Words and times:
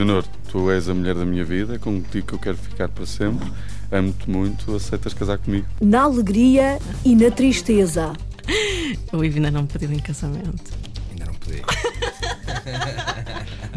Leonor, 0.00 0.24
tu 0.50 0.70
és 0.70 0.88
a 0.88 0.94
mulher 0.94 1.14
da 1.14 1.26
minha 1.26 1.44
vida, 1.44 1.78
contigo 1.78 2.28
que 2.28 2.32
eu 2.32 2.38
quero 2.38 2.56
ficar 2.56 2.88
para 2.88 3.04
sempre. 3.04 3.46
Amo-te 3.92 4.30
muito, 4.30 4.74
aceitas 4.74 5.12
casar 5.12 5.36
comigo? 5.36 5.66
Na 5.78 6.04
alegria 6.04 6.78
e 7.04 7.14
na 7.14 7.30
tristeza. 7.30 8.14
O 9.12 9.22
Ivo 9.22 9.36
ainda 9.36 9.50
não 9.50 9.62
me 9.62 9.68
pediu 9.68 9.92
em 9.92 9.98
casamento. 9.98 10.72
Ainda 11.10 11.26
não 11.26 11.34
pedi. 11.34 11.62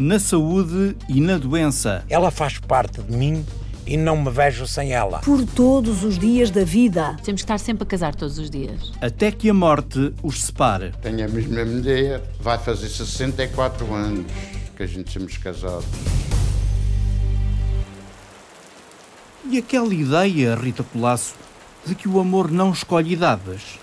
na 0.02 0.18
saúde 0.18 0.96
e 1.10 1.20
na 1.20 1.36
doença. 1.36 2.02
Ela 2.08 2.30
faz 2.30 2.58
parte 2.58 3.02
de 3.02 3.14
mim 3.14 3.44
e 3.86 3.96
não 3.98 4.16
me 4.16 4.30
vejo 4.30 4.66
sem 4.66 4.92
ela. 4.92 5.18
Por 5.18 5.44
todos 5.44 6.02
os 6.04 6.18
dias 6.18 6.50
da 6.50 6.64
vida. 6.64 7.16
Temos 7.22 7.42
que 7.42 7.44
estar 7.44 7.58
sempre 7.58 7.84
a 7.84 7.86
casar 7.86 8.14
todos 8.14 8.38
os 8.38 8.48
dias. 8.48 8.92
Até 8.98 9.30
que 9.30 9.50
a 9.50 9.54
morte 9.54 10.12
os 10.22 10.42
separe. 10.42 10.92
Tenho 11.02 11.26
a 11.26 11.28
mesma 11.28 11.64
mulher, 11.66 12.22
vai 12.40 12.58
fazer 12.58 12.88
64 12.88 13.92
anos 13.94 14.24
que 14.84 14.86
a 14.86 14.86
gente 14.86 15.12
somos 15.12 15.36
casados. 15.38 15.84
E 19.46 19.58
aquela 19.58 19.94
ideia, 19.94 20.54
Rita 20.54 20.82
Colasso, 20.82 21.34
de 21.86 21.94
que 21.94 22.08
o 22.08 22.20
amor 22.20 22.50
não 22.50 22.72
escolhe 22.72 23.12
idades? 23.12 23.78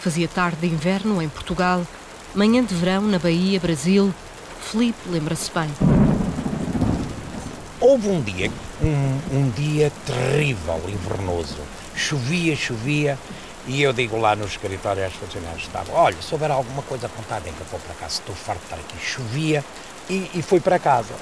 Fazia 0.00 0.28
tarde 0.28 0.58
de 0.60 0.66
inverno 0.66 1.20
em 1.22 1.28
Portugal, 1.28 1.86
manhã 2.34 2.64
de 2.64 2.74
verão 2.74 3.02
na 3.02 3.18
Bahia, 3.18 3.60
Brasil. 3.60 4.12
Felipe 4.60 4.98
lembra-se 5.08 5.50
bem. 5.52 5.70
Houve 7.78 8.08
um 8.08 8.20
dia, 8.22 8.50
um, 8.82 9.38
um 9.38 9.50
dia 9.50 9.90
terrível, 10.06 10.80
invernoso. 10.88 11.58
Chovia, 11.94 12.54
chovia, 12.56 13.18
e 13.66 13.82
eu 13.82 13.92
digo 13.92 14.16
lá 14.16 14.34
no 14.34 14.46
escritório 14.46 15.04
às 15.04 15.12
funcionários 15.12 15.62
estavam, 15.62 15.94
olha, 15.94 16.16
se 16.20 16.32
houver 16.32 16.50
alguma 16.50 16.82
coisa 16.82 17.08
contada 17.08 17.48
em 17.48 17.52
que 17.52 17.60
eu 17.60 17.66
vou 17.70 17.80
para 17.80 17.94
casa, 17.94 18.14
estou 18.20 18.34
farto 18.34 18.60
de 18.60 18.64
estar 18.64 18.76
aqui. 18.76 18.96
Chovia 18.98 19.64
e, 20.10 20.30
e 20.34 20.42
fui 20.42 20.58
para 20.60 20.78
casa. 20.78 21.14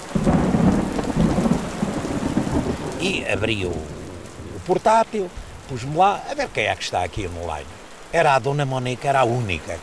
E 2.99 3.25
abri 3.31 3.67
o, 3.67 3.69
o 3.69 4.61
portátil, 4.67 5.31
pus-me 5.69 5.95
lá, 5.95 6.23
a 6.29 6.35
ver 6.35 6.49
quem 6.49 6.65
é 6.65 6.75
que 6.75 6.83
está 6.83 7.05
aqui 7.05 7.29
no 7.29 7.41
line. 7.43 7.67
Era 8.11 8.35
a 8.35 8.39
Dona 8.39 8.65
Mónica, 8.65 9.07
era 9.07 9.21
a 9.21 9.25
única. 9.25 9.79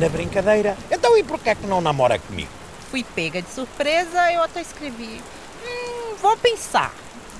Na 0.00 0.08
brincadeira, 0.08 0.76
então 0.90 1.16
e 1.16 1.22
porquê 1.22 1.50
é 1.50 1.54
que 1.54 1.66
não 1.66 1.80
namora 1.80 2.18
comigo? 2.18 2.50
Fui 2.90 3.04
pega 3.04 3.40
de 3.40 3.50
surpresa, 3.50 4.32
eu 4.32 4.42
até 4.42 4.60
escrevi. 4.60 5.22
Hum, 5.64 6.14
vou 6.20 6.36
pensar. 6.36 6.92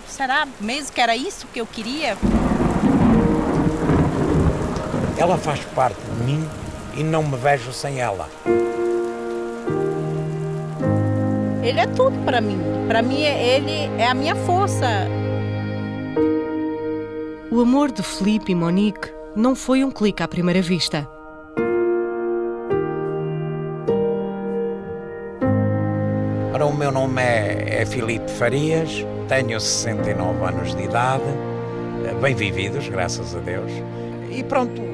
Será 0.08 0.46
mesmo 0.60 0.92
que 0.92 1.00
era 1.00 1.16
isso 1.16 1.46
que 1.48 1.60
eu 1.60 1.66
queria? 1.66 2.16
Ela 5.18 5.36
faz 5.38 5.60
parte 5.74 6.00
de 6.00 6.22
mim 6.22 6.48
e 6.94 7.02
não 7.02 7.22
me 7.22 7.36
vejo 7.36 7.72
sem 7.72 8.00
ela. 8.00 8.28
Ele 11.62 11.78
é 11.78 11.86
tudo 11.86 12.18
para 12.24 12.40
mim. 12.40 12.58
Para 12.88 13.02
mim, 13.02 13.22
ele 13.22 13.90
é 14.00 14.06
a 14.06 14.14
minha 14.14 14.34
força. 14.34 15.06
O 17.50 17.60
amor 17.60 17.90
de 17.92 18.02
Felipe 18.02 18.52
e 18.52 18.54
Monique 18.54 19.10
não 19.36 19.54
foi 19.54 19.84
um 19.84 19.90
clique 19.90 20.22
à 20.22 20.28
primeira 20.28 20.62
vista. 20.62 21.06
Ora, 26.52 26.66
o 26.66 26.74
meu 26.74 26.90
nome 26.90 27.22
é, 27.22 27.82
é 27.82 27.86
Filipe 27.86 28.30
Farias, 28.30 29.04
tenho 29.28 29.60
69 29.60 30.44
anos 30.44 30.74
de 30.74 30.82
idade, 30.82 31.24
bem 32.20 32.34
vividos, 32.34 32.88
graças 32.88 33.34
a 33.34 33.38
Deus. 33.38 33.70
E 34.30 34.42
pronto, 34.42 34.89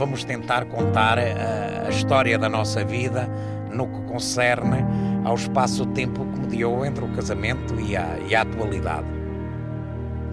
vamos 0.00 0.24
tentar 0.24 0.64
contar 0.64 1.18
a, 1.18 1.86
a 1.86 1.90
história 1.90 2.38
da 2.38 2.48
nossa 2.48 2.82
vida 2.82 3.28
no 3.70 3.86
que 3.86 4.00
concerne 4.04 4.82
ao 5.26 5.34
espaço-tempo 5.34 6.24
que 6.24 6.40
mediou 6.40 6.86
entre 6.86 7.04
o 7.04 7.08
casamento 7.08 7.78
e 7.78 7.94
a, 7.94 8.18
e 8.26 8.34
a 8.34 8.40
atualidade. 8.40 9.06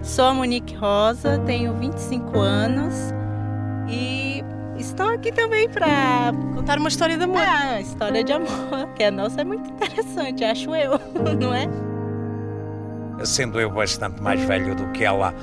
Sou 0.02 0.24
a 0.24 0.32
Monique 0.32 0.74
Rosa, 0.74 1.38
tenho 1.40 1.74
25 1.74 2.38
anos 2.38 2.94
e 3.90 4.42
estou 4.78 5.06
aqui 5.10 5.30
também 5.30 5.68
para 5.68 6.32
contar 6.54 6.78
uma 6.78 6.88
história 6.88 7.18
de 7.18 7.24
amor. 7.24 7.42
Ah, 7.42 7.72
uma 7.72 7.80
história 7.82 8.24
de 8.24 8.32
amor, 8.32 8.48
que 8.96 9.04
a 9.04 9.10
nossa 9.10 9.42
é 9.42 9.44
muito 9.44 9.68
interessante, 9.68 10.44
acho 10.44 10.74
eu, 10.74 10.92
não 11.38 11.52
é? 11.52 11.68
Sendo 13.22 13.60
eu 13.60 13.70
bastante 13.70 14.22
mais 14.22 14.40
velho 14.40 14.74
do 14.74 14.88
que 14.92 15.04
ela, 15.04 15.34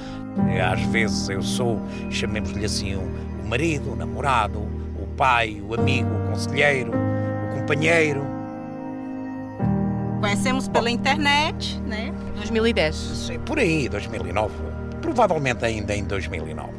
às 0.74 0.82
vezes 0.86 1.30
eu 1.30 1.44
sou, 1.44 1.80
chamemos-lhe 2.10 2.66
assim, 2.66 2.96
o 3.46 3.48
marido, 3.48 3.94
o 3.94 3.96
namorado, 3.96 4.60
o 4.60 5.08
pai, 5.16 5.62
o 5.68 5.76
amigo, 5.76 6.10
o 6.10 6.32
conselheiro, 6.32 6.92
o 6.92 7.60
companheiro. 7.60 8.26
Conhecemos 10.20 10.68
pela 10.68 10.90
internet, 10.90 11.80
né? 11.82 12.12
2010. 12.38 12.96
Sim, 12.96 13.40
por 13.40 13.60
aí, 13.60 13.88
2009. 13.88 14.52
Provavelmente 15.00 15.64
ainda 15.64 15.96
em 15.96 16.04
2009. 16.04 16.74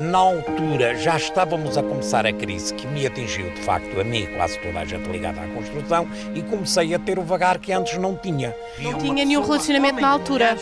Na 0.00 0.18
altura 0.18 0.94
já 0.94 1.16
estávamos 1.16 1.76
a 1.76 1.82
começar 1.82 2.24
a 2.24 2.32
crise 2.32 2.72
que 2.74 2.86
me 2.86 3.04
atingiu 3.04 3.50
de 3.50 3.60
facto 3.62 3.98
a 3.98 4.04
mim, 4.04 4.28
quase 4.36 4.56
toda 4.60 4.80
a 4.80 4.84
gente 4.84 5.08
ligada 5.08 5.40
à 5.40 5.48
construção, 5.48 6.06
e 6.34 6.42
comecei 6.42 6.94
a 6.94 6.98
ter 6.98 7.18
o 7.18 7.22
vagar 7.22 7.58
que 7.58 7.72
antes 7.72 7.98
não 7.98 8.14
tinha. 8.14 8.54
Não 8.78 8.94
tinha 8.94 9.24
nenhum 9.24 9.42
relacionamento 9.42 10.00
na 10.00 10.08
altura. 10.08 10.56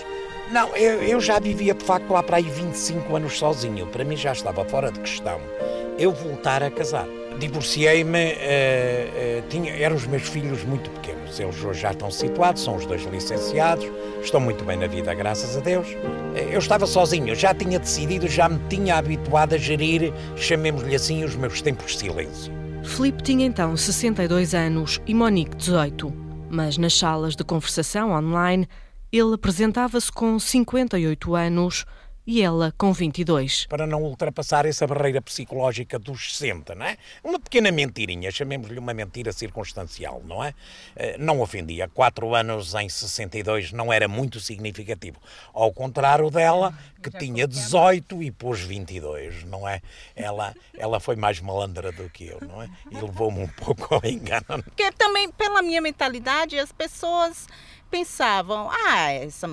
Não, 0.50 0.74
eu, 0.76 1.02
eu, 1.02 1.20
já 1.20 1.38
vivia 1.38 1.74
de 1.74 1.84
facto 1.84 2.12
lá 2.12 2.22
para 2.22 2.36
aí 2.36 2.44
25 2.44 3.16
anos 3.16 3.38
sozinho. 3.38 3.86
Para 3.86 4.04
mim 4.04 4.16
já 4.16 4.32
estava 4.32 4.64
fora 4.64 4.92
de 4.92 5.00
questão 5.00 5.40
eu 5.98 6.12
voltar 6.12 6.62
a 6.62 6.70
casar. 6.70 7.06
Divorciei-me, 7.38 8.32
uh, 8.32 9.66
uh, 9.66 9.68
eram 9.78 9.96
os 9.96 10.06
meus 10.06 10.22
filhos 10.22 10.64
muito 10.64 10.88
pequenos. 10.90 11.38
Eles 11.38 11.62
hoje 11.62 11.80
já 11.80 11.90
estão 11.90 12.10
situados, 12.10 12.62
são 12.62 12.76
os 12.76 12.86
dois 12.86 13.02
licenciados, 13.04 13.86
estão 14.22 14.40
muito 14.40 14.64
bem 14.64 14.78
na 14.78 14.86
vida, 14.86 15.12
graças 15.14 15.56
a 15.56 15.60
Deus. 15.60 15.86
Uh, 15.86 16.38
eu 16.50 16.58
estava 16.58 16.86
sozinho, 16.86 17.34
já 17.34 17.52
tinha 17.52 17.78
decidido, 17.78 18.26
já 18.26 18.48
me 18.48 18.58
tinha 18.68 18.96
habituado 18.96 19.54
a 19.54 19.58
gerir, 19.58 20.12
chamemos-lhe 20.36 20.94
assim, 20.94 21.24
os 21.24 21.36
meus 21.36 21.60
tempos 21.60 21.92
de 21.92 21.98
silêncio. 21.98 22.52
Filipe 22.82 23.22
tinha 23.22 23.44
então 23.44 23.76
62 23.76 24.54
anos 24.54 25.00
e 25.06 25.12
Monique 25.12 25.56
18, 25.56 26.12
mas 26.48 26.78
nas 26.78 26.96
salas 26.96 27.34
de 27.34 27.44
conversação 27.44 28.12
online 28.12 28.66
ele 29.12 29.34
apresentava-se 29.34 30.10
com 30.10 30.38
58 30.38 31.34
anos 31.34 31.86
e 32.26 32.42
ela 32.42 32.74
com 32.76 32.92
22. 32.92 33.66
Para 33.66 33.86
não 33.86 34.02
ultrapassar 34.02 34.66
essa 34.66 34.86
barreira 34.86 35.22
psicológica 35.22 35.98
dos 35.98 36.36
60, 36.36 36.74
não 36.74 36.84
é? 36.84 36.98
Uma 37.22 37.38
pequena 37.38 37.70
mentirinha, 37.70 38.30
chamemos-lhe 38.32 38.78
uma 38.78 38.92
mentira 38.92 39.32
circunstancial, 39.32 40.20
não 40.24 40.42
é? 40.42 40.52
Eh, 40.96 41.16
não 41.18 41.40
ofendia. 41.40 41.88
Quatro 41.88 42.34
anos 42.34 42.74
em 42.74 42.88
62 42.88 43.70
não 43.70 43.92
era 43.92 44.08
muito 44.08 44.40
significativo. 44.40 45.20
Ao 45.54 45.72
contrário 45.72 46.28
dela, 46.28 46.76
que 47.00 47.10
tinha 47.10 47.46
18 47.46 48.20
e 48.22 48.32
pôs 48.32 48.60
22, 48.60 49.44
não 49.44 49.68
é? 49.68 49.80
Ela, 50.16 50.52
ela 50.76 50.98
foi 50.98 51.14
mais 51.14 51.40
malandra 51.40 51.92
do 51.92 52.10
que 52.10 52.26
eu, 52.26 52.40
não 52.40 52.60
é? 52.60 52.68
E 52.90 52.96
levou-me 52.96 53.44
um 53.44 53.48
pouco 53.48 53.94
ao 53.94 54.04
engano. 54.04 54.64
Porque 54.64 54.90
também, 54.92 55.30
pela 55.30 55.62
minha 55.62 55.80
mentalidade, 55.80 56.58
as 56.58 56.72
pessoas 56.72 57.46
pensavam, 57.90 58.70
ah, 58.70 59.12
essa 59.12 59.48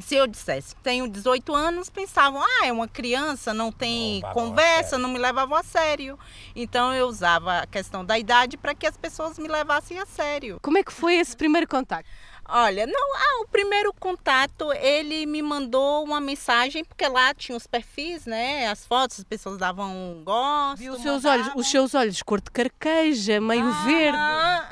se 0.00 0.16
eu 0.16 0.26
dissesse 0.26 0.74
tenho 0.82 1.08
18 1.08 1.54
anos, 1.54 1.88
pensavam, 1.88 2.42
ah, 2.42 2.66
é 2.66 2.72
uma 2.72 2.88
criança, 2.88 3.54
não 3.54 3.70
tem 3.70 4.20
não 4.20 4.32
conversa, 4.32 4.98
não 4.98 5.08
me 5.08 5.18
levavam 5.18 5.56
a 5.56 5.62
sério. 5.62 6.18
Então 6.54 6.92
eu 6.92 7.06
usava 7.06 7.60
a 7.60 7.66
questão 7.66 8.04
da 8.04 8.18
idade 8.18 8.56
para 8.56 8.74
que 8.74 8.86
as 8.86 8.96
pessoas 8.96 9.38
me 9.38 9.48
levassem 9.48 9.98
a 9.98 10.06
sério. 10.06 10.58
Como 10.62 10.78
é 10.78 10.82
que 10.82 10.92
foi 10.92 11.14
esse 11.14 11.36
primeiro 11.36 11.68
contato? 11.68 12.06
Olha, 12.46 12.86
não, 12.86 13.16
ah, 13.16 13.42
o 13.42 13.48
primeiro 13.48 13.90
contato 13.94 14.70
ele 14.74 15.24
me 15.24 15.40
mandou 15.40 16.04
uma 16.04 16.20
mensagem 16.20 16.84
porque 16.84 17.08
lá 17.08 17.32
tinha 17.32 17.56
os 17.56 17.66
perfis, 17.66 18.26
né? 18.26 18.68
As 18.68 18.84
fotos, 18.84 19.20
as 19.20 19.24
pessoas 19.24 19.56
davam 19.56 19.90
um 19.90 20.22
gosto. 20.22 20.76
Viu 20.76 20.92
os 20.92 21.00
seus 21.00 21.24
olhos, 21.24 21.50
os 21.54 21.70
seus 21.70 21.94
olhos 21.94 22.22
cor 22.22 22.42
de 22.42 22.50
carqueja, 22.50 23.40
meio 23.40 23.66
ah, 23.66 23.84
verde. 23.86 24.18
Ah, 24.18 24.68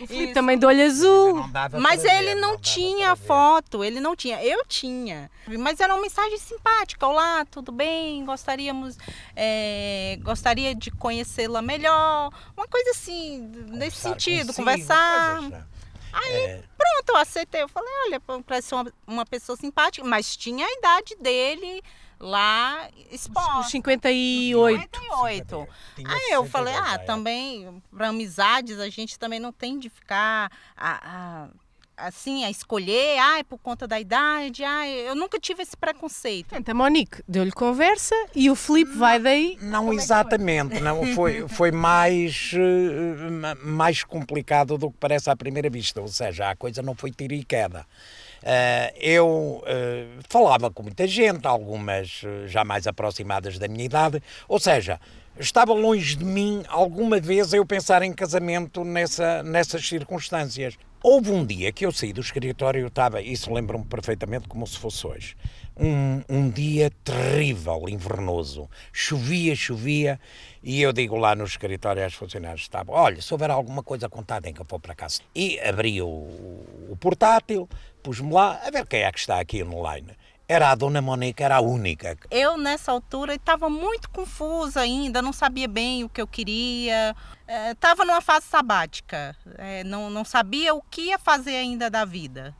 o 0.00 0.34
também 0.34 0.58
de 0.58 0.66
olho 0.66 0.84
azul. 0.84 1.44
Mas 1.80 2.04
ele 2.04 2.34
não, 2.34 2.52
não 2.52 2.58
tinha 2.58 3.16
foto, 3.16 3.84
ele 3.84 4.00
não 4.00 4.14
tinha. 4.14 4.42
Eu 4.42 4.64
tinha. 4.66 5.30
Mas 5.58 5.80
era 5.80 5.94
uma 5.94 6.02
mensagem 6.02 6.38
simpática. 6.38 7.06
Olá, 7.06 7.44
tudo 7.44 7.72
bem? 7.72 8.24
Gostaríamos, 8.24 8.96
é, 9.34 10.18
gostaria 10.22 10.74
de 10.74 10.90
conhecê-la 10.90 11.62
melhor. 11.62 12.30
Uma 12.56 12.66
coisa 12.66 12.90
assim, 12.90 13.50
nesse 13.68 13.96
sentido, 13.96 14.48
consigo, 14.48 14.64
conversar. 14.64 15.40
Aí, 16.12 16.34
é... 16.34 16.62
pronto, 16.76 17.08
eu 17.08 17.16
aceitei. 17.16 17.62
Eu 17.62 17.68
falei, 17.68 17.92
olha, 18.06 18.20
parece 18.44 18.74
uma, 18.74 18.92
uma 19.06 19.26
pessoa 19.26 19.56
simpática, 19.56 20.06
mas 20.06 20.36
tinha 20.36 20.66
a 20.66 20.72
idade 20.78 21.16
dele 21.20 21.82
lá 22.18 22.88
exposta. 23.10 23.60
Os 23.60 23.70
58. 23.70 25.00
58. 25.00 25.68
Aí 26.04 26.32
eu 26.32 26.44
falei, 26.46 26.74
ah, 26.74 26.98
também, 26.98 27.82
para 27.94 28.08
amizades, 28.08 28.78
a 28.78 28.88
gente 28.88 29.18
também 29.18 29.40
não 29.40 29.52
tem 29.52 29.78
de 29.78 29.88
ficar 29.88 30.50
a, 30.76 31.44
a 31.44 31.48
assim, 31.96 32.44
a 32.44 32.50
escolher, 32.50 33.18
ah, 33.18 33.38
é 33.38 33.42
por 33.42 33.58
conta 33.58 33.86
da 33.86 33.98
idade, 33.98 34.62
ah, 34.62 34.86
eu 34.86 35.14
nunca 35.14 35.40
tive 35.40 35.62
esse 35.62 35.76
preconceito. 35.76 36.54
Então, 36.54 36.72
a 36.72 36.76
Monique 36.76 37.22
deu-lhe 37.26 37.52
conversa 37.52 38.14
e 38.34 38.50
o 38.50 38.54
Filipe 38.54 38.92
vai 38.92 39.18
daí. 39.18 39.58
Não 39.62 39.92
exatamente, 39.92 40.80
não 40.80 41.14
foi 41.14 41.48
foi 41.48 41.70
mais 41.70 42.52
uh, 42.52 43.66
mais 43.66 44.04
complicado 44.04 44.76
do 44.76 44.90
que 44.90 44.96
parece 45.00 45.30
à 45.30 45.36
primeira 45.36 45.70
vista, 45.70 46.00
ou 46.00 46.08
seja, 46.08 46.50
a 46.50 46.56
coisa 46.56 46.82
não 46.82 46.94
foi 46.94 47.10
tiro 47.10 47.34
e 47.34 47.42
queda. 47.42 47.86
Uh, 48.46 48.94
eu 49.00 49.26
uh, 49.64 50.22
falava 50.28 50.70
com 50.70 50.84
muita 50.84 51.04
gente, 51.04 51.44
algumas 51.48 52.22
já 52.46 52.62
mais 52.62 52.86
aproximadas 52.86 53.58
da 53.58 53.66
minha 53.66 53.84
idade, 53.84 54.22
ou 54.46 54.60
seja, 54.60 55.00
estava 55.36 55.72
longe 55.72 56.14
de 56.14 56.24
mim 56.24 56.62
alguma 56.68 57.18
vez 57.18 57.52
eu 57.52 57.66
pensar 57.66 58.02
em 58.02 58.12
casamento 58.12 58.84
nessa, 58.84 59.42
nessas 59.42 59.88
circunstâncias. 59.88 60.78
Houve 61.02 61.32
um 61.32 61.44
dia 61.44 61.72
que 61.72 61.84
eu 61.84 61.90
saí 61.90 62.12
do 62.12 62.20
escritório, 62.20 62.80
eu 62.80 62.86
estava, 62.86 63.20
isso 63.20 63.52
lembro-me 63.52 63.84
perfeitamente 63.84 64.46
como 64.46 64.64
se 64.64 64.78
fosse 64.78 65.04
hoje, 65.04 65.36
um, 65.76 66.22
um 66.28 66.48
dia 66.48 66.90
terrível, 67.04 67.88
invernoso. 67.88 68.68
Chovia, 68.92 69.54
chovia, 69.54 70.18
e 70.62 70.80
eu 70.82 70.92
digo 70.92 71.16
lá 71.16 71.34
no 71.34 71.44
escritório 71.44 72.02
aos 72.02 72.14
funcionários, 72.14 72.62
estava, 72.62 72.92
olha, 72.92 73.20
se 73.20 73.32
houver 73.32 73.50
alguma 73.50 73.82
coisa 73.82 74.08
contada 74.08 74.48
em 74.48 74.52
que 74.52 74.60
eu 74.60 74.66
for 74.66 74.80
para 74.80 74.94
casa. 74.94 75.20
E 75.34 75.60
abri 75.60 76.00
o, 76.00 76.06
o 76.06 76.96
portátil, 76.98 77.68
pus-me 78.06 78.32
lá, 78.32 78.60
a 78.64 78.70
ver 78.70 78.86
quem 78.86 79.02
é 79.02 79.10
que 79.10 79.18
está 79.18 79.40
aqui 79.40 79.64
online 79.64 80.14
era 80.48 80.70
a 80.70 80.76
dona 80.76 81.02
Mônica, 81.02 81.44
era 81.44 81.56
a 81.56 81.60
única. 81.60 82.16
Eu, 82.30 82.56
nessa 82.56 82.92
altura, 82.92 83.34
estava 83.34 83.68
muito 83.68 84.08
confusa 84.10 84.80
ainda, 84.80 85.20
não 85.20 85.32
sabia 85.32 85.66
bem 85.66 86.04
o 86.04 86.08
que 86.08 86.22
eu 86.22 86.26
queria. 86.28 87.16
Estava 87.72 88.04
é, 88.04 88.06
numa 88.06 88.20
fase 88.20 88.46
sabática, 88.46 89.34
é, 89.58 89.82
não, 89.82 90.08
não 90.08 90.24
sabia 90.24 90.72
o 90.72 90.80
que 90.80 91.08
ia 91.08 91.18
fazer 91.18 91.56
ainda 91.56 91.90
da 91.90 92.04
vida. 92.04 92.54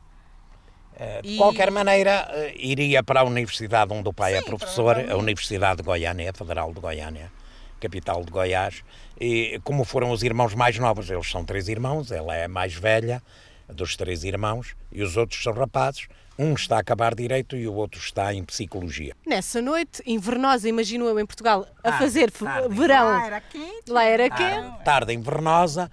É, 0.97 1.23
de 1.23 1.35
e... 1.35 1.37
qualquer 1.37 1.71
maneira, 1.71 2.27
eh, 2.33 2.55
iria 2.57 3.05
para 3.05 3.21
a 3.21 3.23
universidade 3.25 3.93
onde 3.93 4.09
o 4.09 4.13
pai 4.13 4.35
é 4.35 4.41
Sim, 4.41 4.47
é 4.47 4.49
professor, 4.49 4.97
a 5.09 5.17
Universidade 5.17 5.77
de 5.77 5.83
Goiânia, 5.85 6.33
Federal 6.33 6.75
de 6.75 6.81
Goiânia, 6.81 7.31
capital 7.79 8.25
de 8.25 8.33
Goiás. 8.33 8.83
E 9.21 9.61
como 9.63 9.85
foram 9.85 10.11
os 10.11 10.25
irmãos 10.25 10.55
mais 10.55 10.77
novos, 10.77 11.09
eles 11.09 11.31
são 11.31 11.45
três 11.45 11.69
irmãos, 11.69 12.11
ela 12.11 12.35
é 12.35 12.47
a 12.47 12.49
mais 12.49 12.75
velha 12.75 13.23
dos 13.69 13.97
três 13.97 14.25
irmãos 14.25 14.75
e 14.93 15.03
os 15.03 15.17
outros 15.17 15.43
são 15.43 15.53
rapazes 15.53 16.09
um 16.39 16.53
está 16.53 16.77
a 16.77 16.81
acabar 16.81 17.15
direito 17.15 17.57
e 17.57 17.67
o 17.67 17.75
outro 17.75 17.99
está 17.99 18.33
em 18.35 18.45
psicologia. 18.45 19.15
Nessa 19.27 19.63
noite 19.63 20.03
invernosa, 20.07 20.69
imagino 20.69 21.07
eu 21.07 21.19
em 21.19 21.25
Portugal, 21.25 21.67
a 21.83 21.91
ah, 21.91 21.99
fazer 21.99 22.31
tarde. 22.31 22.75
verão. 22.75 23.07
Lá 23.07 23.27
era 23.27 23.41
quente. 23.41 23.91
Lá 23.91 24.05
era 24.05 24.31
quente. 24.31 24.39
Tarde, 24.39 24.85
tarde 24.85 25.13
invernosa, 25.15 25.91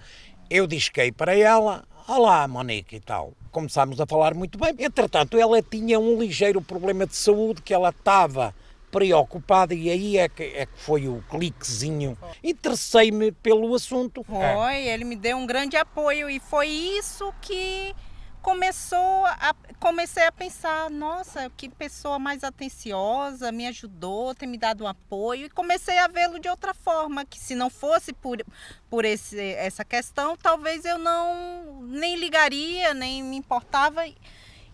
eu 0.50 0.66
disquei 0.66 1.10
para 1.10 1.34
ela, 1.34 1.84
olá 2.06 2.46
Monique 2.46 2.96
e 2.96 3.00
tal. 3.00 3.32
Começámos 3.50 4.00
a 4.00 4.06
falar 4.06 4.34
muito 4.34 4.58
bem. 4.58 4.74
Entretanto, 4.78 5.38
ela 5.38 5.62
tinha 5.62 5.98
um 5.98 6.18
ligeiro 6.20 6.60
problema 6.60 7.06
de 7.06 7.16
saúde 7.16 7.62
que 7.62 7.72
ela 7.72 7.88
estava 7.88 8.54
preocupada 8.94 9.74
e 9.74 9.90
aí 9.90 10.18
é 10.18 10.28
que, 10.28 10.44
é 10.44 10.66
que 10.66 10.78
foi 10.78 11.08
o 11.08 11.20
cliquezinho. 11.28 12.16
Interessei-me 12.42 13.32
pelo 13.32 13.74
assunto. 13.74 14.22
Foi, 14.22 14.86
ele 14.86 15.04
me 15.04 15.16
deu 15.16 15.36
um 15.36 15.44
grande 15.44 15.76
apoio 15.76 16.30
e 16.30 16.38
foi 16.38 16.68
isso 16.68 17.34
que 17.42 17.92
começou 18.40 19.24
a, 19.24 19.54
comecei 19.80 20.26
a 20.26 20.30
pensar, 20.30 20.90
nossa, 20.90 21.50
que 21.56 21.68
pessoa 21.68 22.18
mais 22.18 22.44
atenciosa, 22.44 23.50
me 23.50 23.66
ajudou, 23.66 24.34
tem 24.34 24.46
me 24.46 24.58
dado 24.58 24.84
um 24.84 24.86
apoio 24.86 25.46
e 25.46 25.50
comecei 25.50 25.98
a 25.98 26.06
vê-lo 26.06 26.38
de 26.38 26.48
outra 26.48 26.74
forma, 26.74 27.24
que 27.24 27.38
se 27.38 27.54
não 27.54 27.70
fosse 27.70 28.12
por, 28.12 28.44
por 28.90 29.04
esse, 29.04 29.40
essa 29.40 29.84
questão, 29.84 30.36
talvez 30.36 30.84
eu 30.84 30.98
não 30.98 31.82
nem 31.82 32.16
ligaria, 32.16 32.92
nem 32.92 33.22
me 33.22 33.36
importava 33.36 34.02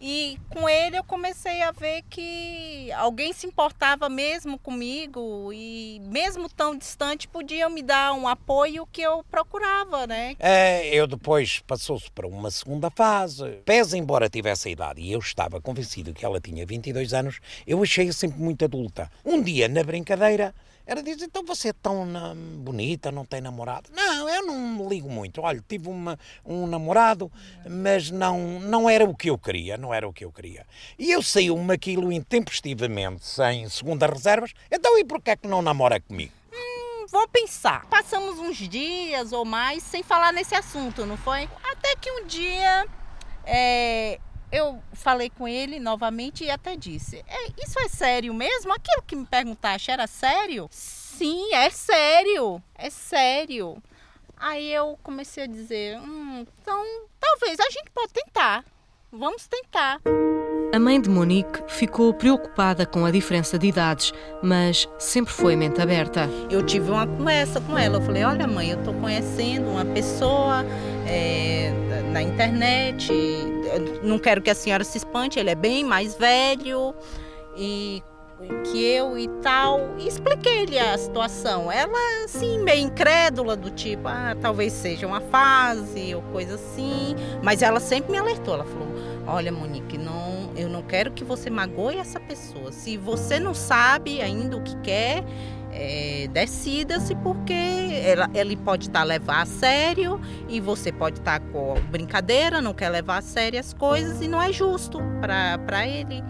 e 0.00 0.38
com 0.48 0.68
ele 0.68 0.96
eu 0.96 1.04
comecei 1.04 1.62
a 1.62 1.70
ver 1.70 2.02
que 2.08 2.90
alguém 2.92 3.32
se 3.32 3.46
importava 3.46 4.08
mesmo 4.08 4.58
comigo 4.58 5.52
e 5.52 6.00
mesmo 6.04 6.48
tão 6.48 6.76
distante 6.76 7.28
podia 7.28 7.68
me 7.68 7.82
dar 7.82 8.12
um 8.14 8.26
apoio 8.26 8.86
que 8.90 9.02
eu 9.02 9.22
procurava, 9.30 10.06
né? 10.06 10.36
É, 10.38 10.86
eu 10.94 11.06
depois 11.06 11.60
passou-se 11.66 12.10
para 12.10 12.26
uma 12.26 12.50
segunda 12.50 12.90
fase. 12.90 13.60
Pese 13.64 13.98
embora 13.98 14.30
tivesse 14.30 14.68
a 14.68 14.72
idade 14.72 15.00
e 15.02 15.12
eu 15.12 15.18
estava 15.18 15.60
convencido 15.60 16.14
que 16.14 16.24
ela 16.24 16.40
tinha 16.40 16.64
22 16.64 17.12
anos, 17.12 17.40
eu 17.66 17.82
achei-a 17.82 18.12
sempre 18.12 18.40
muito 18.40 18.64
adulta. 18.64 19.10
Um 19.24 19.42
dia, 19.42 19.68
na 19.68 19.84
brincadeira, 19.84 20.54
era 20.90 21.04
dizer, 21.04 21.26
então 21.26 21.44
você 21.44 21.68
é 21.68 21.72
tão 21.72 22.04
bonita, 22.58 23.12
não 23.12 23.24
tem 23.24 23.40
namorado? 23.40 23.88
Não, 23.94 24.28
eu 24.28 24.44
não 24.44 24.88
ligo 24.88 25.08
muito. 25.08 25.40
Olha, 25.40 25.62
tive 25.68 25.88
uma, 25.88 26.18
um 26.44 26.66
namorado, 26.66 27.30
mas 27.64 28.10
não, 28.10 28.58
não 28.58 28.90
era 28.90 29.04
o 29.04 29.14
que 29.14 29.30
eu 29.30 29.38
queria, 29.38 29.76
não 29.76 29.94
era 29.94 30.08
o 30.08 30.12
que 30.12 30.24
eu 30.24 30.32
queria. 30.32 30.66
E 30.98 31.12
eu 31.12 31.22
saí-me 31.22 31.72
aquilo 31.72 32.10
intempestivamente, 32.10 33.24
sem 33.24 33.68
segundas 33.68 34.10
reservas. 34.10 34.52
Então 34.68 34.98
e 34.98 35.04
por 35.04 35.22
que 35.22 35.30
é 35.30 35.36
que 35.36 35.46
não 35.46 35.62
namora 35.62 36.00
comigo? 36.00 36.32
Hum, 36.52 37.06
vou 37.08 37.28
pensar. 37.28 37.86
Passamos 37.86 38.40
uns 38.40 38.56
dias 38.56 39.32
ou 39.32 39.44
mais 39.44 39.84
sem 39.84 40.02
falar 40.02 40.32
nesse 40.32 40.56
assunto, 40.56 41.06
não 41.06 41.16
foi? 41.16 41.48
Até 41.70 41.94
que 41.94 42.10
um 42.10 42.26
dia 42.26 42.84
é, 43.46 44.18
eu 44.52 44.82
falei 44.92 45.30
com 45.30 45.46
ele 45.46 45.78
novamente 45.78 46.44
e 46.44 46.50
até 46.50 46.76
disse: 46.76 47.24
Isso 47.58 47.78
é 47.78 47.88
sério 47.88 48.32
mesmo? 48.34 48.72
Aquilo 48.72 49.02
que 49.02 49.16
me 49.16 49.26
perguntaste 49.26 49.90
era 49.90 50.06
sério? 50.06 50.68
Sim, 50.70 51.52
é 51.54 51.70
sério, 51.70 52.62
é 52.74 52.90
sério. 52.90 53.82
Aí 54.36 54.72
eu 54.72 54.98
comecei 55.02 55.44
a 55.44 55.46
dizer: 55.46 55.98
hum, 55.98 56.46
Então, 56.60 56.84
talvez 57.20 57.60
a 57.60 57.70
gente 57.70 57.90
pode 57.90 58.12
tentar. 58.12 58.64
Vamos 59.12 59.46
tentar. 59.46 60.00
A 60.72 60.78
mãe 60.78 61.00
de 61.00 61.10
Monique 61.10 61.64
ficou 61.66 62.14
preocupada 62.14 62.86
com 62.86 63.04
a 63.04 63.10
diferença 63.10 63.58
de 63.58 63.66
idades, 63.66 64.12
mas 64.40 64.88
sempre 65.00 65.32
foi 65.32 65.56
mente 65.56 65.82
aberta. 65.82 66.30
Eu 66.48 66.64
tive 66.64 66.92
uma 66.92 67.08
conversa 67.08 67.60
com 67.60 67.76
ela. 67.76 67.96
Eu 67.96 68.02
falei: 68.02 68.22
Olha, 68.22 68.46
mãe, 68.46 68.70
eu 68.70 68.78
estou 68.78 68.94
conhecendo 68.94 69.68
uma 69.68 69.84
pessoa 69.84 70.64
é, 71.08 71.72
na 72.12 72.22
internet. 72.22 73.12
não 74.04 74.16
quero 74.16 74.40
que 74.40 74.48
a 74.48 74.54
senhora 74.54 74.84
se 74.84 74.98
espante, 74.98 75.40
ele 75.40 75.50
é 75.50 75.56
bem 75.56 75.82
mais 75.82 76.14
velho 76.14 76.94
e 77.56 78.00
que 78.70 78.80
eu 78.80 79.18
e 79.18 79.26
tal. 79.42 79.96
E 79.98 80.06
expliquei-lhe 80.06 80.78
a 80.78 80.96
situação. 80.96 81.70
Ela, 81.70 81.98
assim, 82.24 82.62
meio 82.62 82.86
incrédula, 82.86 83.56
do 83.56 83.70
tipo, 83.70 84.06
ah, 84.06 84.36
talvez 84.40 84.72
seja 84.72 85.04
uma 85.04 85.20
fase 85.20 86.14
ou 86.14 86.22
coisa 86.30 86.54
assim. 86.54 87.16
Mas 87.42 87.60
ela 87.60 87.80
sempre 87.80 88.12
me 88.12 88.18
alertou. 88.18 88.54
Ela 88.54 88.64
falou: 88.64 88.88
Olha, 89.26 89.50
Monique, 89.50 89.98
não 89.98 90.39
eu 90.60 90.68
não 90.68 90.82
quero 90.82 91.12
que 91.12 91.24
você 91.24 91.48
magoe 91.48 91.96
essa 91.96 92.20
pessoa. 92.20 92.70
Se 92.70 92.96
você 92.96 93.40
não 93.40 93.54
sabe 93.54 94.20
ainda 94.20 94.56
o 94.56 94.62
que 94.62 94.76
quer, 94.80 95.24
é, 95.72 96.28
decida-se 96.32 97.14
porque 97.16 97.52
ela, 98.04 98.28
ele 98.34 98.56
pode 98.56 98.88
estar 98.88 99.00
tá 99.00 99.04
levar 99.04 99.42
a 99.42 99.46
sério 99.46 100.20
e 100.48 100.60
você 100.60 100.92
pode 100.92 101.18
estar 101.18 101.40
tá 101.40 101.46
com 101.46 101.74
brincadeira, 101.90 102.60
não 102.60 102.74
quer 102.74 102.90
levar 102.90 103.18
a 103.18 103.22
sério 103.22 103.58
as 103.58 103.72
coisas 103.72 104.20
e 104.20 104.28
não 104.28 104.40
é 104.40 104.52
justo 104.52 104.98
para 105.20 105.86
ele 105.86 106.22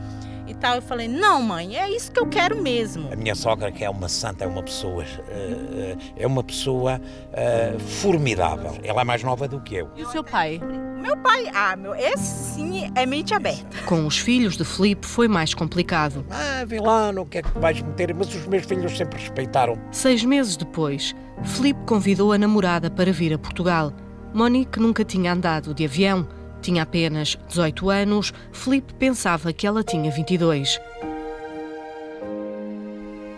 e 0.51 0.55
tal. 0.55 0.77
Eu 0.77 0.83
falei, 0.83 1.09
não, 1.09 1.43
mãe, 1.43 1.77
é 1.77 1.89
isso 1.89 2.11
que 2.11 2.21
eu 2.21 2.27
quero 2.27 2.61
mesmo. 2.61 3.11
A 3.13 3.17
minha 3.17 3.35
sogra, 3.35 3.71
que 3.71 3.85
é 3.85 3.91
uma 3.91 4.09
santa, 4.09 4.45
é 4.45 4.47
uma 4.47 4.63
pessoa, 4.63 5.05
uh, 5.05 5.99
é 6.17 6.27
uma 6.27 6.43
pessoa 6.43 7.01
uh, 7.01 7.81
formidável. 7.81 8.79
Ela 8.83 9.03
é 9.03 9.05
mais 9.05 9.23
nova 9.23 9.47
do 9.49 9.61
que 9.61 9.77
eu. 9.77 9.91
E 9.97 10.03
o 10.03 10.11
seu 10.11 10.25
pai? 10.25 10.61
Meu 11.01 11.17
pai, 11.17 11.51
ah, 11.55 11.75
meu, 11.77 11.95
esse 11.95 12.55
sim 12.55 12.91
é 12.95 13.07
mente 13.07 13.33
aberta. 13.33 13.65
Com 13.87 14.07
os 14.07 14.19
filhos 14.19 14.57
de 14.57 14.65
Felipe 14.65 15.07
foi 15.07 15.27
mais 15.29 15.55
complicado. 15.55 16.27
Ah, 16.31 16.65
vê 16.67 16.79
lá, 16.79 17.11
não 17.11 17.25
quer 17.25 17.43
que 17.43 17.59
vais 17.59 17.81
meter, 17.81 18.15
mas 18.15 18.35
os 18.35 18.47
meus 18.47 18.67
filhos 18.67 18.97
sempre 18.97 19.19
respeitaram. 19.19 19.81
Seis 19.91 20.23
meses 20.25 20.57
depois, 20.57 21.15
Felipe 21.43 21.81
convidou 21.87 22.33
a 22.33 22.39
namorada 22.39 22.91
para 22.91 23.13
vir 23.13 23.33
a 23.33 23.39
Portugal. 23.39 23.93
Monique 24.35 24.79
nunca 24.79 25.05
tinha 25.05 25.33
andado 25.33 25.75
de 25.75 25.85
avião 25.87 26.29
tinha 26.61 26.83
apenas 26.83 27.37
18 27.49 27.91
anos, 27.91 28.33
Felipe 28.53 28.95
pensava 28.95 29.53
que 29.53 29.67
ela 29.67 29.83
tinha 29.83 30.11
22. 30.11 30.79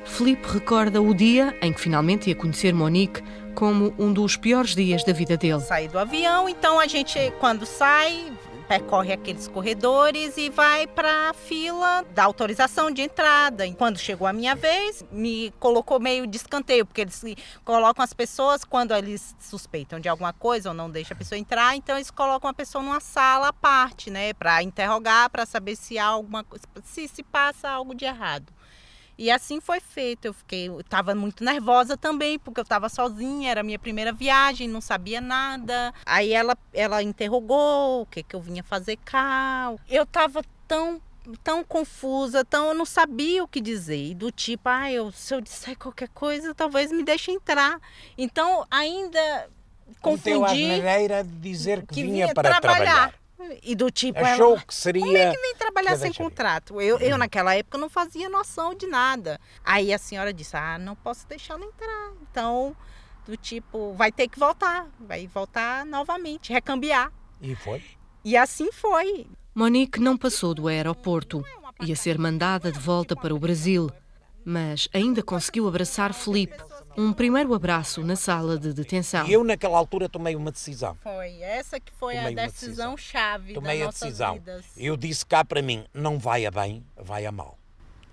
Felipe 0.05 0.47
recorda 0.47 1.00
o 1.00 1.14
dia 1.14 1.57
em 1.62 1.73
que 1.73 1.81
finalmente 1.81 2.29
ia 2.29 2.37
conhecer 2.37 2.75
Monique 2.75 3.23
como 3.55 3.95
um 3.99 4.12
dos 4.12 4.37
piores 4.37 4.75
dias 4.75 5.05
da 5.05 5.12
vida 5.12 5.37
dele. 5.37 5.61
Saí 5.61 5.88
do 5.88 5.99
avião, 5.99 6.49
então 6.49 6.79
a 6.79 6.87
gente, 6.87 7.33
quando 7.41 7.64
sai, 7.64 8.33
percorre 8.62 9.12
aqueles 9.12 9.49
corredores 9.49 10.37
e 10.37 10.49
vai 10.49 10.87
para 10.87 11.31
a 11.31 11.35
fila 11.35 12.04
da 12.14 12.25
autorização 12.25 12.90
de 12.90 13.02
entrada. 13.02 13.66
E 13.66 13.75
quando 13.75 13.99
chegou 13.99 14.26
a 14.26 14.33
minha 14.33 14.54
vez, 14.54 15.04
me 15.11 15.52
colocou 15.59 16.00
meio 16.00 16.26
de 16.26 16.37
escanteio, 16.37 16.87
porque 16.87 17.00
eles 17.00 17.23
colocam 17.64 18.02
as 18.02 18.12
pessoas 18.12 18.64
quando 18.64 18.95
eles 18.95 19.35
suspeitam 19.38 20.00
de 20.00 20.09
alguma 20.09 20.33
coisa 20.33 20.71
ou 20.71 20.75
não 20.75 20.90
deixam 20.90 21.14
a 21.14 21.19
pessoa 21.19 21.38
entrar, 21.38 21.76
então 21.76 21.97
eles 21.97 22.11
colocam 22.11 22.49
a 22.49 22.54
pessoa 22.54 22.83
numa 22.83 23.00
sala 23.00 23.49
à 23.49 23.52
parte, 23.52 24.11
né, 24.11 24.33
para 24.33 24.62
interrogar, 24.62 25.28
para 25.31 25.45
saber 25.45 25.76
se 25.76 25.99
há 25.99 26.07
alguma 26.07 26.45
se 26.85 27.09
se 27.09 27.23
passa 27.23 27.69
algo 27.69 27.95
de 27.95 28.04
errado. 28.04 28.52
E 29.23 29.31
assim 29.31 29.61
foi 29.61 29.79
feito. 29.79 30.25
Eu 30.25 30.33
fiquei, 30.35 30.69
estava 30.81 31.14
muito 31.14 31.45
nervosa 31.45 31.97
também, 31.97 32.41
porque 32.41 32.59
eu 32.59 32.64
estava 32.64 32.88
sozinha, 32.88 33.52
era 33.52 33.61
a 33.61 33.62
minha 33.62 33.79
primeira 33.79 34.12
viagem, 34.12 34.67
não 34.67 34.81
sabia 34.81 35.21
nada. 35.21 35.95
Aí 36.05 36.33
ela, 36.33 36.59
ela 36.75 37.00
interrogou 37.05 38.02
o 38.02 38.07
que, 38.07 38.25
que 38.25 38.35
eu 38.35 38.41
vinha 38.41 38.64
fazer 38.64 38.97
cá. 39.05 39.73
Eu 39.88 40.02
estava 40.02 40.43
tão 40.67 41.00
tão 41.45 41.62
confusa, 41.62 42.45
tão 42.45 42.67
eu 42.67 42.75
não 42.75 42.85
sabia 42.85 43.45
o 43.45 43.47
que 43.47 43.61
dizer. 43.61 44.09
E 44.09 44.12
do 44.12 44.33
tipo, 44.33 44.69
ah, 44.69 44.91
eu, 44.91 45.12
se 45.12 45.33
eu 45.33 45.41
disser 45.41 45.79
qualquer 45.79 46.09
coisa, 46.09 46.52
talvez 46.52 46.91
me 46.91 47.05
deixe 47.05 47.31
entrar. 47.31 47.81
Então, 48.19 48.67
ainda 48.69 49.49
confundi. 50.00 50.35
a 50.35 50.79
maneira 50.79 51.23
de 51.23 51.31
dizer 51.31 51.83
que, 51.83 51.95
que 51.95 52.02
vinha, 52.02 52.25
vinha, 52.25 52.35
para 52.35 52.59
trabalhar. 52.59 52.85
trabalhar. 52.85 53.22
E 53.62 53.75
do 53.75 53.91
tipo, 53.91 54.19
achou 54.19 54.53
ela, 54.53 54.62
que 54.62 54.75
seria. 54.75 55.03
Como 55.03 55.17
é 55.17 55.35
que 55.35 55.41
vem 55.41 55.55
trabalhar 55.57 55.97
sem 55.97 56.12
contrato? 56.12 56.81
Eu, 56.81 56.99
eu, 56.99 57.19
naquela 57.19 57.55
época, 57.55 57.77
não 57.77 57.89
fazia 57.89 58.29
noção 58.29 58.75
de 58.75 58.87
nada. 58.87 59.41
Aí 59.65 59.93
a 59.93 59.99
senhora 59.99 60.33
disse: 60.33 60.57
Ah, 60.57 60.79
não 60.79 60.95
posso 60.95 61.27
deixá-la 61.27 61.65
entrar. 61.65 62.12
Então, 62.31 62.77
do 63.27 63.37
tipo, 63.37 63.95
vai 63.95 64.12
ter 64.12 64.29
que 64.29 64.39
voltar. 64.39 64.89
Vai 65.01 65.27
voltar 65.27 65.85
novamente, 65.85 66.53
recambiar. 66.53 67.12
E 67.41 67.55
foi? 67.55 67.83
E 68.25 68.37
assim 68.37 68.71
foi. 68.71 69.27
Monique 69.55 70.01
não 70.01 70.17
passou 70.17 70.55
do 70.55 70.69
aeroporto. 70.69 71.45
Ia 71.83 71.97
ser 71.97 72.19
mandada 72.19 72.71
de 72.71 72.79
volta 72.79 73.17
para 73.17 73.35
o 73.35 73.39
Brasil. 73.39 73.91
Mas 74.45 74.89
ainda 74.93 75.23
conseguiu 75.23 75.69
abraçar 75.69 76.12
Felipe, 76.12 76.57
um 76.97 77.13
primeiro 77.13 77.55
abraço 77.55 78.03
na 78.03 78.17
sala 78.17 78.59
de 78.59 78.73
detenção. 78.73 79.27
Eu, 79.27 79.43
naquela 79.45 79.79
altura, 79.79 80.09
tomei 80.09 80.35
uma 80.37 80.51
decisão. 80.51 80.97
Foi 81.03 81.41
essa 81.41 81.81
que 81.81 81.93
foi 81.93 82.15
tomei 82.15 82.39
a 82.39 82.47
decisão, 82.47 82.95
decisão, 82.95 82.97
chave 82.97 83.55
tomei 83.55 83.79
das 83.79 83.89
a 83.89 83.91
decisão. 83.91 84.35
Vidas. 84.35 84.65
Eu 84.77 84.97
disse 84.97 85.25
cá 85.25 85.45
para 85.45 85.63
mim: 85.63 85.85
não 85.95 86.19
vai 86.19 86.47
a 86.47 86.51
bem, 86.51 86.85
vai 86.97 87.27
a 87.27 87.33
mal. 87.33 87.59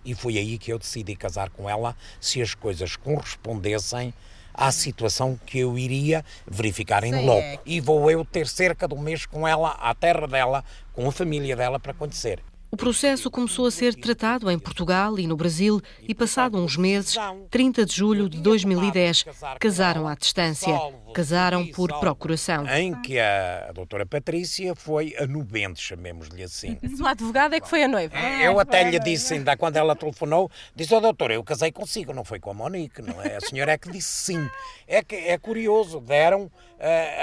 E 0.04 0.16
foi 0.16 0.38
aí 0.38 0.58
que 0.58 0.72
eu 0.72 0.80
decidi 0.80 1.16
casar 1.16 1.50
com 1.50 1.70
ela, 1.70 1.96
se 2.20 2.42
as 2.42 2.56
coisas 2.56 2.96
correspondessem 2.96 4.14
à 4.54 4.72
situação 4.72 5.40
que 5.46 5.60
eu 5.60 5.78
iria 5.78 6.24
verificar 6.48 7.04
em 7.04 7.26
loco. 7.26 7.42
É. 7.42 7.60
E 7.66 7.80
vou 7.80 8.10
eu 8.10 8.24
ter 8.26 8.48
cerca 8.48 8.88
de 8.88 8.94
um 8.94 9.00
mês 9.00 9.26
com 9.26 9.48
ela, 9.48 9.72
à 9.72 9.94
terra 9.94 10.28
dela, 10.28 10.64
com 10.94 11.08
a 11.08 11.12
família 11.12 11.56
dela 11.56 11.80
para 11.80 11.94
conhecer. 11.94 12.42
O 12.72 12.78
processo 12.78 13.32
começou 13.32 13.66
a 13.66 13.72
ser 13.72 13.96
tratado 13.96 14.50
em 14.50 14.60
Portugal 14.60 15.18
e 15.18 15.26
no 15.26 15.36
Brasil 15.36 15.82
e, 16.08 16.14
passado 16.14 16.56
uns 16.56 16.78
meses, 16.78 17.16
30 17.50 17.84
de 17.84 17.96
julho 17.96 18.30
de 18.30 18.40
2010, 18.42 19.26
casaram 19.60 20.08
à 20.08 20.14
distância. 20.14 20.80
Casaram 21.12 21.66
por 21.66 21.92
procuração. 22.00 22.68
Em 22.68 22.94
que 23.02 23.20
a 23.20 23.72
doutora 23.74 24.06
Patrícia 24.06 24.76
foi 24.76 25.16
a 25.18 25.26
nubente, 25.26 25.82
chamemos-lhe 25.82 26.44
assim. 26.44 26.78
O 27.02 27.08
advogado 27.08 27.56
é 27.56 27.60
que 27.60 27.68
foi 27.68 27.84
a 27.84 27.88
noiva. 27.88 28.16
Eu 28.44 28.60
até 28.60 28.84
lhe 28.90 29.00
disse, 29.00 29.34
ainda 29.34 29.58
quando 29.58 29.78
ela 29.78 29.96
telefonou, 29.96 30.52
disse, 30.76 30.94
oh, 30.94 31.00
doutora, 31.00 31.34
eu 31.34 31.44
casei 31.44 31.72
consigo, 31.72 32.14
não 32.14 32.24
foi 32.24 32.40
com 32.40 32.52
a 32.52 32.54
Monique, 32.54 33.02
não 33.02 33.22
é? 33.22 33.38
A 33.38 33.42
senhora 33.42 33.72
é 33.72 33.78
que 33.78 33.90
disse 33.90 34.26
sim. 34.26 34.50
É, 34.88 35.02
que, 35.02 35.16
é 35.16 35.38
curioso, 35.38 36.00
deram 36.00 36.52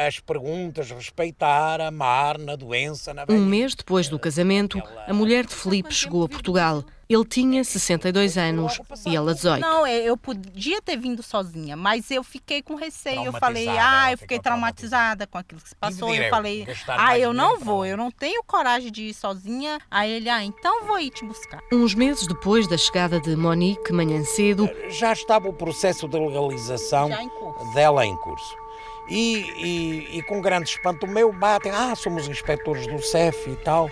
as 0.07 0.21
perguntas, 0.21 0.91
respeitar, 0.91 1.81
amar, 1.81 2.39
na 2.39 2.57
doença, 2.57 3.15
na 3.15 3.25
Um 3.29 3.45
mês 3.45 3.75
depois 3.75 4.09
do 4.09 4.19
casamento, 4.19 4.83
a 5.07 5.15
mulher 5.15 5.47
de 5.47 5.55
Felipe 5.55 5.93
chegou 5.93 6.25
a 6.25 6.29
Portugal. 6.29 6.85
Ele 7.09 7.25
tinha 7.25 7.63
62 7.63 8.37
anos 8.37 8.81
e 9.07 9.15
ela 9.15 9.33
18. 9.33 9.61
Não, 9.61 9.87
é, 9.87 9.97
eu 9.99 10.17
podia 10.17 10.83
ter 10.83 10.97
vindo 10.97 11.23
sozinha, 11.23 11.77
mas 11.77 12.11
eu 12.11 12.25
fiquei 12.25 12.61
com 12.61 12.75
receio. 12.75 13.27
Eu 13.27 13.33
falei, 13.33 13.69
ah, 13.69 14.11
eu 14.11 14.19
fiquei 14.19 14.41
traumatizada 14.41 15.25
com 15.25 15.39
aquilo 15.39 15.61
que 15.61 15.69
se 15.69 15.77
passou. 15.77 16.13
Eu 16.13 16.29
falei, 16.29 16.67
ah, 16.89 17.17
eu 17.17 17.33
não 17.33 17.61
vou, 17.61 17.87
eu 17.87 17.97
não 17.97 18.11
tenho 18.11 18.43
coragem 18.43 18.91
de 18.91 19.05
ir 19.05 19.15
sozinha. 19.15 19.79
Aí 19.89 20.11
ele, 20.11 20.29
ah, 20.29 20.43
então 20.43 20.85
vou 20.85 20.99
ir 20.99 21.11
te 21.11 21.25
buscar. 21.25 21.61
Uns 21.73 21.95
meses 21.95 22.27
depois 22.27 22.67
da 22.67 22.77
chegada 22.77 23.21
de 23.21 23.37
Monique, 23.37 23.93
manhã 23.93 24.25
cedo, 24.25 24.69
já 24.89 25.13
estava 25.13 25.49
o 25.49 25.53
processo 25.53 26.09
de 26.09 26.19
legalização 26.19 27.09
em 27.13 27.31
dela 27.73 28.05
em 28.05 28.17
curso. 28.17 28.65
E, 29.09 29.39
e, 29.57 30.19
e 30.19 30.23
com 30.23 30.41
grande 30.41 30.71
espanto 30.71 31.07
meu 31.07 31.33
batem, 31.33 31.73
ah, 31.73 31.95
somos 31.95 32.29
inspectores 32.29 32.87
do 32.87 33.01
CEF 33.01 33.51
e 33.51 33.57
tal. 33.57 33.89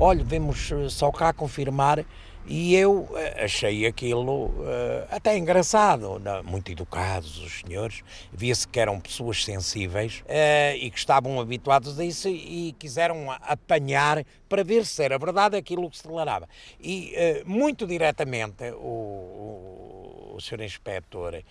olha, 0.00 0.24
vemos 0.24 0.72
eh, 0.72 0.88
só 0.88 1.12
cá 1.12 1.32
confirmar. 1.32 2.04
E 2.52 2.74
eu 2.74 3.08
eh, 3.14 3.44
achei 3.44 3.86
aquilo 3.86 4.46
uh, 4.46 5.06
até 5.08 5.38
engraçado, 5.38 6.20
muito 6.44 6.72
educados 6.72 7.38
os 7.38 7.60
senhores, 7.60 8.02
via-se 8.32 8.66
que 8.66 8.80
eram 8.80 8.98
pessoas 8.98 9.44
sensíveis 9.44 10.24
uh, 10.26 10.76
e 10.76 10.90
que 10.90 10.98
estavam 10.98 11.38
habituados 11.38 12.00
a 12.00 12.04
isso 12.04 12.28
e 12.28 12.74
quiseram 12.76 13.30
apanhar 13.30 14.24
para 14.48 14.64
ver 14.64 14.84
se 14.84 15.00
era 15.00 15.16
verdade 15.16 15.56
aquilo 15.56 15.88
que 15.88 15.98
se 15.98 16.02
declarava. 16.02 16.48
E 16.80 17.14
uh, 17.14 17.48
muito 17.48 17.86
diretamente 17.86 18.64
o, 18.72 20.32
o, 20.32 20.34
o 20.34 20.40
senhor 20.40 20.64
inspetor 20.64 21.44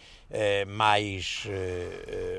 mais, 0.68 1.48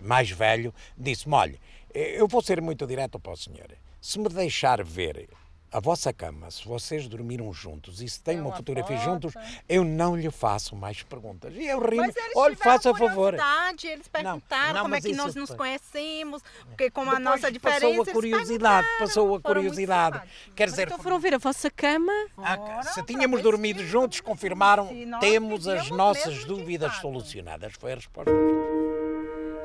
mais 0.03 0.31
velho 0.31 0.73
disse-me, 0.97 1.35
olha, 1.35 1.59
eu 1.95 2.29
vou 2.29 2.43
ser 2.43 2.61
muito 2.61 2.87
direto 2.87 3.19
para 3.19 3.33
o 3.33 3.37
senhor, 3.37 3.69
se 4.01 4.19
me 4.19 4.29
deixar 4.29 4.85
ver 4.85 5.29
a 5.73 5.79
vossa 5.81 6.13
cama, 6.13 6.51
se 6.51 6.67
vocês 6.67 7.07
dormiram 7.07 7.53
juntos 7.53 8.01
e 8.01 8.09
se 8.09 8.21
têm 8.21 8.39
é 8.39 8.41
uma, 8.41 8.49
uma 8.49 8.57
fotografia 8.57 8.97
juntos, 8.99 9.33
eu 9.69 9.85
não 9.85 10.17
lhe 10.17 10.31
faço 10.31 10.75
mais 10.75 11.03
perguntas. 11.03 11.55
E 11.55 11.67
eu 11.67 11.81
rimo, 11.81 12.13
olha, 12.35 12.57
faça 12.57 12.95
favor. 12.95 13.35
Eles 13.83 14.09
perguntaram 14.09 14.67
não, 14.67 14.75
não, 14.75 14.83
como 14.83 14.95
é 14.95 15.01
que 15.01 15.15
nós 15.15 15.35
nos 15.35 15.51
conhecemos, 15.51 16.43
porque 16.67 16.91
como 16.91 17.11
a 17.15 17.19
nossa 17.19 17.51
diferença. 17.51 17.81
Passou 17.87 18.03
a 18.03 18.07
curiosidade, 18.07 18.89
passou 18.99 19.35
a 19.37 19.41
curiosidade. 19.41 20.23
Quer 20.57 20.69
dizer, 20.69 20.89
então 20.89 20.99
foram 20.99 21.19
ver 21.19 21.35
a 21.35 21.39
vossa 21.39 21.71
cama. 21.71 22.13
A, 22.39 22.83
se 22.83 23.03
tínhamos 23.05 23.43
dormido 23.43 23.85
juntos, 23.85 24.21
confirmaram, 24.21 24.89
temos 25.21 25.69
as 25.69 25.91
nossas 25.91 26.45
dúvidas 26.45 26.97
solucionadas. 26.97 27.73
Foi 27.79 27.93
a 27.93 27.95
resposta. 27.95 28.31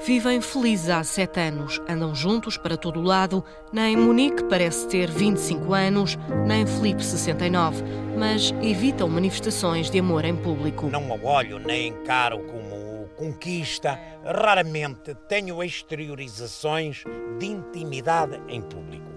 Vivem 0.03 0.39
felizes 0.41 0.89
há 0.89 1.03
sete 1.03 1.39
anos, 1.39 1.81
andam 1.87 2.13
juntos 2.13 2.57
para 2.57 2.77
todo 2.77 2.99
o 2.99 3.03
lado. 3.03 3.43
Nem 3.71 3.95
Monique 3.95 4.43
parece 4.43 4.87
ter 4.87 5.09
25 5.09 5.73
anos, 5.73 6.17
nem 6.45 6.65
Felipe 6.65 7.03
69, 7.03 7.83
mas 8.17 8.53
evitam 8.61 9.09
manifestações 9.09 9.89
de 9.89 9.99
amor 9.99 10.25
em 10.25 10.35
público. 10.35 10.87
Não 10.87 11.11
a 11.11 11.15
olho 11.15 11.59
nem 11.59 11.87
encaro 11.87 12.39
como 12.45 13.09
conquista. 13.15 13.99
Raramente 14.23 15.15
tenho 15.27 15.63
exteriorizações 15.63 17.03
de 17.39 17.45
intimidade 17.47 18.39
em 18.47 18.61
público. 18.61 19.14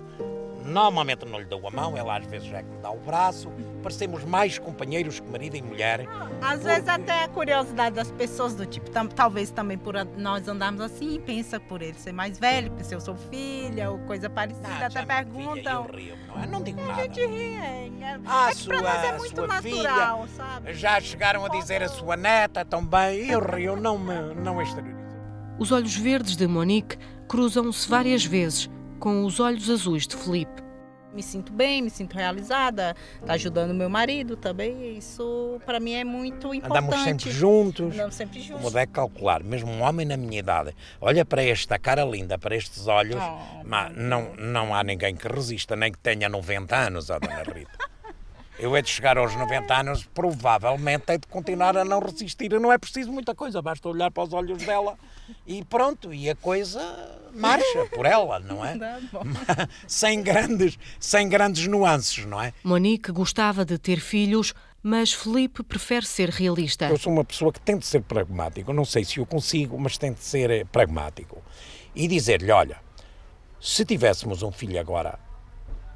Normalmente 0.69 1.25
não 1.25 1.39
lhe 1.39 1.47
dou 1.47 1.67
a 1.67 1.71
mão, 1.71 1.97
ela 1.97 2.19
às 2.19 2.27
vezes 2.27 2.53
é 2.53 2.63
que 2.63 2.69
me 2.69 2.79
dá 2.79 2.91
o 2.91 2.99
braço. 2.99 3.51
Parecemos 3.83 4.25
mais 4.25 4.59
companheiros 4.59 5.19
que 5.19 5.29
marido 5.31 5.57
e 5.57 5.63
mulher. 5.63 6.07
Às 6.43 6.61
porque... 6.61 6.65
vezes 6.65 6.89
até 6.89 7.25
a 7.25 7.29
curiosidade 7.29 7.97
das 7.97 8.11
pessoas 8.11 8.55
do 8.55 8.67
tipo, 8.67 8.91
tam, 8.91 9.07
talvez 9.07 9.51
também 9.51 9.79
por 9.79 9.95
nós 10.17 10.47
andarmos 10.47 10.83
assim, 10.83 11.21
pensa 11.21 11.59
por 11.59 11.81
ele 11.81 11.99
ser 11.99 12.13
mais 12.13 12.39
velho, 12.39 12.71
porque 12.73 12.95
eu 12.95 13.01
sou 13.01 13.17
filha 13.17 13.91
ou 13.91 13.99
coisa 14.01 14.29
parecida, 14.29 14.69
não, 14.69 14.87
até 14.87 15.07
perguntam. 15.07 15.55
Filha, 15.55 15.71
eu 15.71 15.83
rio, 15.97 16.17
não, 16.29 16.43
é? 16.43 16.47
não 16.47 16.63
digo 16.63 16.81
nada. 16.81 17.01
A 17.01 17.05
gente 17.05 17.27
ri, 17.27 17.55
é, 17.55 17.91
é, 18.01 18.21
ah, 18.27 18.49
é 18.49 18.51
que 18.51 18.57
sua, 18.57 18.83
nós 18.83 19.05
é 19.05 19.19
muito 19.19 19.47
natural, 19.47 20.27
filha, 20.27 20.37
sabe? 20.37 20.75
Já 20.75 21.01
chegaram 21.01 21.45
a 21.47 21.49
dizer 21.49 21.83
a 21.83 21.89
sua 21.89 22.17
neta 22.17 22.65
também, 22.65 23.31
eu 23.31 23.41
rio, 23.41 23.75
não 23.75 23.99
me 23.99 24.35
não 24.35 24.61
exteriorizo. 24.61 24.99
Os 25.59 25.73
olhos 25.73 25.97
verdes 25.97 26.37
de 26.37 26.47
Monique 26.47 26.99
cruzam-se 27.27 27.89
várias 27.89 28.25
vezes 28.25 28.71
com 28.99 29.25
os 29.25 29.41
olhos 29.41 29.71
azuis 29.71 30.07
de 30.07 30.17
Felipe. 30.17 30.69
Me 31.13 31.23
sinto 31.23 31.53
bem, 31.53 31.81
me 31.81 31.89
sinto 31.89 32.15
realizada, 32.15 32.95
tá 33.25 33.33
ajudando 33.33 33.73
meu 33.73 33.89
marido 33.89 34.37
também. 34.37 34.97
Isso 34.99 35.59
para 35.65 35.81
mim 35.81 35.95
é 35.95 36.05
muito 36.05 36.55
importante. 36.55 36.85
Andamos 36.85 37.05
sempre 37.05 37.31
juntos. 37.31 37.95
Andamos 37.95 38.15
sempre 38.15 38.41
juntos. 38.41 38.63
Como 38.63 38.71
deve 38.71 38.93
calcular, 38.93 39.43
mesmo 39.43 39.71
um 39.71 39.83
homem 39.83 40.07
na 40.07 40.17
minha 40.17 40.39
idade, 40.39 40.77
olha 41.01 41.25
para 41.25 41.43
esta 41.43 41.79
cara 41.79 42.05
linda, 42.05 42.39
para 42.39 42.55
estes 42.55 42.87
olhos, 42.87 43.21
oh, 43.21 43.65
mas 43.65 43.97
não, 43.97 44.35
não 44.37 44.75
há 44.75 44.85
ninguém 44.85 45.17
que 45.17 45.27
resista, 45.27 45.75
nem 45.75 45.91
que 45.91 45.99
tenha 45.99 46.29
90 46.29 46.77
anos, 46.77 47.11
a 47.11 47.19
dona 47.19 47.43
Rita. 47.55 47.98
Eu 48.59 48.77
hei 48.77 48.83
de 48.83 48.89
chegar 48.89 49.17
aos 49.17 49.37
90 49.37 49.73
anos, 49.73 50.05
provavelmente 50.13 51.05
hei 51.11 51.19
de 51.19 51.29
continuar 51.29 51.77
a 51.77 51.85
não 51.85 52.01
resistir. 52.01 52.51
Não 52.59 52.73
é 52.73 52.77
preciso 52.77 53.13
muita 53.13 53.33
coisa, 53.33 53.63
basta 53.63 53.89
olhar 53.89 54.11
para 54.11 54.25
os 54.25 54.33
olhos 54.33 54.59
dela 54.65 54.99
e 55.47 55.65
pronto, 55.65 56.13
e 56.13 56.29
a 56.29 56.35
coisa 56.35 56.81
marcha 57.33 57.87
por 57.95 58.05
ela, 58.05 58.41
não 58.41 58.65
é? 58.65 58.77
sem, 59.87 60.23
grandes, 60.23 60.77
sem 60.99 61.29
grandes 61.29 61.69
nuances, 61.69 62.25
não 62.25 62.43
é? 62.43 62.53
Monique 62.65 63.13
gostava 63.13 63.65
de 63.65 63.79
ter 63.79 64.01
filhos, 64.01 64.53
mas 64.83 65.13
Felipe 65.13 65.63
prefere 65.63 66.05
ser 66.05 66.29
realista. 66.29 66.87
Eu 66.87 66.99
sou 66.99 67.13
uma 67.13 67.25
pessoa 67.25 67.53
que 67.53 67.61
tento 67.61 67.87
ser 67.87 68.03
pragmático. 68.03 68.73
não 68.73 68.85
sei 68.85 69.05
se 69.05 69.19
eu 69.19 69.27
consigo, 69.27 69.79
mas 69.79 69.97
tento 69.97 70.19
ser 70.19 70.51
eh, 70.51 70.65
pragmático. 70.65 71.41
E 71.95 72.09
dizer-lhe: 72.09 72.51
olha, 72.51 72.79
se 73.61 73.85
tivéssemos 73.85 74.43
um 74.43 74.51
filho 74.51 74.81
agora 74.81 75.28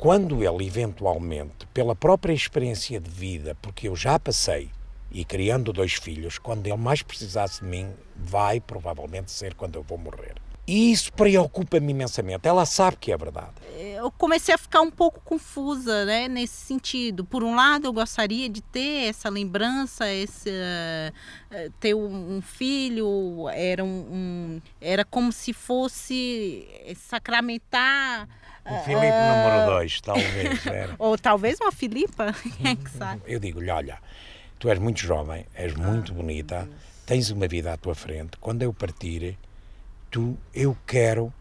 quando 0.02 0.42
ele 0.42 0.66
eventualmente, 0.66 1.64
pela 1.73 1.94
própria 1.94 2.32
experiência 2.32 2.99
de 2.99 3.09
vida, 3.09 3.56
porque 3.62 3.87
eu 3.87 3.94
já 3.94 4.18
passei, 4.18 4.68
e 5.12 5.25
criando 5.25 5.73
dois 5.73 5.92
filhos, 5.92 6.38
quando 6.38 6.66
ele 6.66 6.76
mais 6.76 7.02
precisasse 7.02 7.61
de 7.61 7.66
mim, 7.66 7.88
vai 8.16 8.59
provavelmente 8.59 9.30
ser 9.30 9.54
quando 9.54 9.76
eu 9.76 9.82
vou 9.85 9.97
morrer. 9.97 10.35
E 10.66 10.90
isso 10.90 11.12
preocupa-me 11.12 11.92
imensamente. 11.92 12.49
Ela 12.49 12.66
sabe 12.66 12.97
que 12.97 13.12
é 13.12 13.16
verdade. 13.16 13.52
eu 13.78 14.11
comecei 14.11 14.52
a 14.52 14.59
ficar 14.59 14.80
um 14.80 14.90
pouco 14.90 15.21
confusa, 15.21 16.04
né, 16.04 16.26
nesse 16.26 16.66
sentido. 16.66 17.25
Por 17.25 17.44
um 17.44 17.54
lado, 17.54 17.87
eu 17.87 17.92
gostaria 17.92 18.49
de 18.49 18.61
ter 18.61 19.09
essa 19.09 19.28
lembrança, 19.28 20.12
esse 20.12 20.50
uh, 20.50 21.71
ter 21.78 21.94
um, 21.94 22.38
um, 22.38 22.42
filho, 22.42 23.49
era 23.50 23.85
um, 23.85 23.87
um, 23.88 24.62
era 24.80 25.04
como 25.04 25.30
se 25.30 25.52
fosse 25.52 26.66
sacramentar 26.97 28.28
o 28.64 28.85
Filipe 28.85 29.07
uh, 29.07 29.37
número 29.37 29.66
2, 29.78 30.00
talvez. 30.00 30.66
Era. 30.66 30.95
Ou 30.99 31.19
talvez 31.19 31.59
uma 31.61 31.73
Filipa, 31.73 32.33
quem 32.59 32.73
é 32.73 32.76
que 32.76 32.90
sabe? 32.90 33.23
Eu 33.26 33.40
digo-lhe, 33.40 33.71
olha, 33.71 33.99
tu 34.59 34.69
és 34.69 34.78
muito 34.78 35.00
jovem, 35.00 35.47
és 35.54 35.75
muito 35.75 36.12
bonita, 36.12 36.69
tens 37.04 37.31
uma 37.31 37.49
vida 37.49 37.73
à 37.73 37.76
tua 37.76 37.95
frente. 37.95 38.37
Quando 38.40 38.62
eu 38.62 38.73
partir, 38.73 39.37
tu, 40.11 40.37
eu 40.54 40.76
quero 40.87 41.33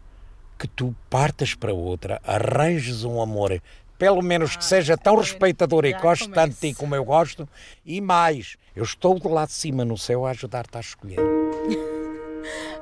que 0.58 0.66
tu 0.66 0.94
partas 1.10 1.54
para 1.54 1.72
outra, 1.72 2.20
arranjes 2.24 3.04
um 3.04 3.20
amor, 3.20 3.60
pelo 3.98 4.22
menos 4.22 4.56
que 4.56 4.64
seja 4.64 4.96
tão 4.96 5.16
respeitador 5.16 5.84
e 5.84 5.92
goste 5.92 6.28
tanto 6.28 6.54
de 6.54 6.60
ti 6.60 6.74
como 6.74 6.94
eu 6.94 7.04
gosto, 7.04 7.48
e 7.84 8.00
mais, 8.00 8.56
eu 8.74 8.84
estou 8.84 9.18
do 9.18 9.28
lado 9.28 9.48
de 9.48 9.54
cima 9.54 9.84
no 9.84 9.98
céu 9.98 10.26
a 10.26 10.30
ajudar-te 10.30 10.76
a 10.76 10.80
escolher. 10.80 11.18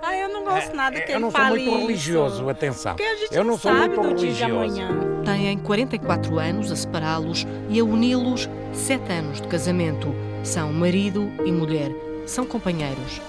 ah, 0.03 0.17
eu 0.17 0.29
não 0.29 0.45
gosto 0.45 0.75
nada 0.75 0.99
é, 0.99 1.01
que 1.01 1.11
eu 1.13 1.17
ele 1.17 1.23
não 1.25 1.31
fale 1.31 1.47
sou 1.49 1.57
muito 1.57 1.69
isso. 1.71 1.87
religioso, 1.87 2.49
atenção. 2.49 2.97
Porque 2.97 3.03
a 3.11 3.17
gente 3.17 3.35
eu 3.35 3.45
não, 3.45 3.53
não 3.53 3.59
sou 3.59 3.73
sabe 3.73 3.97
muito 3.97 4.15
do 4.15 4.15
dia 4.15 4.33
de 4.33 4.43
religioso. 4.43 4.81
amanhã. 4.83 5.23
Têm 5.25 5.59
44 5.59 6.39
anos 6.39 6.73
a 6.73 6.77
separá-los 6.77 7.47
e 7.69 7.79
a 7.81 7.85
uni-los 7.85 8.49
7 8.73 9.13
anos 9.13 9.41
de 9.41 9.49
casamento. 9.49 10.15
São 10.43 10.73
marido 10.73 11.31
e 11.45 11.53
mulher. 11.53 11.91
São 12.27 12.47
companheiros. 12.47 13.21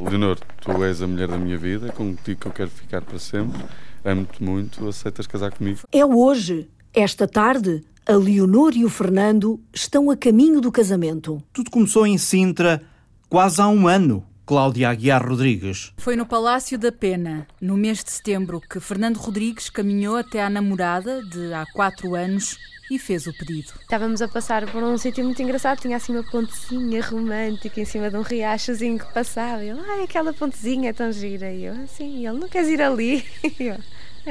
Leonor, 0.00 0.38
tu 0.60 0.84
és 0.84 1.00
a 1.02 1.06
mulher 1.06 1.28
da 1.28 1.38
minha 1.38 1.56
vida, 1.56 1.92
contigo 1.92 2.40
que 2.40 2.46
eu 2.46 2.52
quero 2.52 2.70
ficar 2.70 3.02
para 3.02 3.18
sempre. 3.18 3.60
Amo-te 4.04 4.42
muito, 4.42 4.86
aceitas 4.88 5.26
casar 5.26 5.50
comigo? 5.50 5.80
É 5.90 6.04
hoje, 6.04 6.68
esta 6.94 7.26
tarde, 7.26 7.82
a 8.06 8.12
Leonor 8.14 8.74
e 8.76 8.84
o 8.84 8.88
Fernando 8.88 9.60
estão 9.72 10.10
a 10.10 10.16
caminho 10.16 10.60
do 10.60 10.70
casamento. 10.70 11.42
Tudo 11.52 11.70
começou 11.70 12.06
em 12.06 12.18
Sintra 12.18 12.82
quase 13.28 13.60
há 13.60 13.68
um 13.68 13.88
ano. 13.88 14.24
Cláudia 14.46 14.90
Aguiar 14.90 15.28
Rodrigues. 15.28 15.92
Foi 15.96 16.14
no 16.14 16.24
Palácio 16.24 16.78
da 16.78 16.92
Pena, 16.92 17.48
no 17.60 17.76
mês 17.76 18.04
de 18.04 18.12
setembro, 18.12 18.60
que 18.60 18.78
Fernando 18.78 19.16
Rodrigues 19.16 19.68
caminhou 19.68 20.16
até 20.16 20.40
à 20.40 20.48
namorada 20.48 21.20
de 21.24 21.52
há 21.52 21.66
quatro 21.74 22.14
anos 22.14 22.56
e 22.88 22.96
fez 22.96 23.26
o 23.26 23.32
pedido. 23.32 23.72
Estávamos 23.80 24.22
a 24.22 24.28
passar 24.28 24.64
por 24.70 24.84
um 24.84 24.96
sítio 24.96 25.24
muito 25.24 25.42
engraçado, 25.42 25.80
tinha 25.80 25.96
assim 25.96 26.12
uma 26.12 26.22
pontezinha 26.22 27.02
romântica 27.02 27.80
em 27.80 27.84
cima 27.84 28.08
de 28.08 28.16
um 28.16 28.22
riachozinho 28.22 29.00
que 29.00 29.12
passava. 29.12 29.64
E 29.64 29.70
ele, 29.70 29.80
ai, 29.84 30.04
aquela 30.04 30.32
pontezinha 30.32 30.90
é 30.90 30.92
tão 30.92 31.10
gira. 31.10 31.52
E 31.52 31.64
eu, 31.64 31.74
assim, 31.82 32.24
ele, 32.24 32.38
não 32.38 32.48
queres 32.48 32.68
ir 32.68 32.80
ali? 32.80 33.26
E 33.58 33.64
eu, 33.64 33.78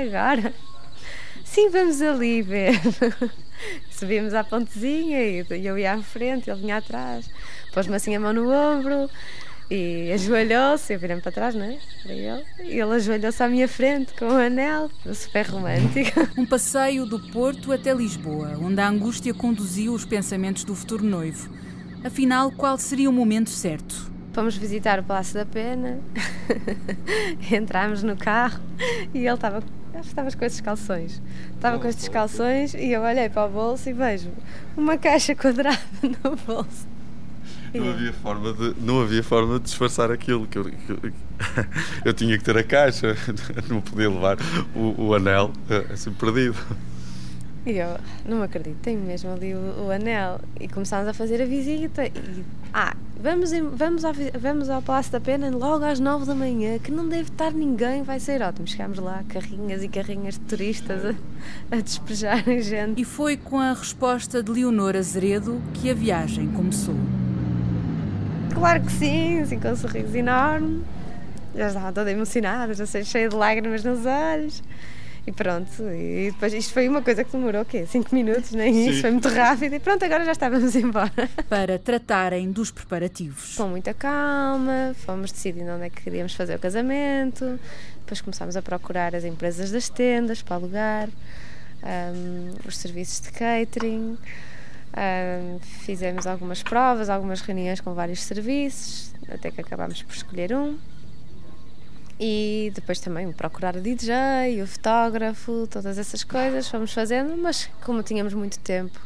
agora? 0.02 0.54
Sim, 1.44 1.70
vamos 1.70 2.02
ali 2.02 2.42
ver. 2.42 2.80
Subimos 3.92 4.34
à 4.34 4.46
pontezinha 4.46 5.20
e 5.22 5.66
eu 5.66 5.78
ia 5.78 5.94
à 5.94 6.02
frente, 6.02 6.50
ele 6.50 6.62
vinha 6.62 6.78
atrás. 6.78 7.30
Pôs-me 7.74 7.98
assim 7.98 8.16
a 8.16 8.20
mão 8.20 8.32
no 8.32 8.50
ombro 8.50 9.10
e 9.70 10.12
ajoelhou-se, 10.14 10.94
eu 10.94 11.00
virei 11.00 11.18
para 11.18 11.32
trás, 11.32 11.56
não 11.56 11.66
é? 11.66 11.78
Para 12.04 12.14
ele. 12.14 12.44
E 12.60 12.80
ele 12.80 12.94
ajoelhou-se 12.96 13.42
à 13.42 13.50
minha 13.50 13.68
frente 13.68 14.14
com 14.14 14.26
um 14.26 14.38
anel, 14.38 14.90
super 15.14 15.48
romântico. 15.48 16.26
Um 16.38 16.46
passeio 16.46 17.06
do 17.06 17.20
Porto 17.32 17.72
até 17.72 17.94
Lisboa, 17.94 18.58
onde 18.62 18.80
a 18.82 18.88
angústia 18.88 19.34
conduziu 19.34 19.94
os 19.94 20.06
pensamentos 20.06 20.64
do 20.64 20.76
futuro 20.76 21.04
noivo. 21.04 21.50
Afinal, 22.04 22.52
qual 22.52 22.78
seria 22.78 23.10
o 23.10 23.14
momento 23.14 23.50
certo? 23.50 24.12
Fomos 24.34 24.58
visitar 24.58 25.00
o 25.00 25.04
Palácio 25.04 25.34
da 25.34 25.46
Pena, 25.46 26.00
entramos 27.52 28.04
no 28.04 28.18
carro 28.18 28.60
e 29.14 29.20
ele 29.20 29.34
estava 29.34 29.64
acho 29.94 30.02
que 30.02 30.08
estavas 30.10 30.36
com 30.36 30.46
esses 30.46 30.62
calções. 30.62 31.22
Estava 31.56 31.80
com 31.80 31.88
estes 31.88 32.08
calções 32.10 32.74
e 32.74 32.92
eu 32.92 33.02
olhei 33.02 33.30
para 33.30 33.46
o 33.46 33.50
bolso 33.50 33.90
e 33.90 33.94
vejo 33.94 34.30
uma 34.76 34.98
caixa 34.98 35.34
quadrada 35.34 35.80
no 36.04 36.36
bolso. 36.36 36.95
Não 37.80 37.90
havia 37.90 38.14
forma 38.14 38.54
de, 38.54 38.76
não 38.82 39.02
havia 39.02 39.24
forma 39.24 39.60
de 39.60 39.66
disfarçar 39.66 40.12
aquilo. 40.12 40.46
Que 40.48 40.58
eu, 40.58 40.66
que 40.66 40.90
eu, 40.90 41.00
eu 42.06 42.14
tinha 42.14 42.38
que 42.38 42.44
ter 42.44 42.58
a 42.58 42.64
caixa, 42.64 43.16
não 43.70 43.82
podia 43.82 44.10
levar 44.10 44.38
o, 44.76 45.08
o 45.08 45.14
anel 45.14 45.52
assim 45.92 46.12
perdido. 46.12 46.58
E 47.66 47.80
eu 47.80 47.98
não 48.24 48.38
me 48.38 48.44
acredito, 48.44 48.78
tenho 48.84 49.02
mesmo 49.02 49.32
ali 49.32 49.56
o, 49.56 49.88
o, 49.88 49.92
anel. 49.92 50.40
E 50.60 50.68
começámos 50.68 51.08
a 51.08 51.14
fazer 51.14 51.42
a 51.42 51.46
visita. 51.46 52.06
E, 52.06 52.46
ah, 52.72 52.96
vamos, 53.20 53.50
vamos, 53.74 54.06
ao, 54.06 54.14
vamos 54.40 54.70
ao 54.70 54.84
Palácio 54.84 55.12
da 55.12 55.20
Pena 55.20 55.50
logo 55.50 55.84
às 55.84 56.00
nove 56.00 56.26
da 56.26 56.36
manhã, 56.36 56.78
que 56.78 56.92
não 56.92 57.10
deve 57.10 57.30
estar 57.32 57.52
ninguém, 57.52 58.04
vai 58.04 58.20
ser 58.20 58.44
ótimo. 58.44 58.68
Chegámos 58.68 59.00
lá, 59.00 59.24
carrinhas 59.28 59.82
e 59.82 59.88
carrinhas 59.88 60.36
de 60.36 60.42
turistas 60.42 61.06
a, 61.06 61.76
a 61.76 61.82
despejarem 61.82 62.62
gente. 62.62 63.02
E 63.02 63.04
foi 63.04 63.36
com 63.36 63.60
a 63.60 63.74
resposta 63.74 64.44
de 64.44 64.52
Leonor 64.52 64.96
Azeredo 64.96 65.60
que 65.74 65.90
a 65.90 65.94
viagem 65.96 66.48
começou. 66.50 66.96
Claro 68.56 68.82
que 68.82 68.92
sim, 68.92 69.42
assim 69.42 69.60
com 69.60 69.68
um 69.70 69.76
sorriso 69.76 70.16
enorme. 70.16 70.84
Já 71.54 71.68
estava 71.68 71.92
toda 71.92 72.10
emocionada, 72.10 72.74
já 72.74 72.86
sei, 72.86 73.04
cheia 73.04 73.30
de 73.30 73.36
lágrimas 73.36 73.84
nos 73.84 74.06
olhos. 74.06 74.64
E 75.28 75.32
pronto, 75.32 75.82
e 75.82 76.30
depois 76.32 76.54
isto 76.54 76.72
foi 76.72 76.88
uma 76.88 77.02
coisa 77.02 77.24
que 77.24 77.32
demorou 77.32 77.64
o 77.64 77.66
quê? 77.66 77.86
Cinco 77.88 78.14
minutos, 78.14 78.52
nem 78.52 78.72
Sim. 78.72 78.90
isso, 78.90 79.02
foi 79.02 79.10
muito 79.10 79.28
rápido 79.28 79.74
e 79.74 79.80
pronto, 79.80 80.06
agora 80.06 80.24
já 80.24 80.32
estávamos 80.32 80.74
embora. 80.76 81.30
Para 81.50 81.80
tratarem 81.80 82.52
dos 82.52 82.70
preparativos. 82.70 83.56
Com 83.56 83.70
muita 83.70 83.94
calma, 83.94 84.96
fomos 85.06 85.32
decidindo 85.32 85.72
onde 85.72 85.86
é 85.86 85.90
que 85.90 86.04
queríamos 86.04 86.36
fazer 86.36 86.56
o 86.56 86.60
casamento, 86.60 87.60
depois 88.00 88.22
começámos 88.22 88.56
a 88.56 88.62
procurar 88.62 89.16
as 89.16 89.24
empresas 89.24 89.72
das 89.72 89.90
tendas 89.90 90.44
para 90.44 90.58
alugar, 90.58 91.10
um, 91.84 92.54
os 92.68 92.78
serviços 92.78 93.20
de 93.22 93.32
catering. 93.32 94.18
Uh, 94.96 95.60
fizemos 95.60 96.26
algumas 96.26 96.64
provas, 96.64 97.10
algumas 97.10 97.42
reuniões 97.42 97.82
com 97.82 97.94
vários 97.94 98.22
serviços, 98.22 99.14
até 99.28 99.52
que 99.52 99.60
acabámos 99.60 100.02
por 100.02 100.16
escolher 100.16 100.56
um. 100.56 100.78
E 102.18 102.72
depois 102.74 103.02
também 103.02 103.30
procurar 103.34 103.76
o 103.76 103.82
DJ, 103.82 104.62
o 104.64 104.68
fotógrafo, 104.68 105.68
todas 105.70 105.98
essas 105.98 106.24
coisas 106.24 106.70
fomos 106.70 106.94
fazendo, 106.94 107.36
mas 107.36 107.70
como 107.84 108.02
tínhamos 108.02 108.34
muito 108.34 108.58
tempo 108.60 108.98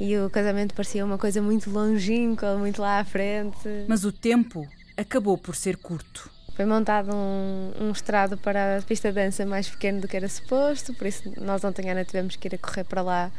e 0.00 0.16
o 0.16 0.30
casamento 0.30 0.74
parecia 0.74 1.04
uma 1.04 1.18
coisa 1.18 1.42
muito 1.42 1.70
longínqua, 1.70 2.56
muito 2.56 2.80
lá 2.80 3.00
à 3.00 3.04
frente. 3.04 3.68
Mas 3.86 4.02
o 4.02 4.10
tempo 4.10 4.66
acabou 4.96 5.36
por 5.36 5.54
ser 5.54 5.76
curto. 5.76 6.30
Foi 6.56 6.64
montado 6.64 7.14
um, 7.14 7.72
um 7.78 7.90
estrado 7.92 8.38
para 8.38 8.78
a 8.78 8.82
pista 8.82 9.10
de 9.10 9.16
dança 9.16 9.44
mais 9.44 9.68
pequeno 9.68 10.00
do 10.00 10.08
que 10.08 10.16
era 10.16 10.28
suposto, 10.28 10.94
por 10.94 11.06
isso 11.06 11.30
nós 11.38 11.62
ontem 11.62 11.88
ainda 11.90 12.04
tivemos 12.04 12.34
que 12.36 12.48
ir 12.48 12.54
a 12.54 12.58
correr 12.58 12.84
para 12.84 13.02
lá 13.02 13.30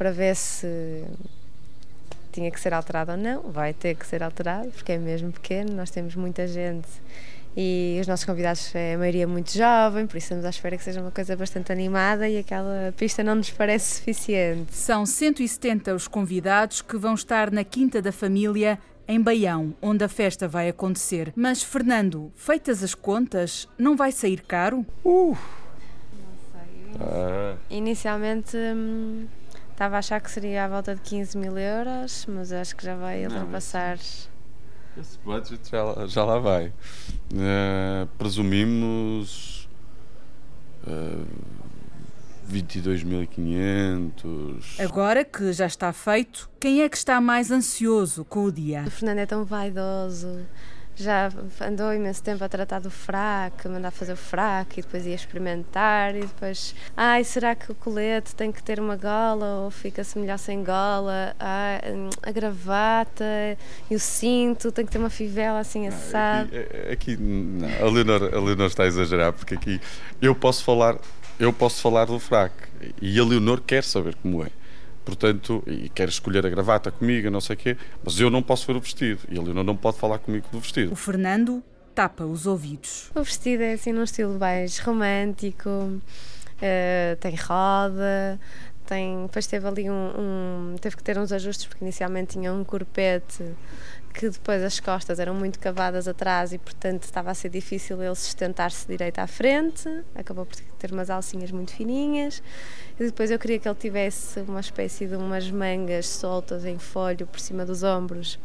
para 0.00 0.12
ver 0.12 0.34
se 0.34 1.04
tinha 2.32 2.50
que 2.50 2.58
ser 2.58 2.72
alterado 2.72 3.12
ou 3.12 3.18
não. 3.18 3.42
Vai 3.42 3.74
ter 3.74 3.94
que 3.94 4.06
ser 4.06 4.22
alterado, 4.22 4.70
porque 4.70 4.92
é 4.92 4.98
mesmo 4.98 5.30
pequeno, 5.30 5.74
nós 5.74 5.90
temos 5.90 6.16
muita 6.16 6.48
gente 6.48 6.88
e 7.54 7.98
os 8.00 8.06
nossos 8.06 8.24
convidados 8.24 8.74
é 8.74 8.94
a 8.94 8.98
maioria 8.98 9.28
muito 9.28 9.52
jovem, 9.52 10.06
por 10.06 10.16
isso 10.16 10.24
estamos 10.24 10.46
à 10.46 10.48
espera 10.48 10.78
que 10.78 10.84
seja 10.84 11.02
uma 11.02 11.10
coisa 11.10 11.36
bastante 11.36 11.70
animada 11.70 12.26
e 12.26 12.38
aquela 12.38 12.94
pista 12.96 13.22
não 13.22 13.34
nos 13.34 13.50
parece 13.50 13.96
suficiente. 13.96 14.74
São 14.74 15.04
170 15.04 15.94
os 15.94 16.08
convidados 16.08 16.80
que 16.80 16.96
vão 16.96 17.12
estar 17.12 17.50
na 17.50 17.62
Quinta 17.62 18.00
da 18.00 18.10
Família 18.10 18.78
em 19.06 19.20
Baião, 19.20 19.74
onde 19.82 20.02
a 20.02 20.08
festa 20.08 20.48
vai 20.48 20.70
acontecer. 20.70 21.30
Mas, 21.36 21.62
Fernando, 21.62 22.32
feitas 22.34 22.82
as 22.82 22.94
contas, 22.94 23.68
não 23.76 23.94
vai 23.96 24.12
sair 24.12 24.40
caro? 24.40 24.86
Uh! 25.04 25.36
Ah. 26.98 27.56
Inicialmente. 27.68 28.56
Hum, 28.56 29.26
Estava 29.80 29.96
a 29.96 30.00
achar 30.00 30.20
que 30.20 30.30
seria 30.30 30.66
à 30.66 30.68
volta 30.68 30.94
de 30.94 31.00
15 31.00 31.38
mil 31.38 31.56
euros, 31.56 32.26
mas 32.28 32.52
acho 32.52 32.76
que 32.76 32.84
já 32.84 32.94
vai 32.94 33.24
ultrapassar. 33.24 33.94
Esse 33.94 35.18
budget 35.24 35.70
já, 35.70 36.06
já 36.06 36.22
lá 36.22 36.38
vai. 36.38 36.70
Uh, 37.32 38.06
presumimos 38.18 39.66
uh, 40.86 41.26
eh, 42.46 42.52
22.500. 42.52 44.80
Agora 44.80 45.24
que 45.24 45.50
já 45.50 45.64
está 45.64 45.94
feito, 45.94 46.50
quem 46.60 46.82
é 46.82 46.88
que 46.90 46.98
está 46.98 47.18
mais 47.18 47.50
ansioso 47.50 48.22
com 48.26 48.44
o 48.44 48.52
dia? 48.52 48.84
O 48.86 48.90
Fernando 48.90 49.20
é 49.20 49.24
tão 49.24 49.46
vaidoso 49.46 50.46
já 51.02 51.30
andou 51.60 51.92
imenso 51.92 52.22
tempo 52.22 52.42
a 52.44 52.48
tratar 52.48 52.80
do 52.80 52.90
fraco, 52.90 53.66
a 53.66 53.70
mandar 53.70 53.90
fazer 53.90 54.12
o 54.12 54.16
fraco 54.16 54.78
e 54.78 54.82
depois 54.82 55.06
ia 55.06 55.14
experimentar 55.14 56.14
e 56.14 56.20
depois, 56.20 56.74
ai, 56.96 57.24
será 57.24 57.54
que 57.54 57.70
o 57.72 57.74
colete 57.74 58.34
tem 58.34 58.52
que 58.52 58.62
ter 58.62 58.78
uma 58.78 58.96
gola 58.96 59.62
ou 59.62 59.70
fica-se 59.70 60.18
melhor 60.18 60.38
sem 60.38 60.62
gola? 60.62 61.34
Ai, 61.38 61.80
a 62.22 62.30
gravata 62.30 63.24
e 63.90 63.94
o 63.94 64.00
cinto 64.00 64.70
tem 64.70 64.84
que 64.84 64.92
ter 64.92 64.98
uma 64.98 65.10
fivela 65.10 65.60
assim 65.60 65.88
assada. 65.88 66.44
Aqui, 66.44 66.56
é, 66.56 66.86
é, 66.88 66.92
aqui 66.92 67.16
não, 67.16 67.68
a, 67.86 67.90
Leonor, 67.90 68.22
a 68.34 68.40
Leonor 68.40 68.66
está 68.66 68.84
a 68.84 68.86
exagerar 68.86 69.32
porque 69.32 69.54
aqui 69.54 69.80
eu 70.20 70.34
posso 70.34 70.62
falar, 70.62 70.96
eu 71.38 71.52
posso 71.52 71.80
falar 71.80 72.06
do 72.06 72.18
fraco 72.18 72.56
e 73.00 73.18
a 73.18 73.24
Leonor 73.24 73.60
quer 73.60 73.84
saber 73.84 74.14
como 74.16 74.44
é. 74.44 74.59
Portanto, 75.04 75.62
e 75.66 75.88
quer 75.88 76.08
escolher 76.08 76.44
a 76.46 76.50
gravata 76.50 76.90
comigo, 76.90 77.30
não 77.30 77.40
sei 77.40 77.54
o 77.54 77.58
quê, 77.58 77.76
mas 78.04 78.18
eu 78.20 78.30
não 78.30 78.42
posso 78.42 78.66
ver 78.66 78.76
o 78.76 78.80
vestido 78.80 79.20
e 79.28 79.38
ele 79.38 79.52
não 79.52 79.76
pode 79.76 79.96
falar 79.98 80.18
comigo 80.18 80.46
do 80.52 80.60
vestido. 80.60 80.92
O 80.92 80.96
Fernando 80.96 81.62
tapa 81.94 82.24
os 82.24 82.46
ouvidos. 82.46 83.10
O 83.14 83.22
vestido 83.22 83.62
é 83.62 83.74
assim 83.74 83.92
num 83.92 84.04
estilo 84.04 84.38
mais 84.38 84.78
romântico, 84.78 85.68
uh, 85.70 87.16
tem 87.20 87.34
roda, 87.34 88.38
tem, 88.86 89.22
depois 89.22 89.46
teve 89.46 89.66
ali 89.66 89.90
um, 89.90 90.72
um, 90.72 90.76
teve 90.80 90.96
que 90.96 91.02
ter 91.02 91.16
uns 91.18 91.32
ajustes 91.32 91.66
porque 91.66 91.84
inicialmente 91.84 92.32
tinha 92.32 92.52
um 92.52 92.64
corpete 92.64 93.44
que 94.12 94.28
depois 94.28 94.62
as 94.64 94.80
costas 94.80 95.20
eram 95.20 95.34
muito 95.34 95.60
cavadas 95.60 96.08
atrás 96.08 96.52
e 96.52 96.58
portanto 96.58 97.04
estava 97.04 97.30
a 97.30 97.34
ser 97.34 97.50
difícil 97.50 98.02
ele 98.02 98.14
sustentar-se 98.16 98.88
direito 98.88 99.20
à 99.20 99.28
frente 99.28 99.88
acabou 100.14 100.44
por 100.44 100.56
ter 100.80 100.92
umas 100.92 101.10
alcinhas 101.10 101.50
muito 101.50 101.72
fininhas 101.72 102.42
e 102.98 103.04
depois 103.04 103.30
eu 103.30 103.38
queria 103.38 103.58
que 103.58 103.68
ele 103.68 103.78
tivesse 103.78 104.40
uma 104.40 104.60
espécie 104.60 105.06
de 105.06 105.14
umas 105.14 105.50
mangas 105.50 106.06
soltas 106.06 106.64
em 106.64 106.78
folho 106.78 107.26
por 107.26 107.38
cima 107.38 107.64
dos 107.64 107.82
ombros 107.82 108.38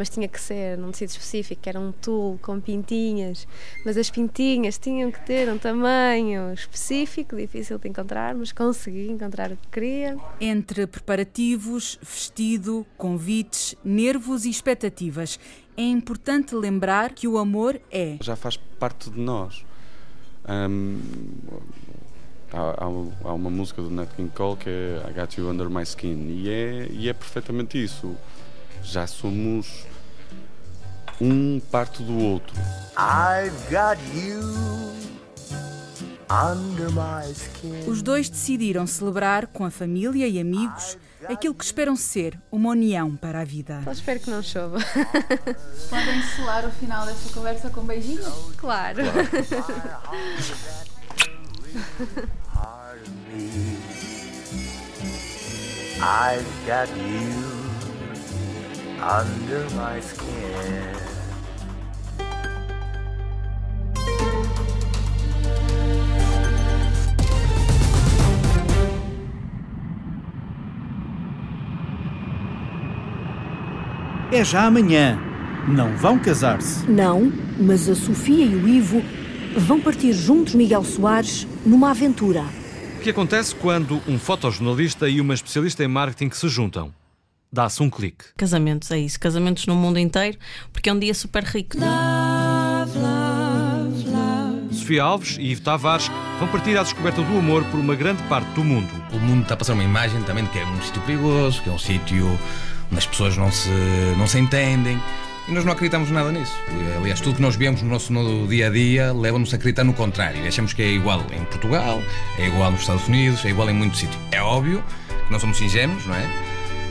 mas 0.00 0.08
tinha 0.08 0.26
que 0.26 0.40
ser 0.40 0.78
num 0.78 0.90
tecido 0.90 1.10
específico, 1.10 1.60
que 1.60 1.68
era 1.68 1.78
um 1.78 1.92
tulle 1.92 2.38
com 2.38 2.58
pintinhas, 2.58 3.46
mas 3.84 3.98
as 3.98 4.10
pintinhas 4.10 4.78
tinham 4.78 5.10
que 5.10 5.20
ter 5.26 5.46
um 5.52 5.58
tamanho 5.58 6.54
específico, 6.54 7.36
difícil 7.36 7.78
de 7.78 7.88
encontrar, 7.88 8.34
mas 8.34 8.50
consegui 8.50 9.10
encontrar 9.10 9.52
o 9.52 9.58
que 9.58 9.68
queria. 9.68 10.16
Entre 10.40 10.86
preparativos, 10.86 11.98
vestido, 12.02 12.86
convites, 12.96 13.74
nervos 13.84 14.46
e 14.46 14.50
expectativas, 14.50 15.38
é 15.76 15.82
importante 15.82 16.54
lembrar 16.54 17.12
que 17.12 17.28
o 17.28 17.36
amor 17.36 17.78
é. 17.90 18.16
Já 18.22 18.36
faz 18.36 18.56
parte 18.56 19.10
de 19.10 19.20
nós. 19.20 19.64
Um, 20.50 21.00
há, 22.52 22.84
há, 23.24 23.32
uma 23.32 23.50
música 23.50 23.80
do 23.80 23.88
Nat 23.88 24.08
King 24.16 24.32
Cole 24.34 24.56
que 24.56 24.68
é 24.68 25.06
I 25.08 25.12
Got 25.12 25.38
You 25.38 25.48
Under 25.48 25.70
My 25.70 25.84
Skin 25.84 26.26
e 26.28 26.50
é, 26.50 26.88
e 26.90 27.08
é 27.08 27.12
perfeitamente 27.12 27.82
isso. 27.82 28.16
Já 28.82 29.06
somos 29.06 29.86
um 31.20 31.60
parte 31.70 32.02
do 32.02 32.18
outro. 32.18 32.56
I've 32.96 33.54
got 33.70 33.98
you 34.14 34.40
Os 37.88 38.02
dois 38.02 38.28
decidiram 38.28 38.86
celebrar 38.86 39.48
com 39.48 39.64
a 39.64 39.70
família 39.70 40.26
e 40.28 40.38
amigos 40.38 40.96
aquilo 41.28 41.54
que 41.54 41.64
esperam 41.64 41.96
ser 41.96 42.38
uma 42.50 42.70
união 42.70 43.16
para 43.16 43.40
a 43.40 43.44
vida. 43.44 43.80
Só 43.84 43.92
espero 43.92 44.20
que 44.20 44.30
não 44.30 44.42
chova. 44.42 44.78
Podem 45.88 46.22
selar 46.36 46.66
o 46.66 46.70
final 46.70 47.06
desta 47.06 47.32
conversa 47.32 47.70
com 47.70 47.82
beijinhos? 47.82 48.26
Claro. 48.56 49.02
claro. 52.52 53.00
I've 56.02 56.46
got 56.66 56.88
you 56.96 57.60
under 59.02 59.68
my 59.76 60.00
skin. 60.00 60.99
É 74.32 74.44
já 74.44 74.64
amanhã. 74.64 75.18
Não 75.66 75.96
vão 75.96 76.16
casar-se. 76.16 76.88
Não, 76.88 77.32
mas 77.58 77.88
a 77.88 77.96
Sofia 77.96 78.44
e 78.44 78.54
o 78.54 78.68
Ivo 78.68 79.02
vão 79.56 79.80
partir 79.80 80.12
juntos, 80.12 80.54
Miguel 80.54 80.84
Soares, 80.84 81.48
numa 81.66 81.90
aventura. 81.90 82.44
O 82.96 83.00
que 83.02 83.10
acontece 83.10 83.52
quando 83.56 84.00
um 84.06 84.20
fotojornalista 84.20 85.08
e 85.08 85.20
uma 85.20 85.34
especialista 85.34 85.82
em 85.82 85.88
marketing 85.88 86.30
se 86.32 86.48
juntam? 86.48 86.94
Dá-se 87.52 87.82
um 87.82 87.90
clique. 87.90 88.26
Casamentos, 88.36 88.92
é 88.92 89.00
isso. 89.00 89.18
Casamentos 89.18 89.66
no 89.66 89.74
mundo 89.74 89.98
inteiro, 89.98 90.38
porque 90.72 90.88
é 90.88 90.92
um 90.92 90.98
dia 91.00 91.12
super 91.12 91.42
rico. 91.42 91.76
Love, 91.76 92.98
love, 92.98 94.08
love. 94.08 94.74
Sofia 94.74 95.02
Alves 95.02 95.38
e 95.40 95.50
Ivo 95.50 95.62
Tavares 95.62 96.08
vão 96.38 96.46
partir 96.46 96.78
à 96.78 96.84
descoberta 96.84 97.20
do 97.20 97.36
amor 97.36 97.64
por 97.64 97.80
uma 97.80 97.96
grande 97.96 98.22
parte 98.24 98.48
do 98.52 98.62
mundo. 98.62 98.90
O 99.12 99.18
mundo 99.18 99.42
está 99.42 99.54
a 99.54 99.56
passar 99.56 99.72
uma 99.72 99.82
imagem 99.82 100.22
também 100.22 100.44
de 100.44 100.50
que 100.50 100.60
é 100.60 100.64
um 100.64 100.80
sítio 100.80 101.02
perigoso, 101.02 101.60
que 101.62 101.68
é 101.68 101.72
um 101.72 101.78
sítio 101.78 102.38
as 102.96 103.06
pessoas 103.06 103.36
não 103.36 103.50
se, 103.50 103.68
não 104.16 104.26
se 104.26 104.38
entendem. 104.38 105.00
E 105.48 105.52
nós 105.52 105.64
não 105.64 105.72
acreditamos 105.72 106.10
nada 106.10 106.30
nisso. 106.30 106.54
Aliás, 106.96 107.20
tudo 107.20 107.36
que 107.36 107.42
nós 107.42 107.56
vemos 107.56 107.82
no 107.82 107.88
nosso 107.88 108.12
no 108.12 108.46
dia 108.46 108.68
a 108.68 108.70
dia 108.70 109.12
leva-nos 109.12 109.52
a 109.52 109.56
acreditar 109.56 109.84
no 109.84 109.92
contrário. 109.92 110.46
Achamos 110.46 110.72
que 110.72 110.82
é 110.82 110.88
igual 110.88 111.24
em 111.32 111.44
Portugal, 111.44 112.00
é 112.38 112.46
igual 112.46 112.70
nos 112.70 112.82
Estados 112.82 113.08
Unidos, 113.08 113.44
é 113.44 113.48
igual 113.48 113.68
em 113.68 113.74
muitos 113.74 113.98
sítios. 113.98 114.20
É 114.30 114.40
óbvio 114.40 114.84
que 115.26 115.32
nós 115.32 115.40
somos 115.40 115.60
ingênuos, 115.60 116.06
não 116.06 116.14
é? 116.14 116.30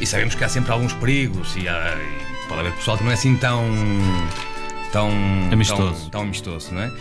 E 0.01 0.05
sabemos 0.05 0.35
que 0.35 0.43
há 0.43 0.49
sempre 0.49 0.71
alguns 0.71 0.93
perigos 0.93 1.55
e, 1.55 1.67
há, 1.67 1.95
e 1.95 2.47
pode 2.47 2.62
haver 2.62 2.73
pessoal 2.73 2.97
que 2.97 3.03
não 3.03 3.12
é 3.12 3.13
assim 3.13 3.35
tão. 3.38 3.65
tão. 4.91 5.09
amistoso. 5.51 6.01
Tão, 6.01 6.09
tão 6.09 6.21
amistoso, 6.21 6.73
não 6.73 6.81
é? 6.81 6.91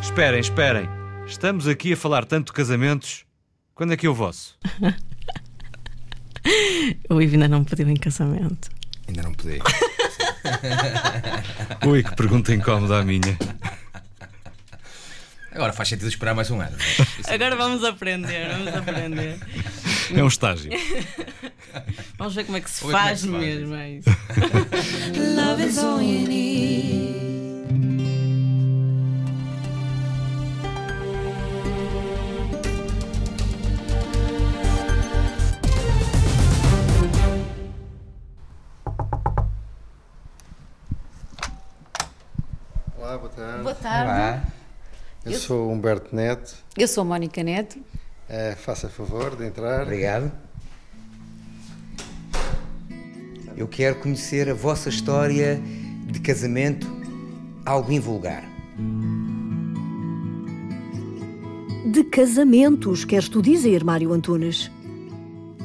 Esperem, 0.00 0.40
esperem. 0.40 0.88
Estamos 1.26 1.68
aqui 1.68 1.92
a 1.92 1.96
falar 1.96 2.24
tanto 2.24 2.46
de 2.46 2.52
casamentos 2.54 3.26
quando 3.76 3.92
é 3.92 3.96
que 3.96 4.06
é 4.06 4.08
o 4.08 4.14
vosso? 4.14 4.58
o 7.10 7.20
Ivo 7.20 7.34
ainda 7.34 7.46
não 7.46 7.60
me 7.60 7.66
pediu 7.66 7.88
em 7.90 7.94
casamento. 7.94 8.70
Ainda 9.06 9.22
não 9.22 9.34
pedi. 9.34 9.60
Ui, 11.86 12.02
que 12.02 12.16
pergunta 12.16 12.54
incómoda 12.54 12.98
a 12.98 13.04
minha. 13.04 13.38
Agora 15.52 15.74
faz 15.74 15.90
sentido 15.90 16.08
esperar 16.08 16.34
mais 16.34 16.50
um 16.50 16.58
ano. 16.60 16.76
É 17.28 17.34
Agora 17.36 17.54
vamos 17.54 17.84
aprender, 17.84 18.48
vamos 18.48 18.74
aprender. 18.74 19.38
É 20.14 20.24
um 20.24 20.28
estágio. 20.28 20.70
Vamos 22.16 22.34
ver 22.34 22.44
como 22.44 22.56
é 22.56 22.62
que 22.62 22.70
se 22.70 22.80
faz, 22.80 22.94
é 22.94 23.10
que 23.12 23.18
se 23.18 23.28
faz 23.28 23.40
mesmo. 23.42 23.74
É 23.74 23.90
isso. 23.90 24.08
Love 25.36 25.64
is 25.64 25.78
all 25.78 26.00
you 26.00 26.26
need. 26.26 27.35
Tarde. 43.76 44.04
Boa 44.06 44.16
tarde. 44.16 44.46
Eu, 45.24 45.32
eu 45.32 45.38
sou 45.38 45.70
Humberto 45.70 46.14
Neto. 46.14 46.54
Eu 46.76 46.88
sou 46.88 47.04
Mónica 47.04 47.42
Neto. 47.42 47.78
Uh, 47.78 48.56
faça 48.56 48.88
favor 48.88 49.36
de 49.36 49.46
entrar. 49.46 49.82
Obrigado. 49.82 50.32
Eu 53.56 53.66
quero 53.66 53.96
conhecer 53.96 54.50
a 54.50 54.54
vossa 54.54 54.88
história 54.88 55.60
de 56.06 56.20
casamento, 56.20 56.86
algo 57.64 57.90
invulgar. 57.90 58.44
De 61.90 62.04
casamentos, 62.04 63.04
queres 63.04 63.28
tu 63.28 63.40
dizer, 63.40 63.82
Mário 63.82 64.12
Antunes? 64.12 64.70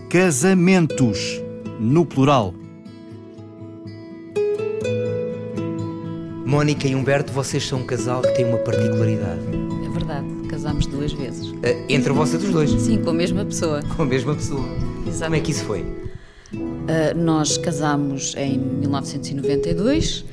Casamentos, 0.09 1.41
no 1.79 2.05
plural. 2.05 2.53
Mónica 6.51 6.85
e 6.85 6.93
Humberto, 6.93 7.31
vocês 7.31 7.65
são 7.65 7.79
um 7.79 7.85
casal 7.85 8.21
que 8.21 8.35
tem 8.35 8.43
uma 8.43 8.57
particularidade. 8.57 9.39
É 9.85 9.89
verdade, 9.89 10.27
casámos 10.49 10.85
duas 10.85 11.13
vezes. 11.13 11.47
Uh, 11.47 11.85
entre 11.87 12.11
vocês 12.11 12.43
os 12.43 12.51
dois? 12.51 12.69
Sim, 12.71 13.01
com 13.01 13.11
a 13.11 13.13
mesma 13.13 13.45
pessoa. 13.45 13.81
Com 13.95 14.01
a 14.01 14.05
mesma 14.05 14.35
pessoa. 14.35 14.67
Como 15.23 15.35
é 15.35 15.39
que 15.39 15.51
isso 15.51 15.63
foi? 15.63 15.79
Uh, 16.53 17.15
nós 17.15 17.57
casámos 17.57 18.35
em 18.35 18.59
1992, 18.59 20.25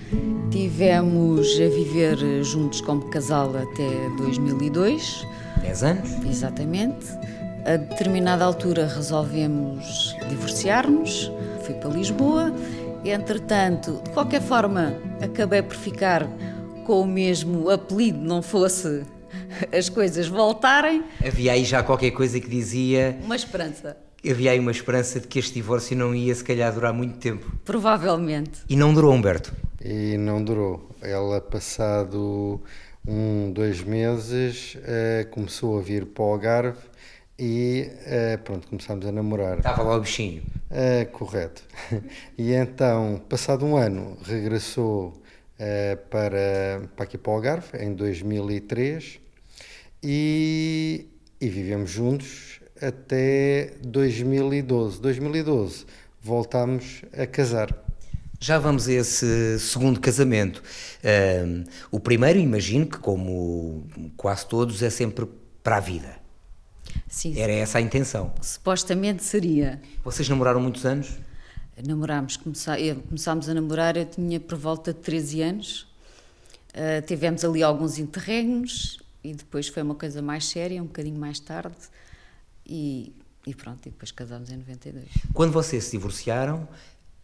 tivemos 0.50 1.46
a 1.54 1.68
viver 1.68 2.42
juntos 2.42 2.81
como 2.81 3.02
casal 3.11 3.54
até 3.57 3.88
2002. 4.16 5.24
10 5.62 5.83
anos? 5.85 6.11
Exatamente. 6.28 7.07
A 7.64 7.76
determinada 7.76 8.44
altura 8.44 8.88
resolvemos 8.88 10.16
divorciar-nos, 10.28 11.31
fui 11.62 11.76
para 11.76 11.90
Lisboa 11.90 12.52
Entretanto, 13.04 14.02
de 14.04 14.11
qualquer 14.11 14.42
forma, 14.42 14.94
acabei 15.22 15.62
por 15.62 15.76
ficar 15.76 16.28
com 16.84 17.02
o 17.02 17.06
mesmo 17.06 17.70
apelido, 17.70 18.18
não 18.18 18.42
fosse 18.42 19.02
as 19.76 19.88
coisas 19.88 20.26
voltarem. 20.26 21.04
Havia 21.26 21.52
aí 21.52 21.64
já 21.64 21.82
qualquer 21.82 22.11
coisa 22.11 22.40
que 22.40 22.48
dizia. 22.48 23.18
Uma 23.22 23.37
esperança. 23.37 23.96
Havia 24.28 24.50
aí 24.50 24.58
uma 24.58 24.72
esperança 24.72 25.20
de 25.20 25.28
que 25.28 25.38
este 25.38 25.54
divórcio 25.54 25.96
não 25.96 26.14
ia, 26.14 26.34
se 26.34 26.42
calhar, 26.42 26.72
durar 26.72 26.92
muito 26.92 27.18
tempo. 27.18 27.50
Provavelmente. 27.64 28.62
E 28.68 28.74
não 28.74 28.92
durou, 28.92 29.14
Humberto? 29.14 29.52
E 29.82 30.16
não 30.18 30.42
durou. 30.42 30.90
Ela, 31.00 31.40
passado 31.40 32.61
um, 33.06 33.52
dois 33.52 33.80
meses, 33.80 34.76
eh, 34.82 35.26
começou 35.30 35.78
a 35.78 35.82
vir 35.82 36.04
para 36.04 36.24
o 36.24 36.32
Algarve 36.32 36.78
e 37.38 37.90
uh, 38.03 38.38
pronto, 38.42 38.66
começámos 38.66 39.07
a 39.07 39.12
namorar. 39.12 39.59
Estava 39.59 39.83
lá 39.83 39.96
o 39.96 40.01
bichinho. 40.01 40.42
Uh, 40.70 41.11
correto. 41.12 41.62
E 42.37 42.53
então, 42.53 43.20
passado 43.29 43.64
um 43.64 43.77
ano, 43.77 44.18
regressou 44.24 45.09
uh, 45.09 45.96
para, 46.11 46.83
para 46.96 47.05
aqui 47.05 47.16
para 47.16 47.31
o 47.31 47.35
Algarve, 47.35 47.79
em 47.79 47.94
2003, 47.94 49.20
e, 50.03 51.07
e 51.40 51.48
vivemos 51.48 51.90
juntos 51.90 52.61
até 52.81 53.72
2012. 53.83 55.01
2012 55.01 55.87
voltámos 56.20 57.03
a 57.16 57.27
casar. 57.27 57.74
Já 58.40 58.59
vamos 58.59 58.87
a 58.88 58.92
esse 58.92 59.59
segundo 59.59 60.01
casamento. 60.01 60.62
Uh, 61.03 61.68
o 61.90 61.98
primeiro, 61.98 62.38
imagino 62.38 62.87
que, 62.87 62.98
como 62.98 63.87
quase 64.16 64.46
todos, 64.46 64.83
é 64.83 64.90
sempre 64.90 65.27
para 65.62 65.77
a 65.77 65.81
vida. 65.81 66.17
Sim, 67.06 67.38
Era 67.38 67.52
essa 67.52 67.78
a 67.78 67.80
intenção. 67.80 68.32
Supostamente 68.40 69.22
seria. 69.22 69.80
Vocês 70.04 70.28
namoraram 70.28 70.61
muitos 70.61 70.84
anos? 70.84 71.18
Namorámos, 71.87 72.37
começámos 72.37 73.48
a 73.48 73.54
namorar, 73.54 73.96
eu 73.96 74.04
tinha 74.04 74.40
por 74.40 74.58
volta 74.58 74.92
de 74.92 74.98
13 75.00 75.42
anos. 75.42 75.82
Uh, 76.70 77.00
tivemos 77.06 77.44
ali 77.44 77.62
alguns 77.62 77.98
interregnos 77.98 78.98
e 79.22 79.32
depois 79.32 79.68
foi 79.68 79.82
uma 79.82 79.94
coisa 79.94 80.20
mais 80.20 80.46
séria, 80.46 80.82
um 80.82 80.87
bocadinho 80.87 81.18
mais 81.18 81.38
tarde. 81.38 81.76
E, 82.66 83.12
e 83.46 83.54
pronto, 83.54 83.87
e 83.87 83.90
depois 83.90 84.11
casámos 84.11 84.50
em 84.50 84.56
92. 84.56 85.06
Quando 85.32 85.52
vocês 85.52 85.84
se 85.84 85.92
divorciaram, 85.92 86.68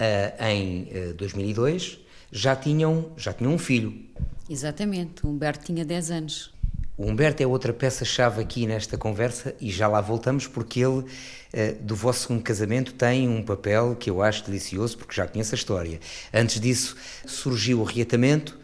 uh, 0.01 0.45
em 0.45 0.89
uh, 1.11 1.15
2002, 1.15 1.99
já 2.31 2.55
tinham, 2.55 3.13
já 3.17 3.33
tinham 3.33 3.53
um 3.53 3.59
filho. 3.59 4.05
Exatamente, 4.49 5.27
o 5.27 5.31
Humberto 5.31 5.65
tinha 5.65 5.85
10 5.85 6.11
anos. 6.11 6.54
O 6.97 7.07
Humberto 7.07 7.43
é 7.43 7.47
outra 7.47 7.73
peça-chave 7.73 8.41
aqui 8.41 8.69
nesta 8.69 8.97
conversa 8.97 9.53
e 9.61 9.69
já 9.69 9.89
lá 9.89 10.01
voltamos 10.01 10.47
porque 10.47 10.79
ele, 10.79 11.05
eh, 11.53 11.73
do 11.73 11.97
vosso 11.97 12.29
segundo 12.29 12.41
casamento, 12.41 12.95
tem 12.95 13.29
um 13.29 13.43
papel 13.43 13.97
que 13.97 14.09
eu 14.09 14.23
acho 14.23 14.45
delicioso 14.45 14.97
porque 14.97 15.13
já 15.13 15.27
conheço 15.27 15.57
a 15.57 15.59
história. 15.59 15.99
Antes 16.33 16.61
disso 16.61 16.97
surgiu 17.27 17.81
o 17.81 17.85
reatamento 17.85 18.57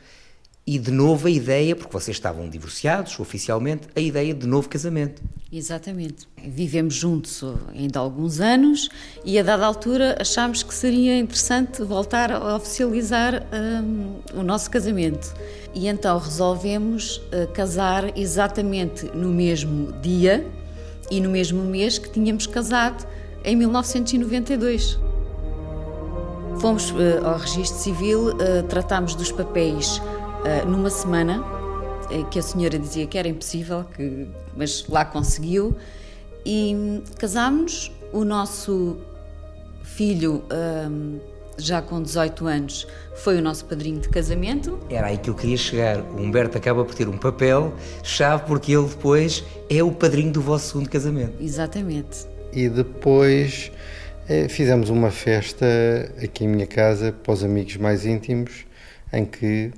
e 0.66 0.78
de 0.78 0.90
novo 0.90 1.26
a 1.26 1.30
ideia, 1.30 1.74
porque 1.74 1.92
vocês 1.92 2.16
estavam 2.16 2.48
divorciados 2.48 3.18
oficialmente, 3.18 3.88
a 3.96 4.00
ideia 4.00 4.34
de 4.34 4.46
novo 4.46 4.68
casamento. 4.68 5.22
Exatamente. 5.52 6.28
Vivemos 6.36 6.94
juntos 6.94 7.42
ainda 7.74 7.98
há 7.98 8.02
alguns 8.02 8.40
anos 8.40 8.88
e 9.24 9.36
a 9.36 9.42
dada 9.42 9.66
altura 9.66 10.16
achámos 10.20 10.62
que 10.62 10.72
seria 10.72 11.18
interessante 11.18 11.82
voltar 11.82 12.30
a 12.30 12.54
oficializar 12.54 13.42
um, 13.52 14.20
o 14.38 14.44
nosso 14.44 14.70
casamento. 14.70 15.34
E 15.74 15.88
então 15.88 16.18
resolvemos 16.18 17.16
uh, 17.16 17.50
casar 17.52 18.16
exatamente 18.16 19.06
no 19.06 19.28
mesmo 19.28 19.92
dia 20.00 20.46
e 21.10 21.20
no 21.20 21.30
mesmo 21.30 21.64
mês 21.64 21.98
que 21.98 22.08
tínhamos 22.10 22.46
casado 22.46 23.04
em 23.44 23.56
1992. 23.56 25.00
Fomos 26.60 26.90
uh, 26.90 27.24
ao 27.24 27.38
registro 27.38 27.78
civil, 27.78 28.28
uh, 28.28 28.62
tratámos 28.68 29.16
dos 29.16 29.32
papéis 29.32 30.00
numa 30.66 30.90
semana, 30.90 31.42
uh, 31.42 32.24
que 32.30 32.38
a 32.38 32.42
senhora 32.42 32.78
dizia 32.78 33.06
que 33.06 33.18
era 33.18 33.28
impossível, 33.28 33.84
que, 33.94 34.26
mas 34.56 34.86
lá 34.88 35.04
conseguiu, 35.04 35.76
e 36.44 37.02
casámos. 37.18 37.92
O 38.12 38.24
nosso 38.24 38.98
filho, 39.84 40.42
um, 40.90 41.20
já 41.56 41.80
com 41.80 42.02
18 42.02 42.46
anos, 42.46 42.86
foi 43.16 43.38
o 43.38 43.42
nosso 43.42 43.64
padrinho 43.66 44.00
de 44.00 44.08
casamento. 44.08 44.80
Era 44.90 45.08
aí 45.08 45.18
que 45.18 45.30
eu 45.30 45.34
queria 45.34 45.56
chegar. 45.56 46.00
O 46.00 46.20
Humberto 46.20 46.58
acaba 46.58 46.84
por 46.84 46.94
ter 46.94 47.08
um 47.08 47.16
papel 47.16 47.72
chave 48.02 48.44
porque 48.46 48.72
ele 48.72 48.88
depois 48.88 49.44
é 49.68 49.82
o 49.82 49.92
padrinho 49.92 50.32
do 50.32 50.40
vosso 50.40 50.68
segundo 50.68 50.88
casamento. 50.88 51.34
Exatamente. 51.40 52.26
E 52.52 52.68
depois 52.68 53.70
eh, 54.28 54.48
fizemos 54.48 54.90
uma 54.90 55.10
festa 55.10 55.66
aqui 56.22 56.44
em 56.44 56.48
minha 56.48 56.66
casa 56.66 57.12
para 57.12 57.32
os 57.32 57.44
amigos 57.44 57.76
mais 57.76 58.04
íntimos, 58.04 58.64
em 59.12 59.24
que 59.24 59.70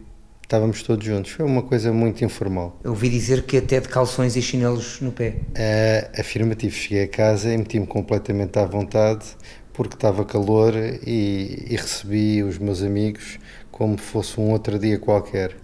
estávamos 0.52 0.82
todos 0.82 1.06
juntos. 1.06 1.30
Foi 1.30 1.46
uma 1.46 1.62
coisa 1.62 1.90
muito 1.94 2.22
informal. 2.22 2.78
Eu 2.84 2.90
ouvi 2.90 3.08
dizer 3.08 3.44
que 3.44 3.56
até 3.56 3.80
de 3.80 3.88
calções 3.88 4.36
e 4.36 4.42
chinelos 4.42 5.00
no 5.00 5.10
pé. 5.10 5.36
É, 5.54 6.10
afirmativo. 6.18 6.74
Cheguei 6.74 7.04
a 7.04 7.08
casa 7.08 7.50
e 7.50 7.56
meti-me 7.56 7.86
completamente 7.86 8.58
à 8.58 8.66
vontade 8.66 9.24
porque 9.72 9.94
estava 9.94 10.26
calor 10.26 10.74
e, 10.76 11.68
e 11.70 11.74
recebi 11.74 12.42
os 12.42 12.58
meus 12.58 12.82
amigos 12.82 13.38
como 13.70 13.96
fosse 13.96 14.38
um 14.38 14.50
outro 14.50 14.78
dia 14.78 14.98
qualquer. 14.98 15.56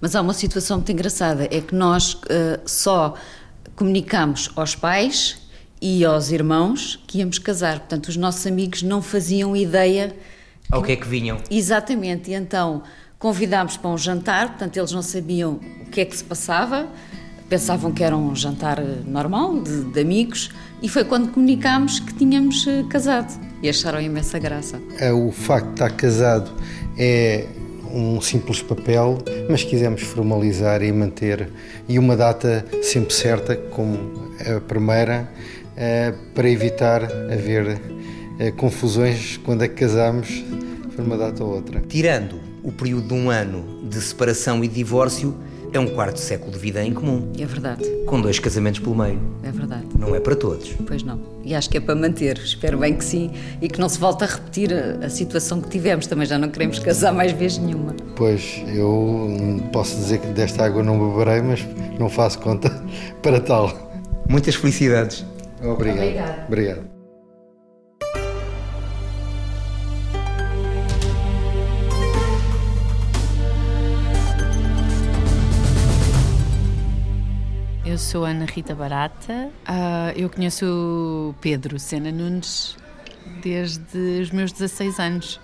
Mas 0.00 0.14
há 0.14 0.20
uma 0.20 0.34
situação 0.34 0.76
muito 0.76 0.92
engraçada, 0.92 1.48
é 1.50 1.60
que 1.60 1.74
nós 1.74 2.14
uh, 2.14 2.60
só 2.64 3.14
comunicamos 3.74 4.52
aos 4.54 4.76
pais 4.76 5.42
e 5.82 6.04
aos 6.04 6.30
irmãos 6.30 7.02
que 7.08 7.18
íamos 7.18 7.40
casar. 7.40 7.80
Portanto, 7.80 8.06
os 8.06 8.16
nossos 8.16 8.46
amigos 8.46 8.84
não 8.84 9.02
faziam 9.02 9.56
ideia. 9.56 10.14
Ao 10.70 10.80
que 10.80 10.92
é 10.92 10.96
que 10.96 11.08
vinham? 11.08 11.38
Exatamente, 11.50 12.30
e 12.30 12.34
então 12.34 12.84
Convidámos 13.18 13.76
para 13.76 13.90
um 13.90 13.98
jantar, 13.98 14.50
portanto, 14.50 14.76
eles 14.76 14.92
não 14.92 15.02
sabiam 15.02 15.58
o 15.82 15.90
que 15.90 16.00
é 16.00 16.04
que 16.04 16.16
se 16.16 16.22
passava, 16.22 16.88
pensavam 17.48 17.90
que 17.90 18.04
era 18.04 18.16
um 18.16 18.32
jantar 18.36 18.80
normal, 18.80 19.60
de, 19.60 19.84
de 19.90 20.00
amigos, 20.00 20.50
e 20.80 20.88
foi 20.88 21.04
quando 21.04 21.32
comunicámos 21.32 21.98
que 21.98 22.14
tínhamos 22.14 22.64
eh, 22.68 22.84
casado. 22.88 23.36
E 23.60 23.68
acharam 23.68 24.00
imensa 24.00 24.38
graça. 24.38 24.80
É, 25.00 25.12
o 25.12 25.32
facto 25.32 25.66
de 25.66 25.72
estar 25.72 25.90
casado 25.90 26.52
é 26.96 27.44
um 27.92 28.20
simples 28.20 28.62
papel, 28.62 29.18
mas 29.50 29.64
quisemos 29.64 30.02
formalizar 30.02 30.80
e 30.80 30.92
manter, 30.92 31.50
e 31.88 31.98
uma 31.98 32.16
data 32.16 32.64
sempre 32.82 33.12
certa, 33.12 33.56
como 33.56 33.98
a 34.56 34.60
primeira, 34.60 35.28
eh, 35.76 36.14
para 36.36 36.48
evitar 36.48 37.02
haver 37.02 37.80
eh, 38.38 38.52
confusões 38.52 39.38
quando 39.38 39.64
é 39.64 39.68
que 39.68 39.74
casamos, 39.74 40.44
uma 40.96 41.16
data 41.16 41.42
ou 41.42 41.54
outra. 41.54 41.80
Tirando 41.80 42.47
o 42.68 42.72
período 42.72 43.08
de 43.08 43.14
um 43.14 43.30
ano 43.30 43.88
de 43.88 43.98
separação 43.98 44.62
e 44.62 44.68
divórcio 44.68 45.34
é 45.72 45.78
um 45.78 45.86
quarto 45.86 46.18
século 46.18 46.52
de 46.52 46.58
vida 46.58 46.82
em 46.84 46.92
comum. 46.92 47.32
É 47.38 47.46
verdade. 47.46 47.84
Com 48.06 48.20
dois 48.20 48.38
casamentos 48.38 48.80
pelo 48.80 48.94
meio. 48.94 49.18
É 49.42 49.50
verdade. 49.50 49.86
Não 49.98 50.14
é 50.14 50.20
para 50.20 50.36
todos. 50.36 50.74
Pois 50.86 51.02
não. 51.02 51.18
E 51.42 51.54
acho 51.54 51.68
que 51.70 51.78
é 51.78 51.80
para 51.80 51.94
manter. 51.94 52.36
Espero 52.38 52.78
bem 52.78 52.94
que 52.94 53.04
sim. 53.04 53.30
E 53.60 53.68
que 53.68 53.80
não 53.80 53.88
se 53.88 53.98
volte 53.98 54.24
a 54.24 54.26
repetir 54.26 54.72
a, 54.72 55.06
a 55.06 55.10
situação 55.10 55.60
que 55.60 55.68
tivemos. 55.68 56.06
Também 56.06 56.26
já 56.26 56.38
não 56.38 56.50
queremos 56.50 56.78
casar 56.78 57.12
mais 57.12 57.32
vez 57.32 57.56
nenhuma. 57.56 57.94
Pois, 58.16 58.62
eu 58.66 59.62
posso 59.72 59.96
dizer 59.96 60.18
que 60.18 60.26
desta 60.28 60.64
água 60.64 60.82
não 60.82 61.10
beberei, 61.10 61.40
mas 61.40 61.66
não 61.98 62.08
faço 62.10 62.38
conta 62.38 62.70
para 63.22 63.40
tal. 63.40 63.72
Muitas 64.28 64.54
felicidades. 64.54 65.24
Obrigado. 65.62 65.96
Obrigado. 65.98 66.46
Obrigado. 66.46 66.97
Eu 77.98 78.02
sou 78.02 78.24
Ana 78.24 78.44
Rita 78.44 78.76
Barata. 78.76 79.50
Uh, 79.68 80.14
eu 80.14 80.30
conheço 80.30 80.64
o 80.64 81.34
Pedro 81.40 81.80
Sena 81.80 82.12
Nunes 82.12 82.76
desde 83.42 84.20
os 84.22 84.30
meus 84.30 84.52
16 84.52 85.00
anos. 85.00 85.40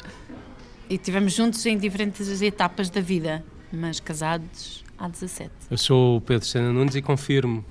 E 0.88 0.94
estivemos 0.94 1.32
juntos 1.32 1.66
em 1.66 1.76
diferentes 1.76 2.40
etapas 2.40 2.90
da 2.90 3.00
vida, 3.00 3.44
mas 3.72 3.98
casados 3.98 4.84
há 4.96 5.08
17. 5.08 5.50
Eu 5.68 5.76
sou 5.76 6.18
o 6.18 6.20
Pedro 6.20 6.46
Sena 6.46 6.72
Nunes 6.72 6.94
e 6.94 7.02
confirmo 7.02 7.64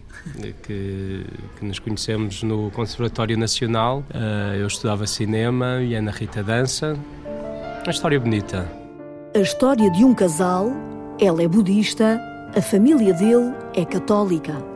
que, 0.64 1.26
que 1.58 1.66
nos 1.66 1.80
conhecemos 1.80 2.44
no 2.44 2.70
Conservatório 2.72 3.38
Nacional. 3.38 4.04
Uh, 4.10 4.56
eu 4.56 4.68
estudava 4.68 5.08
cinema 5.08 5.82
e 5.82 5.96
a 5.96 6.00
Ana 6.00 6.12
Rita 6.12 6.44
dança. 6.44 7.00
Uma 7.86 7.90
história 7.90 8.20
bonita. 8.20 8.70
A 9.34 9.40
história 9.40 9.90
de 9.92 10.04
um 10.04 10.14
casal, 10.14 10.74
ela 11.22 11.42
é 11.42 11.48
budista, 11.48 12.20
a 12.54 12.62
família 12.62 13.14
dele 13.14 13.54
é 13.74 13.86
católica. 13.86 14.73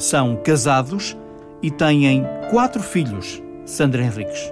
São 0.00 0.34
casados 0.36 1.14
e 1.62 1.70
têm 1.70 2.24
quatro 2.50 2.82
filhos. 2.82 3.42
Sandra 3.66 4.02
Henriques. 4.02 4.50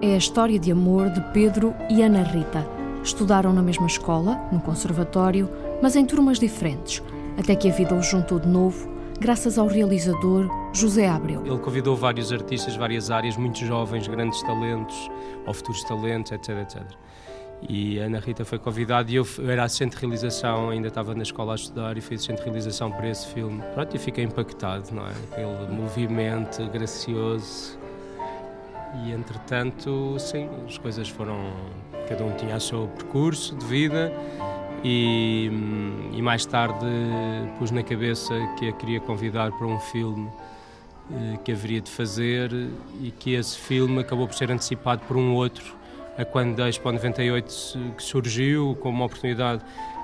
É 0.00 0.14
a 0.14 0.16
história 0.16 0.58
de 0.58 0.72
amor 0.72 1.10
de 1.10 1.20
Pedro 1.34 1.74
e 1.90 2.00
Ana 2.00 2.22
Rita. 2.22 2.66
Estudaram 3.04 3.52
na 3.52 3.60
mesma 3.60 3.86
escola, 3.86 4.40
no 4.50 4.58
conservatório, 4.58 5.50
mas 5.82 5.96
em 5.96 6.06
turmas 6.06 6.38
diferentes, 6.38 7.02
até 7.38 7.54
que 7.54 7.68
a 7.68 7.72
vida 7.74 7.94
os 7.94 8.06
juntou 8.06 8.40
de 8.40 8.48
novo, 8.48 8.88
graças 9.20 9.58
ao 9.58 9.66
realizador 9.66 10.48
José 10.72 11.06
Abreu. 11.06 11.44
Ele 11.44 11.58
convidou 11.58 11.94
vários 11.94 12.32
artistas, 12.32 12.74
várias 12.76 13.10
áreas, 13.10 13.36
muitos 13.36 13.60
jovens, 13.60 14.08
grandes 14.08 14.42
talentos, 14.44 15.10
ou 15.46 15.52
futuros 15.52 15.84
talentos, 15.84 16.32
etc, 16.32 16.56
etc. 16.56 16.82
E 17.68 18.00
a 18.00 18.04
Ana 18.04 18.18
Rita 18.18 18.44
foi 18.44 18.58
convidada 18.58 19.10
e 19.10 19.16
eu, 19.16 19.26
era 19.46 19.64
assistente 19.64 19.94
de 19.94 20.00
realização, 20.00 20.70
ainda 20.70 20.88
estava 20.88 21.14
na 21.14 21.22
escola 21.22 21.52
a 21.52 21.54
estudar 21.54 21.96
e 21.96 22.00
fui 22.00 22.16
assistente 22.16 22.38
de 22.38 22.44
realização 22.44 22.90
para 22.90 23.08
esse 23.08 23.26
filme. 23.28 23.62
Pronto, 23.74 23.94
e 23.94 23.98
fiquei 23.98 24.24
impactado, 24.24 24.92
não 24.92 25.06
é? 25.06 25.10
Aquele 25.30 25.70
movimento 25.70 26.66
gracioso. 26.68 27.78
E 29.04 29.12
entretanto, 29.12 30.16
sim, 30.18 30.48
as 30.66 30.78
coisas 30.78 31.08
foram. 31.08 31.52
Cada 32.08 32.24
um 32.24 32.32
tinha 32.32 32.56
o 32.56 32.60
seu 32.60 32.88
percurso 32.88 33.54
de 33.54 33.64
vida 33.66 34.12
e, 34.82 35.48
e 36.12 36.20
mais 36.20 36.44
tarde 36.44 36.86
pus 37.58 37.70
na 37.70 37.84
cabeça 37.84 38.34
que 38.58 38.68
a 38.68 38.72
queria 38.72 38.98
convidar 38.98 39.52
para 39.52 39.66
um 39.66 39.78
filme 39.78 40.28
eh, 41.12 41.38
que 41.44 41.52
haveria 41.52 41.80
de 41.80 41.90
fazer 41.90 42.50
e 43.00 43.12
que 43.12 43.34
esse 43.34 43.56
filme 43.58 44.00
acabou 44.00 44.26
por 44.26 44.34
ser 44.34 44.50
antecipado 44.50 45.02
por 45.06 45.16
um 45.16 45.34
outro 45.34 45.79
a 46.20 46.24
quando 46.24 46.54
da 46.54 46.68
Expo 46.68 46.92
98 46.92 47.94
que 47.96 48.02
surgiu 48.02 48.76
como 48.80 48.96
uma 48.96 49.06
oportunidade 49.06 49.62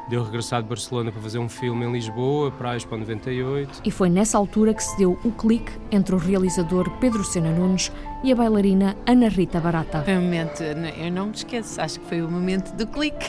de 0.09 0.15
eu 0.15 0.25
regressar 0.25 0.63
de 0.63 0.69
Barcelona 0.69 1.13
para 1.13 1.21
fazer 1.21 1.39
um 1.39 1.49
filme 1.49 1.85
em 1.85 1.93
Lisboa 1.93 2.51
para 2.53 2.71
a 2.71 2.77
Expo 2.77 2.97
98. 2.97 3.83
E 3.85 3.91
foi 3.91 4.09
nessa 4.09 4.39
altura 4.39 4.73
que 4.73 4.83
se 4.83 4.97
deu 4.97 5.19
o 5.25 5.33
clique 5.33 5.71
entre 5.91 6.15
o 6.15 6.19
realizador 6.19 6.89
Pedro 7.01 7.23
Sena 7.23 7.51
Nunes 7.51 7.93
e 8.25 8.33
a 8.33 8.35
bailarina 8.35 8.97
Ana 9.07 9.29
Rita 9.29 9.61
Barata. 9.61 10.03
Foi 10.03 10.17
um 10.17 10.23
momento, 10.23 10.63
eu 10.63 11.13
não 11.13 11.27
me 11.27 11.35
esqueço, 11.35 11.81
acho 11.81 12.01
que 12.01 12.07
foi 12.07 12.23
o 12.23 12.31
momento 12.31 12.73
do 12.75 12.87
clique. 12.87 13.27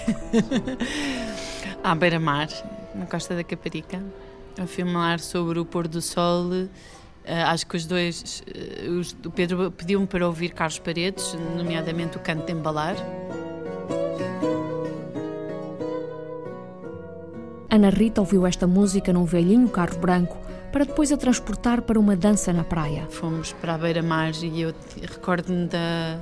à 1.84 1.94
beira-mar, 1.94 2.48
na 2.96 3.06
costa 3.06 3.36
da 3.36 3.44
Caparica, 3.44 4.02
a 4.58 4.66
filmar 4.66 5.20
sobre 5.20 5.60
o 5.60 5.66
pôr 5.66 5.88
do 5.88 6.02
sol 6.02 6.70
acho 7.48 7.68
que 7.68 7.76
os 7.76 7.86
dois, 7.86 8.44
uh, 8.48 8.92
os, 9.00 9.16
o 9.26 9.32
Pedro 9.32 9.72
pediu-me 9.72 10.08
para 10.08 10.26
ouvir 10.26 10.50
Carlos 10.50 10.80
Paredes, 10.80 11.36
nomeadamente 11.56 12.18
o 12.18 12.20
canto 12.20 12.46
de 12.46 12.54
embalar. 12.54 12.96
Ana 17.70 17.90
Rita 17.90 18.22
ouviu 18.22 18.48
esta 18.48 18.66
música 18.66 19.12
num 19.12 19.26
velhinho 19.26 19.68
carro 19.68 20.00
branco 20.00 20.38
para 20.72 20.86
depois 20.86 21.12
a 21.12 21.18
transportar 21.18 21.82
para 21.82 22.00
uma 22.00 22.16
dança 22.16 22.54
na 22.54 22.64
praia. 22.64 23.08
Fomos 23.10 23.54
para 23.54 23.76
a 23.76 23.78
beira-mar 23.78 24.32
e 24.42 24.62
eu 24.62 24.74
recordo-me 25.02 25.68
da, 25.68 26.20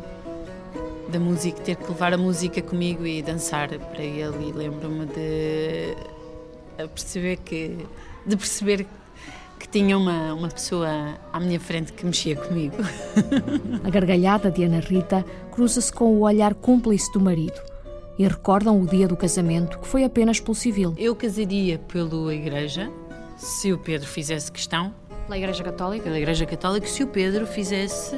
da 1.11 1.19
música, 1.19 1.61
ter 1.61 1.75
que 1.75 1.87
levar 1.87 2.13
a 2.13 2.17
música 2.17 2.61
comigo 2.61 3.05
e 3.05 3.21
dançar 3.21 3.69
para 3.69 4.03
ele 4.03 4.49
e 4.49 4.51
lembro-me 4.51 5.05
de 5.05 5.95
perceber 6.87 7.37
que 7.37 7.77
de 8.25 8.35
perceber 8.35 8.87
que 9.65 9.79
tinha 9.79 9.97
uma, 9.97 10.33
uma 10.33 10.47
pessoa 10.47 11.17
à 11.33 11.39
minha 11.39 11.59
frente 11.59 11.91
que 11.91 12.05
mexia 12.05 12.35
comigo. 12.35 12.75
A 13.83 13.89
gargalhada 13.89 14.51
de 14.51 14.63
Ana 14.63 14.79
Rita 14.79 15.25
cruza-se 15.51 15.91
com 15.91 16.05
o 16.05 16.19
olhar 16.21 16.53
cúmplice 16.53 17.11
do 17.11 17.19
marido 17.19 17.59
e 18.17 18.27
recordam 18.27 18.79
o 18.79 18.85
dia 18.85 19.07
do 19.07 19.17
casamento, 19.17 19.79
que 19.79 19.87
foi 19.87 20.03
apenas 20.03 20.39
pelo 20.39 20.53
civil. 20.53 20.93
Eu 20.97 21.15
casaria 21.15 21.79
pela 21.79 22.33
igreja, 22.33 22.91
se 23.37 23.73
o 23.73 23.77
Pedro 23.79 24.07
fizesse 24.07 24.51
questão. 24.51 24.93
Pela 25.25 25.37
Igreja 25.37 25.63
Católica? 25.63 26.03
Pela 26.03 26.17
Igreja 26.17 26.45
Católica, 26.45 26.85
se 26.85 27.03
o 27.03 27.07
Pedro 27.07 27.47
fizesse 27.47 28.15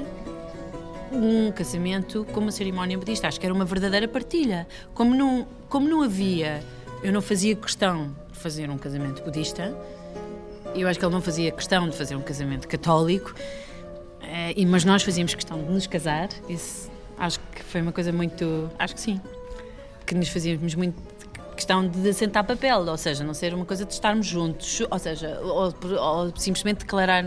um 1.11 1.49
casamento 1.53 2.25
com 2.33 2.41
uma 2.41 2.51
cerimónia 2.51 2.97
budista. 2.97 3.27
Acho 3.27 3.39
que 3.39 3.45
era 3.45 3.55
uma 3.55 3.63
verdadeira 3.63 4.07
partilha. 4.07 4.67
Como 4.93 5.15
não, 5.15 5.47
como 5.69 5.87
não 5.87 6.01
havia, 6.01 6.61
eu 7.01 7.13
não 7.13 7.21
fazia 7.21 7.55
questão 7.55 8.13
de 8.31 8.37
fazer 8.37 8.69
um 8.69 8.77
casamento 8.77 9.23
budista, 9.23 9.73
eu 10.75 10.87
acho 10.87 10.99
que 10.99 11.05
ele 11.05 11.13
não 11.13 11.21
fazia 11.21 11.51
questão 11.51 11.89
de 11.89 11.95
fazer 11.95 12.15
um 12.15 12.21
casamento 12.21 12.67
católico, 12.67 13.33
eh, 14.21 14.53
mas 14.65 14.83
nós 14.83 15.03
fazíamos 15.03 15.33
questão 15.33 15.61
de 15.61 15.71
nos 15.71 15.87
casar. 15.87 16.29
Isso 16.47 16.89
acho 17.17 17.39
que 17.39 17.63
foi 17.63 17.81
uma 17.81 17.91
coisa 17.91 18.11
muito. 18.11 18.69
Acho 18.77 18.95
que 18.95 19.01
sim. 19.01 19.19
Que 20.05 20.15
nos 20.15 20.29
fazíamos 20.29 20.75
muito 20.75 21.01
questão 21.57 21.87
de 21.87 22.07
assentar 22.07 22.45
papel, 22.45 22.81
ou 22.81 22.97
seja, 22.97 23.23
não 23.23 23.33
ser 23.33 23.51
uma 23.53 23.65
coisa 23.65 23.83
de 23.83 23.91
estarmos 23.91 24.27
juntos, 24.27 24.81
ou 24.89 24.99
seja, 24.99 25.39
ou, 25.41 25.73
ou 25.99 26.33
simplesmente 26.35 26.81
declarar 26.81 27.23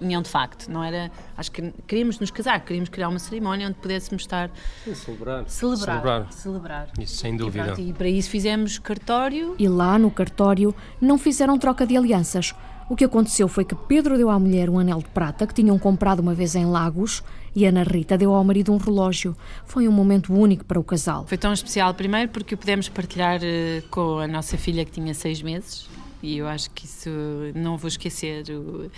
união 0.00 0.22
de 0.22 0.28
facto. 0.28 0.70
Não 0.70 0.82
era. 0.82 1.10
Acho 1.36 1.50
que 1.50 1.72
queríamos 1.86 2.18
nos 2.20 2.30
casar, 2.30 2.60
queríamos 2.64 2.88
criar 2.88 3.08
uma 3.08 3.18
cerimónia 3.18 3.66
onde 3.66 3.76
pudéssemos 3.78 4.22
estar. 4.22 4.50
Sim, 4.84 4.94
celebrar. 4.94 5.44
Celebrar. 5.48 5.96
Celebrar. 5.96 6.32
celebrar. 6.32 6.88
Isso, 6.98 7.16
sem 7.16 7.36
dúvida. 7.36 7.64
E, 7.64 7.66
pronto, 7.66 7.80
e 7.80 7.92
para 7.92 8.08
isso 8.08 8.30
fizemos 8.30 8.78
cartório. 8.78 9.56
E 9.58 9.68
lá 9.68 9.98
no 9.98 10.10
cartório 10.10 10.74
não 11.00 11.18
fizeram 11.18 11.58
troca 11.58 11.84
de 11.84 11.96
alianças. 11.96 12.54
O 12.92 12.94
que 12.94 13.06
aconteceu 13.06 13.48
foi 13.48 13.64
que 13.64 13.74
Pedro 13.74 14.18
deu 14.18 14.28
à 14.28 14.38
mulher 14.38 14.68
um 14.68 14.78
anel 14.78 14.98
de 14.98 15.08
prata 15.08 15.46
que 15.46 15.54
tinham 15.54 15.78
comprado 15.78 16.20
uma 16.20 16.34
vez 16.34 16.54
em 16.54 16.66
Lagos 16.66 17.22
e 17.56 17.64
Ana 17.64 17.84
Rita 17.84 18.18
deu 18.18 18.34
ao 18.34 18.44
marido 18.44 18.70
um 18.70 18.76
relógio. 18.76 19.34
Foi 19.64 19.88
um 19.88 19.90
momento 19.90 20.30
único 20.30 20.62
para 20.66 20.78
o 20.78 20.84
casal. 20.84 21.24
Foi 21.26 21.38
tão 21.38 21.54
especial, 21.54 21.94
primeiro, 21.94 22.30
porque 22.30 22.54
o 22.54 22.58
pudemos 22.58 22.90
partilhar 22.90 23.40
uh, 23.40 23.88
com 23.88 24.18
a 24.18 24.28
nossa 24.28 24.58
filha 24.58 24.84
que 24.84 24.90
tinha 24.90 25.14
seis 25.14 25.40
meses 25.40 25.88
e 26.22 26.36
eu 26.36 26.46
acho 26.46 26.70
que 26.72 26.84
isso 26.84 27.08
não 27.54 27.78
vou 27.78 27.88
esquecer. 27.88 28.44
O, 28.50 28.90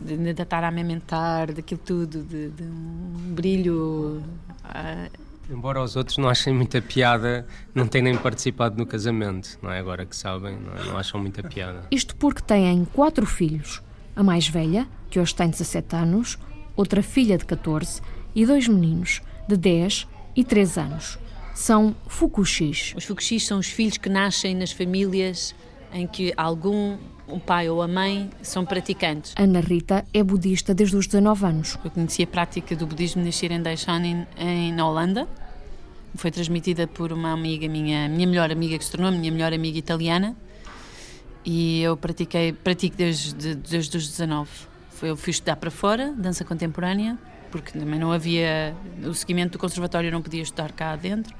de, 0.00 0.16
de 0.16 0.30
estar 0.42 0.64
a 0.64 0.68
amamentar, 0.68 1.52
daquilo 1.52 1.80
tudo, 1.84 2.22
de, 2.22 2.48
de 2.48 2.62
um 2.62 3.34
brilho. 3.34 4.22
Uh, 4.64 5.27
Embora 5.50 5.82
os 5.82 5.96
outros 5.96 6.18
não 6.18 6.28
achem 6.28 6.52
muita 6.52 6.82
piada, 6.82 7.46
não 7.74 7.86
tenham 7.86 8.16
participado 8.18 8.76
no 8.76 8.84
casamento, 8.84 9.58
não 9.62 9.72
é? 9.72 9.78
Agora 9.78 10.04
que 10.04 10.14
sabem, 10.14 10.58
não, 10.58 10.74
é? 10.74 10.84
não 10.84 10.98
acham 10.98 11.18
muita 11.18 11.42
piada. 11.42 11.86
Isto 11.90 12.14
porque 12.16 12.42
têm 12.42 12.84
quatro 12.84 13.24
filhos. 13.24 13.82
A 14.14 14.22
mais 14.22 14.46
velha, 14.46 14.86
que 15.08 15.18
hoje 15.18 15.34
tem 15.34 15.48
17 15.48 15.96
anos, 15.96 16.38
outra 16.76 17.02
filha 17.02 17.38
de 17.38 17.46
14 17.46 18.02
e 18.34 18.44
dois 18.44 18.68
meninos, 18.68 19.22
de 19.48 19.56
10 19.56 20.06
e 20.36 20.44
3 20.44 20.78
anos. 20.78 21.18
São 21.54 21.96
fukushis. 22.06 22.92
Os 22.96 23.04
fukushis 23.04 23.46
são 23.46 23.58
os 23.58 23.68
filhos 23.68 23.96
que 23.96 24.08
nascem 24.08 24.54
nas 24.54 24.70
famílias 24.70 25.54
em 25.92 26.06
que 26.06 26.32
algum 26.36 26.96
o 27.28 27.38
pai 27.38 27.68
ou 27.68 27.82
a 27.82 27.88
mãe 27.88 28.30
são 28.42 28.64
praticantes. 28.64 29.34
Ana 29.38 29.60
Rita 29.60 30.04
é 30.12 30.22
budista 30.22 30.74
desde 30.74 30.96
os 30.96 31.06
19 31.06 31.44
anos. 31.44 31.78
Eu 31.84 31.90
conheci 31.90 32.22
a 32.22 32.26
prática 32.26 32.74
do 32.74 32.86
budismo 32.86 33.22
na 33.22 33.30
Shiren 33.30 33.60
Daishonin 33.60 34.26
em, 34.36 34.72
na 34.72 34.88
Holanda. 34.88 35.28
Foi 36.14 36.30
transmitida 36.30 36.86
por 36.86 37.12
uma 37.12 37.32
amiga 37.32 37.68
minha, 37.68 38.08
minha 38.08 38.26
melhor 38.26 38.50
amiga 38.50 38.78
que 38.78 38.84
se 38.84 38.90
tornou 38.90 39.12
minha 39.12 39.30
melhor 39.30 39.52
amiga 39.52 39.78
italiana. 39.78 40.34
E 41.44 41.82
eu 41.82 41.96
pratiquei, 41.96 42.52
pratico 42.52 42.96
desde, 42.96 43.54
desde 43.54 43.96
os 43.96 44.08
19. 44.08 44.50
Eu 45.02 45.16
fui 45.16 45.30
estudar 45.30 45.56
para 45.56 45.70
fora, 45.70 46.12
dança 46.16 46.44
contemporânea, 46.44 47.16
porque 47.50 47.78
também 47.78 48.00
não 48.00 48.10
havia. 48.10 48.74
O 49.04 49.14
seguimento 49.14 49.52
do 49.52 49.58
conservatório 49.58 50.10
não 50.10 50.20
podia 50.20 50.42
estudar 50.42 50.72
cá 50.72 50.96
dentro. 50.96 51.34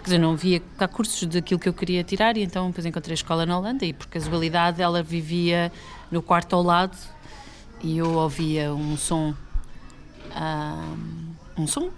Quer 0.00 0.04
dizer, 0.04 0.18
não 0.18 0.32
havia 0.32 0.60
cá 0.78 0.88
cursos 0.88 1.26
daquilo 1.26 1.60
que 1.60 1.68
eu 1.68 1.74
queria 1.74 2.02
tirar 2.02 2.36
e 2.36 2.42
então 2.42 2.68
depois 2.68 2.86
encontrei 2.86 3.12
a 3.12 3.14
escola 3.14 3.44
na 3.44 3.58
Holanda 3.58 3.84
e 3.84 3.92
por 3.92 4.06
casualidade 4.06 4.80
ela 4.80 5.02
vivia 5.02 5.70
no 6.10 6.22
quarto 6.22 6.56
ao 6.56 6.62
lado 6.62 6.96
e 7.82 7.98
eu 7.98 8.10
ouvia 8.14 8.72
um 8.72 8.96
som 8.96 9.34
um, 10.36 11.62
um 11.62 11.66
som 11.66 11.90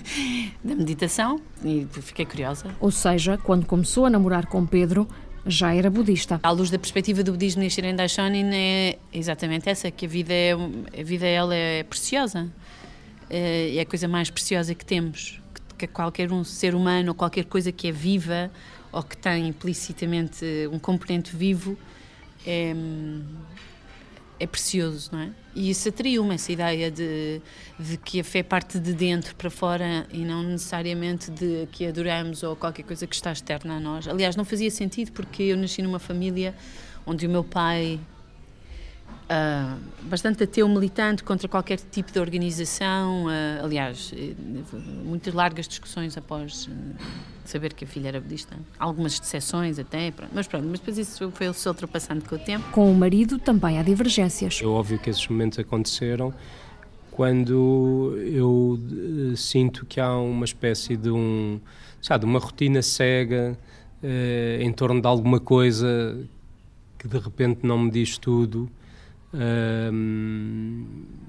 da 0.64 0.74
meditação 0.74 1.38
e 1.62 1.86
fiquei 1.90 2.24
curiosa. 2.24 2.74
Ou 2.80 2.90
seja, 2.90 3.36
quando 3.36 3.66
começou 3.66 4.06
a 4.06 4.10
namorar 4.10 4.46
com 4.46 4.64
Pedro, 4.64 5.06
já 5.46 5.74
era 5.74 5.90
budista. 5.90 6.40
À 6.42 6.50
luz 6.50 6.70
da 6.70 6.78
perspectiva 6.78 7.22
do 7.22 7.32
budismo 7.32 7.62
Nichiren 7.62 7.94
Daishonin 7.94 8.50
é 8.54 8.98
exatamente 9.12 9.68
essa, 9.68 9.90
que 9.90 10.06
a 10.06 10.08
vida, 10.08 10.32
é, 10.32 10.52
a 10.52 11.02
vida 11.02 11.26
ela 11.26 11.54
é 11.54 11.82
preciosa. 11.82 12.50
É, 13.28 13.76
é 13.76 13.80
a 13.80 13.86
coisa 13.86 14.08
mais 14.08 14.30
preciosa 14.30 14.74
que 14.74 14.84
temos 14.84 15.43
que 15.76 15.86
qualquer 15.86 16.32
um 16.32 16.44
ser 16.44 16.74
humano 16.74 17.10
ou 17.10 17.14
qualquer 17.14 17.44
coisa 17.44 17.70
que 17.72 17.88
é 17.88 17.92
viva 17.92 18.50
ou 18.92 19.02
que 19.02 19.16
tem 19.16 19.48
implicitamente 19.48 20.44
um 20.70 20.78
componente 20.78 21.34
vivo 21.34 21.76
é, 22.46 22.74
é 24.38 24.46
precioso, 24.46 25.10
não 25.12 25.20
é? 25.20 25.30
E 25.54 25.70
isso 25.70 25.88
atraiu-me, 25.88 26.34
essa 26.34 26.50
ideia 26.50 26.90
de, 26.90 27.40
de 27.78 27.96
que 27.96 28.20
a 28.20 28.24
fé 28.24 28.42
parte 28.42 28.78
de 28.78 28.92
dentro 28.92 29.34
para 29.36 29.48
fora 29.48 30.06
e 30.12 30.18
não 30.18 30.42
necessariamente 30.42 31.30
de 31.30 31.68
que 31.70 31.86
adoramos 31.86 32.42
ou 32.42 32.56
qualquer 32.56 32.82
coisa 32.82 33.06
que 33.06 33.14
está 33.14 33.30
externa 33.30 33.76
a 33.76 33.80
nós. 33.80 34.08
Aliás, 34.08 34.34
não 34.34 34.44
fazia 34.44 34.70
sentido 34.70 35.12
porque 35.12 35.44
eu 35.44 35.56
nasci 35.56 35.80
numa 35.80 36.00
família 36.00 36.54
onde 37.06 37.26
o 37.26 37.30
meu 37.30 37.44
pai 37.44 38.00
Uh, 39.24 39.80
bastante 40.02 40.44
ateu 40.44 40.68
militante 40.68 41.24
contra 41.24 41.48
qualquer 41.48 41.78
tipo 41.78 42.12
de 42.12 42.18
organização. 42.18 43.24
Uh, 43.24 43.64
aliás, 43.64 44.12
eh, 44.14 44.34
muitas 45.02 45.32
largas 45.32 45.66
discussões 45.66 46.18
após 46.18 46.66
uh, 46.66 46.70
saber 47.42 47.72
que 47.72 47.86
a 47.86 47.88
filha 47.88 48.08
era 48.08 48.20
budista. 48.20 48.54
Algumas 48.78 49.18
decepções 49.18 49.78
até, 49.78 50.10
pronto. 50.10 50.30
mas 50.34 50.46
pronto, 50.46 50.66
mas 50.68 50.78
depois 50.78 50.98
isso 50.98 51.30
foi 51.32 51.50
se 51.54 51.66
ultrapassando 51.66 52.22
com 52.28 52.36
o 52.36 52.38
tempo. 52.38 52.70
Com 52.70 52.92
o 52.92 52.94
marido 52.94 53.38
também 53.38 53.78
há 53.78 53.82
divergências. 53.82 54.60
É 54.62 54.66
óbvio 54.66 54.98
que 54.98 55.08
esses 55.08 55.26
momentos 55.26 55.58
aconteceram 55.58 56.34
quando 57.10 58.14
eu 58.18 58.78
sinto 59.36 59.86
que 59.86 60.00
há 60.00 60.14
uma 60.18 60.44
espécie 60.44 60.96
de 60.96 61.10
um, 61.10 61.60
sabe, 62.02 62.26
uma 62.26 62.40
rotina 62.40 62.82
cega 62.82 63.56
em 64.60 64.70
torno 64.72 65.00
de 65.00 65.06
alguma 65.06 65.38
coisa 65.38 66.18
que 66.98 67.06
de 67.06 67.16
repente 67.16 67.60
não 67.62 67.78
me 67.78 67.90
diz 67.90 68.18
tudo 68.18 68.68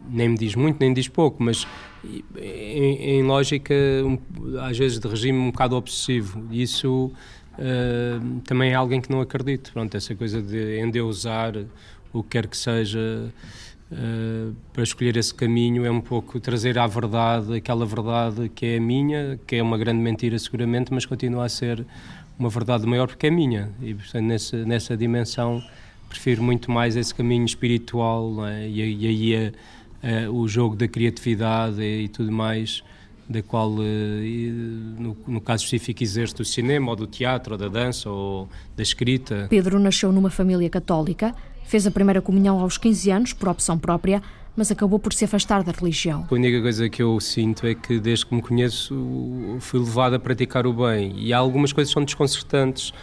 nem 0.10 0.30
me 0.30 0.38
diz 0.38 0.56
muito, 0.56 0.80
nem 0.80 0.90
me 0.90 0.96
diz 0.96 1.08
pouco, 1.08 1.42
mas 1.42 1.68
em, 2.38 3.18
em 3.18 3.24
lógica, 3.24 3.74
um, 4.04 4.18
às 4.60 4.78
vezes, 4.78 5.00
de 5.00 5.08
regime 5.08 5.38
um 5.38 5.52
bocado 5.52 5.76
obsessivo. 5.76 6.44
Isso 6.52 7.12
uh, 7.54 8.40
também 8.42 8.72
é 8.72 8.76
alguém 8.76 9.02
que 9.02 9.12
não 9.12 9.22
acredito. 9.22 9.72
Pronto, 9.74 9.96
essa 9.96 10.16
coisa 10.16 10.42
de 10.42 10.80
endeusar 10.80 11.54
o 12.14 12.24
que 12.24 12.30
quer 12.30 12.48
que 12.48 12.58
seja 12.58 13.32
uh, 13.92 14.56
para 14.72 14.84
escolher 14.84 15.18
esse 15.18 15.34
caminho 15.34 15.86
é 15.86 15.92
um 15.92 16.02
pouco 16.02 16.40
trazer 16.40 16.78
à 16.78 16.88
verdade 16.88 17.56
aquela 17.56 17.86
verdade 17.86 18.50
que 18.50 18.66
é 18.66 18.78
a 18.78 18.82
minha, 18.82 19.40
que 19.46 19.58
é 19.58 19.64
uma 19.64 19.78
grande 19.78 20.00
mentira, 20.00 20.38
seguramente, 20.40 20.94
mas 20.94 21.06
continua 21.06 21.46
a 21.46 21.50
ser 21.50 21.86
uma 22.38 22.50
verdade 22.50 22.86
maior 22.86 23.08
porque 23.08 23.28
é 23.28 23.32
minha. 23.32 23.72
E, 23.82 23.94
portanto, 23.94 24.26
nessa, 24.26 24.66
nessa 24.66 24.98
dimensão 24.98 25.64
prefiro 26.16 26.42
muito 26.42 26.72
mais 26.72 26.96
esse 26.96 27.14
caminho 27.14 27.46
espiritual 27.46 28.46
é? 28.48 28.68
e, 28.68 29.04
e, 29.04 29.08
aí 29.08 29.34
é, 29.34 29.54
é, 30.02 30.30
o 30.30 30.48
jogo 30.48 30.76
da 30.76 30.88
criatividade 30.88 31.82
e, 31.82 32.06
e 32.06 32.08
tudo 32.08 32.32
mais 32.32 32.84
da 33.28 33.42
qual, 33.42 33.74
eh, 33.80 34.52
no, 35.00 35.18
no, 35.28 35.42
caso 35.42 35.64
específico, 35.64 36.04
exerce 36.04 36.36
do 36.36 36.46
cinema, 36.46 36.92
ou 36.92 36.96
do 36.96 37.08
teatro, 37.08 37.54
ou 37.54 37.58
da 37.58 37.68
dança, 37.68 38.08
ou 38.08 38.48
da 38.78 38.84
escrita. 38.84 39.48
Pedro 39.50 39.80
nasceu 39.80 40.12
numa 40.12 40.30
família 40.30 40.70
católica, 40.70 41.34
fez 41.66 41.88
a 41.88 41.92
primeira 41.92 42.22
comunhão 42.22 42.60
aos 42.60 42.78
15 42.78 43.10
anos, 43.10 43.34
por 43.34 43.50
opção 43.50 43.80
própria, 43.80 44.22
mas 44.56 44.72
acabou 44.72 45.00
por 45.00 45.12
se 45.12 45.26
afastar 45.26 45.64
da 45.64 45.72
religião. 45.72 46.28
A 46.30 46.34
única 46.36 46.62
coisa 46.62 46.88
que 46.88 47.02
eu 47.02 47.20
sinto 47.20 47.66
é 47.66 47.74
que, 47.74 48.00
desde 48.00 48.28
que 48.28 48.36
me 48.36 48.44
conheço, 48.44 49.58
fui 49.60 49.80
levado 49.80 50.14
a 50.14 50.20
praticar 50.20 50.68
o 50.68 50.74
bem. 50.74 51.14
E 51.18 51.34
há 51.34 51.38
algumas 51.40 51.74
coisas 51.74 51.92
que 51.92 51.96
são 51.96 52.06
desconcertantes 52.06 52.94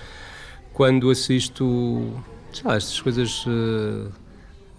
quando 0.72 1.10
assisto 1.10 2.10
sei 2.52 2.68
lá, 2.68 2.76
estas 2.76 3.00
coisas 3.00 3.44
uh, 3.46 4.10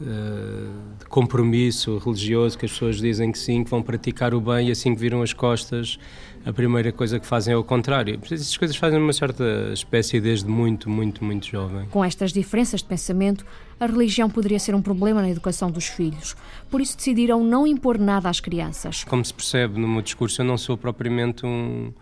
uh, 0.01 0.95
de 0.99 1.05
compromisso 1.05 1.97
religioso 1.97 2.57
que 2.57 2.65
as 2.65 2.71
pessoas 2.71 2.97
dizem 2.97 3.31
que 3.31 3.37
sim, 3.37 3.63
que 3.63 3.69
vão 3.69 3.81
praticar 3.81 4.33
o 4.33 4.41
bem 4.41 4.69
e 4.69 4.71
assim 4.71 4.93
que 4.93 5.01
viram 5.01 5.21
as 5.21 5.33
costas, 5.33 5.97
a 6.45 6.51
primeira 6.51 6.91
coisa 6.91 7.19
que 7.19 7.25
fazem 7.25 7.53
é 7.53 7.57
o 7.57 7.63
contrário. 7.63 8.19
Essas 8.23 8.57
coisas 8.57 8.75
fazem 8.75 8.99
uma 8.99 9.13
certa 9.13 9.71
espécie 9.73 10.19
desde 10.19 10.47
muito, 10.49 10.89
muito, 10.89 11.23
muito 11.23 11.47
jovem. 11.47 11.87
Com 11.89 12.03
estas 12.03 12.33
diferenças 12.33 12.81
de 12.81 12.87
pensamento, 12.87 13.45
a 13.79 13.85
religião 13.85 14.29
poderia 14.29 14.59
ser 14.59 14.75
um 14.75 14.81
problema 14.81 15.21
na 15.21 15.29
educação 15.29 15.71
dos 15.71 15.87
filhos. 15.87 16.35
Por 16.69 16.81
isso 16.81 16.97
decidiram 16.97 17.43
não 17.43 17.65
impor 17.65 17.97
nada 17.97 18.29
às 18.29 18.39
crianças. 18.39 19.03
Como 19.05 19.23
se 19.23 19.33
percebe 19.33 19.79
no 19.79 19.87
meu 19.87 20.01
discurso, 20.01 20.41
eu 20.41 20.45
não 20.45 20.57
sou 20.57 20.77
propriamente 20.77 21.45
um 21.45 21.93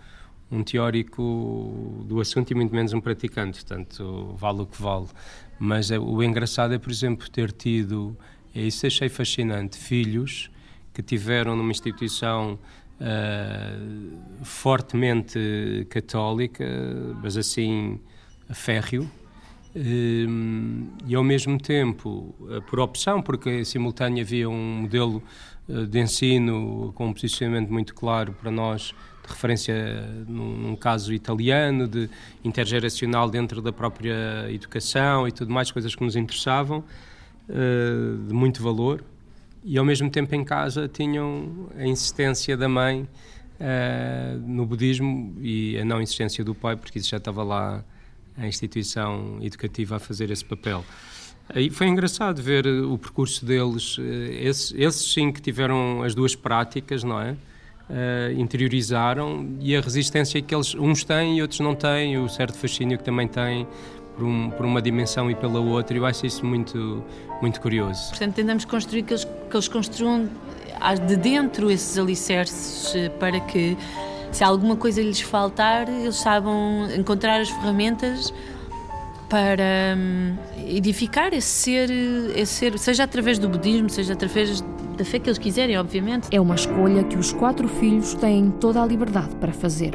um 0.51 0.63
teórico 0.63 2.03
do 2.05 2.19
assunto 2.19 2.51
e 2.51 2.55
muito 2.55 2.75
menos 2.75 2.91
um 2.93 2.99
praticante, 2.99 3.63
portanto, 3.63 4.35
vale 4.37 4.61
o 4.61 4.65
que 4.65 4.81
vale. 4.81 5.07
Mas 5.63 5.91
é, 5.91 5.99
o 5.99 6.23
engraçado 6.23 6.73
é, 6.73 6.79
por 6.79 6.89
exemplo, 6.89 7.29
ter 7.29 7.51
tido, 7.51 8.17
é 8.55 8.61
isso 8.61 8.87
achei 8.87 9.07
fascinante, 9.07 9.77
filhos 9.77 10.49
que 10.91 11.03
tiveram 11.03 11.55
numa 11.55 11.69
instituição 11.69 12.57
uh, 12.99 14.43
fortemente 14.43 15.85
católica, 15.87 16.65
mas 17.21 17.37
assim, 17.37 17.99
férreo, 18.49 19.07
e 19.75 21.13
ao 21.13 21.23
mesmo 21.23 21.59
tempo, 21.59 22.33
uh, 22.39 22.59
por 22.63 22.79
opção, 22.79 23.21
porque 23.21 23.59
em 23.59 23.63
simultâneo 23.63 24.23
havia 24.23 24.49
um 24.49 24.81
modelo 24.81 25.21
de 25.67 25.99
ensino 25.99 26.91
com 26.95 27.09
um 27.09 27.13
posicionamento 27.13 27.71
muito 27.71 27.93
claro 27.93 28.33
para 28.33 28.49
nós 28.49 28.95
de 29.23 29.29
referência 29.29 30.03
num, 30.27 30.57
num, 30.57 30.75
caso 30.75 31.13
italiano, 31.13 31.87
de 31.87 32.09
intergeracional 32.43 33.29
dentro 33.29 33.61
da 33.61 33.71
própria 33.71 34.47
educação 34.49 35.27
e 35.27 35.31
tudo 35.31 35.51
mais, 35.51 35.71
coisas 35.71 35.95
que 35.95 36.03
nos 36.03 36.15
interessavam, 36.15 36.83
uh, 37.49 38.27
de 38.27 38.33
muito 38.33 38.61
valor. 38.61 39.03
E 39.63 39.77
ao 39.77 39.85
mesmo 39.85 40.09
tempo 40.09 40.33
em 40.33 40.43
casa 40.43 40.87
tinham 40.87 41.69
a 41.77 41.85
insistência 41.85 42.57
da 42.57 42.67
mãe 42.67 43.01
uh, 43.59 44.39
no 44.39 44.65
budismo 44.65 45.35
e 45.39 45.77
a 45.77 45.85
não 45.85 46.01
insistência 46.01 46.43
do 46.43 46.55
pai, 46.55 46.75
porque 46.75 46.99
isso 46.99 47.09
já 47.09 47.17
estava 47.17 47.43
lá 47.43 47.83
a 48.37 48.47
instituição 48.47 49.37
educativa 49.41 49.97
a 49.97 49.99
fazer 49.99 50.31
esse 50.31 50.43
papel. 50.43 50.83
Aí 51.53 51.69
foi 51.69 51.87
engraçado 51.87 52.41
ver 52.41 52.65
o 52.65 52.97
percurso 52.97 53.45
deles, 53.45 53.97
eh, 53.99 54.47
esses, 54.47 54.73
esses 54.73 55.13
sim 55.13 55.31
que 55.31 55.41
tiveram 55.41 56.01
as 56.01 56.15
duas 56.15 56.33
práticas, 56.33 57.03
não 57.03 57.19
é? 57.19 57.35
Uh, 57.91 58.39
interiorizaram 58.39 59.47
e 59.59 59.75
a 59.75 59.81
resistência 59.81 60.41
que 60.41 60.55
eles 60.55 60.73
uns 60.75 61.03
têm 61.03 61.37
e 61.37 61.41
outros 61.41 61.59
não 61.59 61.75
têm, 61.75 62.17
o 62.17 62.29
certo 62.29 62.57
fascínio 62.57 62.97
que 62.97 63.03
também 63.03 63.27
têm 63.27 63.67
por, 64.15 64.25
um, 64.25 64.49
por 64.49 64.65
uma 64.65 64.81
dimensão 64.81 65.29
e 65.29 65.35
pela 65.35 65.59
outra. 65.59 65.95
Eu 65.97 66.05
acho 66.05 66.25
isso 66.25 66.45
muito, 66.45 67.03
muito 67.41 67.59
curioso. 67.59 68.09
Portanto, 68.09 68.35
tentamos 68.35 68.65
construir 68.65 69.03
que 69.03 69.13
eles, 69.13 69.25
que 69.25 69.55
eles 69.55 69.67
construam 69.67 70.29
de 71.07 71.15
dentro 71.15 71.69
esses 71.69 71.97
alicerces 71.97 72.95
eh, 72.95 73.09
para 73.09 73.39
que, 73.39 73.77
se 74.31 74.43
alguma 74.43 74.75
coisa 74.75 75.01
lhes 75.01 75.21
faltar, 75.21 75.87
eles 75.87 76.15
saibam 76.15 76.87
encontrar 76.97 77.39
as 77.39 77.49
ferramentas 77.49 78.33
para 79.31 79.95
hum, 79.97 80.35
edificar 80.67 81.33
esse 81.33 81.47
ser, 81.47 81.89
esse 82.35 82.51
ser, 82.53 82.77
seja 82.77 83.05
através 83.05 83.39
do 83.39 83.47
budismo, 83.47 83.89
seja 83.89 84.11
através 84.11 84.59
da 84.97 85.05
fé 85.05 85.19
que 85.19 85.29
eles 85.29 85.37
quiserem, 85.37 85.77
obviamente. 85.77 86.27
É 86.31 86.41
uma 86.41 86.55
escolha 86.55 87.01
que 87.05 87.17
os 87.17 87.31
quatro 87.31 87.65
filhos 87.69 88.13
têm 88.13 88.51
toda 88.51 88.83
a 88.83 88.85
liberdade 88.85 89.33
para 89.37 89.53
fazer. 89.53 89.93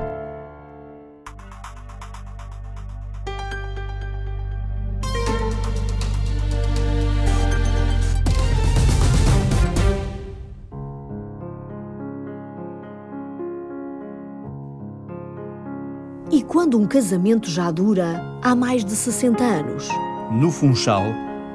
Quando 16.77 16.83
um 16.83 16.87
casamento 16.87 17.51
já 17.51 17.71
dura 17.71 18.23
há 18.43 18.55
mais 18.55 18.85
de 18.85 18.91
60 18.93 19.43
anos? 19.43 19.89
No 20.31 20.51
Funchal, 20.51 21.05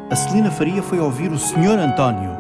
a 0.10 0.16
Celina 0.16 0.50
Faria 0.50 0.82
foi 0.82 1.00
ouvir 1.00 1.32
o 1.32 1.38
Sr. 1.38 1.78
António. 1.78 2.32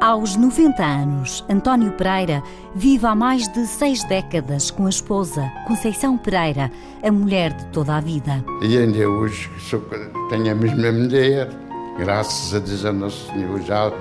Aos 0.00 0.36
90 0.36 0.82
anos, 0.82 1.44
António 1.50 1.90
Pereira 1.92 2.40
vive 2.72 3.04
há 3.04 3.16
mais 3.16 3.48
de 3.48 3.66
seis 3.66 4.04
décadas 4.04 4.70
com 4.70 4.86
a 4.86 4.88
esposa, 4.88 5.50
Conceição 5.66 6.16
Pereira, 6.16 6.70
a 7.02 7.10
mulher 7.10 7.52
de 7.52 7.66
toda 7.66 7.96
a 7.96 8.00
vida. 8.00 8.44
E 8.62 8.78
ainda 8.78 9.08
hoje 9.08 9.50
sou, 9.58 9.80
tenho 10.28 10.52
a 10.52 10.54
mesma 10.54 10.92
mulher, 10.92 11.50
graças 11.98 12.54
a 12.54 12.60
Deus 12.60 12.84
a 12.84 12.92
Nosso 12.92 13.26
Senhor. 13.32 13.60
Já, 13.62 13.92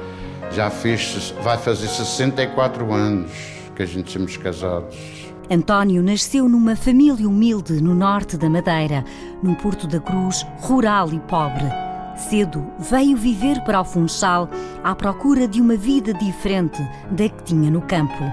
já 0.52 0.70
fez, 0.70 1.34
vai 1.42 1.58
fazer 1.58 1.88
64 1.88 2.94
anos 2.94 3.32
que 3.76 3.82
a 3.82 3.88
gente 3.88 4.12
somos 4.12 4.38
casados. 4.38 5.20
António 5.52 6.04
nasceu 6.04 6.48
numa 6.48 6.76
família 6.76 7.28
humilde 7.28 7.82
no 7.82 7.96
norte 7.96 8.38
da 8.38 8.48
Madeira, 8.48 9.04
num 9.42 9.56
Porto 9.56 9.88
da 9.88 10.00
Cruz 10.00 10.46
rural 10.60 11.12
e 11.12 11.20
pobre. 11.22 11.66
Cedo 12.16 12.68
veio 12.78 13.18
viver 13.18 13.60
para 13.64 13.82
o 13.82 13.84
Funchal 13.84 14.48
à 14.84 14.94
procura 14.94 15.48
de 15.48 15.60
uma 15.60 15.76
vida 15.76 16.14
diferente 16.14 16.80
da 17.10 17.28
que 17.28 17.44
tinha 17.46 17.72
no 17.72 17.82
campo. 17.82 18.24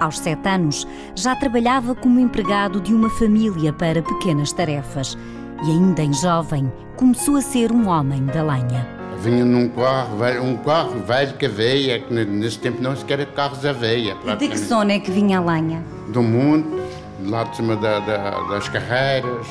Aos 0.00 0.18
sete 0.18 0.48
anos, 0.48 0.88
já 1.14 1.36
trabalhava 1.36 1.94
como 1.94 2.18
empregado 2.18 2.80
de 2.80 2.94
uma 2.94 3.10
família 3.10 3.70
para 3.70 4.02
pequenas 4.02 4.50
tarefas. 4.50 5.18
E 5.66 5.70
ainda 5.70 6.02
em 6.02 6.12
jovem, 6.14 6.72
começou 6.96 7.36
a 7.36 7.42
ser 7.42 7.70
um 7.70 7.86
homem 7.86 8.24
da 8.24 8.42
lenha. 8.42 9.01
Vinha 9.22 9.44
num 9.44 9.68
carro, 9.68 10.16
um 10.42 10.56
carro 10.56 11.00
velho 11.06 11.34
que 11.34 11.46
veia, 11.46 12.00
que 12.00 12.12
nesse 12.12 12.58
tempo 12.58 12.82
não 12.82 12.96
se 12.96 13.04
queria 13.04 13.24
carros 13.24 13.64
a 13.64 13.72
veia. 13.72 14.16
E 14.26 14.36
de 14.36 14.48
que 14.48 14.58
zona 14.58 14.94
é 14.94 14.98
que 14.98 15.12
vinha 15.12 15.38
a 15.38 15.40
lenha? 15.40 15.80
Do 16.08 16.22
mundo, 16.22 16.82
lá 17.24 17.44
de 17.44 17.54
cima 17.56 17.76
da, 17.76 18.00
da, 18.00 18.40
das 18.48 18.68
carreiras, 18.68 19.46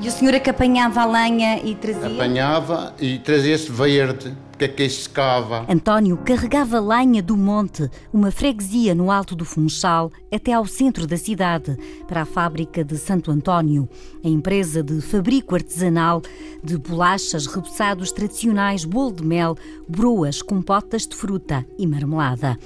E 0.00 0.08
o 0.08 0.10
senhor 0.10 0.32
é 0.34 0.40
que 0.40 0.48
apanhava 0.48 1.02
a 1.02 1.06
lenha 1.06 1.60
e 1.62 1.74
trazia? 1.74 2.06
Apanhava 2.06 2.94
e 2.98 3.18
trazia-se 3.18 3.70
verde, 3.70 4.32
é 4.64 4.68
que 4.68 4.88
secava. 4.88 5.66
António 5.68 6.16
carregava 6.18 6.80
lenha 6.80 7.22
do 7.22 7.36
monte, 7.36 7.90
uma 8.12 8.30
freguesia 8.30 8.94
no 8.94 9.10
alto 9.10 9.36
do 9.36 9.44
Funchal, 9.44 10.10
até 10.32 10.52
ao 10.52 10.66
centro 10.66 11.06
da 11.06 11.16
cidade, 11.16 11.76
para 12.08 12.22
a 12.22 12.26
fábrica 12.26 12.84
de 12.84 12.96
Santo 12.96 13.30
António, 13.30 13.88
a 14.24 14.28
empresa 14.28 14.82
de 14.82 15.00
fabrico 15.00 15.54
artesanal 15.54 16.22
de 16.62 16.78
bolachas, 16.78 17.46
repousados 17.46 18.12
tradicionais, 18.12 18.84
bolo 18.84 19.12
de 19.12 19.24
mel, 19.24 19.56
broas, 19.88 20.40
compotas 20.40 21.06
de 21.06 21.14
fruta 21.14 21.66
e 21.78 21.86
marmelada. 21.86 22.58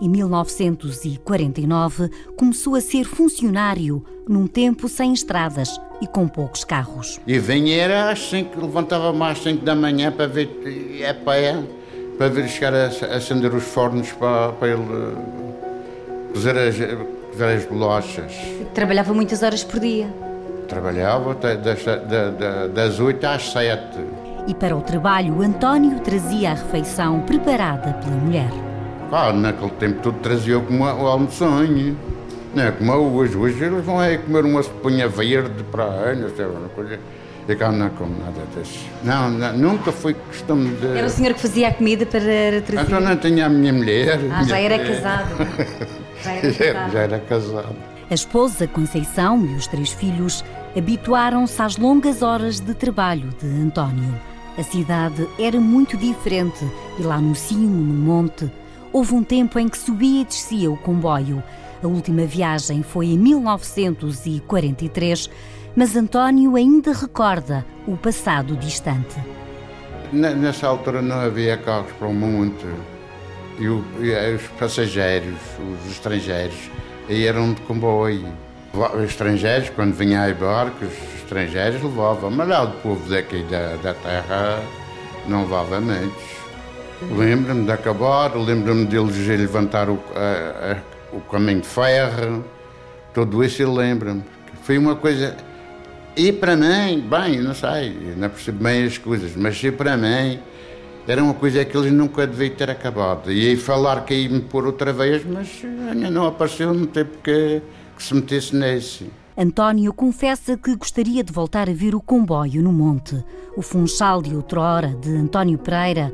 Em 0.00 0.08
1949, 0.08 2.10
começou 2.34 2.74
a 2.74 2.80
ser 2.80 3.04
funcionário, 3.04 4.02
num 4.26 4.46
tempo 4.46 4.88
sem 4.88 5.12
estradas 5.12 5.78
e 6.00 6.06
com 6.06 6.26
poucos 6.26 6.64
carros. 6.64 7.20
E 7.26 7.38
vinha 7.38 7.76
era 7.76 8.10
às 8.10 8.30
5, 8.30 8.58
levantava-me 8.58 9.22
às 9.24 9.42
5 9.42 9.62
da 9.62 9.74
manhã 9.74 10.10
para 10.10 10.26
ver 10.26 10.48
é 11.02 11.12
pé, 11.12 11.62
para 12.16 12.28
ver 12.28 12.48
chegar 12.48 12.72
a, 12.72 12.86
acender 13.14 13.52
os 13.52 13.64
fornos 13.64 14.10
para, 14.12 14.52
para 14.52 14.68
ele 14.68 15.16
cozer 16.32 16.56
as, 16.56 16.76
cozer 17.30 17.56
as 17.56 17.66
bolachas. 17.66 18.32
Trabalhava 18.72 19.12
muitas 19.12 19.42
horas 19.42 19.62
por 19.62 19.80
dia? 19.80 20.08
Trabalhava 20.66 21.34
das, 21.34 21.84
das, 21.84 22.72
das 22.72 23.00
8 23.00 23.26
às 23.26 23.52
7. 23.52 23.82
E 24.46 24.54
para 24.54 24.74
o 24.74 24.80
trabalho, 24.80 25.42
António 25.42 26.00
trazia 26.00 26.52
a 26.52 26.54
refeição 26.54 27.20
preparada 27.20 27.92
pela 27.94 28.16
mulher. 28.16 28.69
Ah, 29.12 29.32
naquele 29.32 29.70
tempo 29.72 30.00
tudo 30.02 30.18
trazia 30.20 30.60
como 30.60 30.84
o 30.84 31.06
almoçonho. 31.06 31.96
Não 32.54 32.62
é 32.62 32.70
como 32.70 32.92
hoje. 32.92 33.36
Hoje 33.36 33.64
eles 33.64 33.84
vão 33.84 33.98
aí 33.98 34.18
comer 34.18 34.44
uma 34.44 34.62
sopinha 34.62 35.08
verde 35.08 35.64
para 35.70 35.84
anos, 35.84 36.32
uma 36.38 36.68
coisa. 36.68 36.98
E 37.48 37.56
cá 37.56 37.72
não 37.72 37.90
como 37.90 38.16
nada 38.18 38.42
disso. 38.54 38.86
Não, 39.02 39.28
não, 39.28 39.52
nunca 39.56 39.90
foi 39.90 40.14
costume 40.14 40.70
de. 40.76 40.98
Era 40.98 41.06
o 41.06 41.10
senhor 41.10 41.34
que 41.34 41.40
fazia 41.40 41.68
a 41.68 41.74
comida 41.74 42.06
para 42.06 42.20
trazer? 42.20 42.86
Então 42.86 43.00
não 43.00 43.16
tinha 43.16 43.46
a 43.46 43.48
minha 43.48 43.72
mulher. 43.72 44.20
Ah, 44.32 44.44
já 44.44 44.58
era 44.60 44.78
casado. 44.78 45.34
já 46.22 46.30
era 46.30 46.52
casado. 46.52 46.92
já 46.92 46.98
era 47.00 47.18
casado. 47.18 47.76
A 48.08 48.14
esposa 48.14 48.66
Conceição 48.68 49.44
e 49.46 49.54
os 49.54 49.66
três 49.66 49.92
filhos 49.92 50.44
habituaram-se 50.76 51.60
às 51.60 51.76
longas 51.76 52.22
horas 52.22 52.60
de 52.60 52.74
trabalho 52.74 53.30
de 53.40 53.46
António. 53.46 54.14
A 54.56 54.62
cidade 54.62 55.26
era 55.38 55.58
muito 55.60 55.96
diferente 55.96 56.64
e 56.98 57.02
lá 57.02 57.18
no 57.18 57.34
cimo, 57.34 57.82
no 57.82 57.94
monte, 57.94 58.50
houve 58.92 59.14
um 59.14 59.22
tempo 59.22 59.58
em 59.58 59.68
que 59.68 59.78
subia 59.78 60.22
e 60.22 60.24
descia 60.24 60.70
o 60.70 60.76
comboio. 60.76 61.42
A 61.82 61.86
última 61.86 62.26
viagem 62.26 62.82
foi 62.82 63.06
em 63.06 63.18
1943, 63.18 65.30
mas 65.74 65.96
António 65.96 66.56
ainda 66.56 66.92
recorda 66.92 67.64
o 67.86 67.96
passado 67.96 68.54
distante. 68.56 69.16
Nessa 70.12 70.66
altura 70.66 71.00
não 71.00 71.20
havia 71.20 71.56
carros 71.56 71.92
para 71.92 72.08
o 72.08 72.14
monte 72.14 72.66
e, 73.58 73.68
os 73.68 74.42
passageiros, 74.58 75.38
os 75.58 75.90
estrangeiros, 75.90 76.70
eram 77.08 77.54
de 77.54 77.62
comboio. 77.62 78.26
Os 78.72 79.04
estrangeiros, 79.04 79.70
quando 79.70 79.94
vinham 79.94 80.22
a 80.22 80.34
barcos, 80.34 80.88
os 80.88 81.22
estrangeiros 81.22 81.82
levavam, 81.82 82.30
mas 82.30 82.48
lá 82.48 82.64
o 82.64 82.72
povo 82.80 83.08
daqui 83.08 83.42
da, 83.44 83.76
da 83.76 83.94
terra 83.94 84.62
não 85.26 85.42
levava 85.42 85.80
muitos. 85.80 86.39
Lembro-me 87.02 87.64
de 87.64 87.72
acabar, 87.72 88.36
lembro-me 88.36 88.84
deles 88.84 89.16
levantar 89.26 89.88
o, 89.88 89.98
a, 90.14 90.72
a, 90.72 91.16
o 91.16 91.20
caminho 91.20 91.60
de 91.60 91.66
ferro, 91.66 92.44
tudo 93.14 93.42
isso 93.42 93.62
eu 93.62 93.72
lembro-me. 93.72 94.22
Foi 94.62 94.76
uma 94.76 94.94
coisa. 94.94 95.36
E 96.16 96.30
para 96.32 96.56
mim, 96.56 97.00
bem, 97.00 97.40
não 97.40 97.54
sei, 97.54 98.14
não 98.16 98.28
percebo 98.28 98.62
bem 98.62 98.84
as 98.84 98.98
coisas, 98.98 99.34
mas 99.34 99.62
e 99.62 99.72
para 99.72 99.96
mim 99.96 100.38
era 101.08 101.24
uma 101.24 101.34
coisa 101.34 101.64
que 101.64 101.76
eles 101.76 101.90
nunca 101.90 102.26
deviam 102.26 102.54
ter 102.54 102.70
acabado. 102.70 103.32
E 103.32 103.48
aí 103.48 103.56
falar 103.56 104.04
que 104.04 104.14
ia 104.14 104.28
me 104.28 104.40
pôr 104.40 104.66
outra 104.66 104.92
vez, 104.92 105.24
mas 105.24 105.62
ainda 105.90 106.10
não 106.10 106.26
apareceu, 106.26 106.74
não 106.74 106.86
tem 106.86 107.04
porque 107.04 107.62
que 107.96 108.02
se 108.02 108.14
metesse 108.14 108.54
nesse. 108.54 109.10
António 109.36 109.92
confessa 109.94 110.56
que 110.56 110.76
gostaria 110.76 111.24
de 111.24 111.32
voltar 111.32 111.70
a 111.70 111.72
ver 111.72 111.94
o 111.94 112.00
comboio 112.00 112.62
no 112.62 112.72
monte. 112.72 113.24
O 113.56 113.62
Funchal 113.62 114.20
de 114.20 114.34
outrora, 114.36 114.88
de 114.88 115.16
António 115.16 115.56
Pereira, 115.56 116.12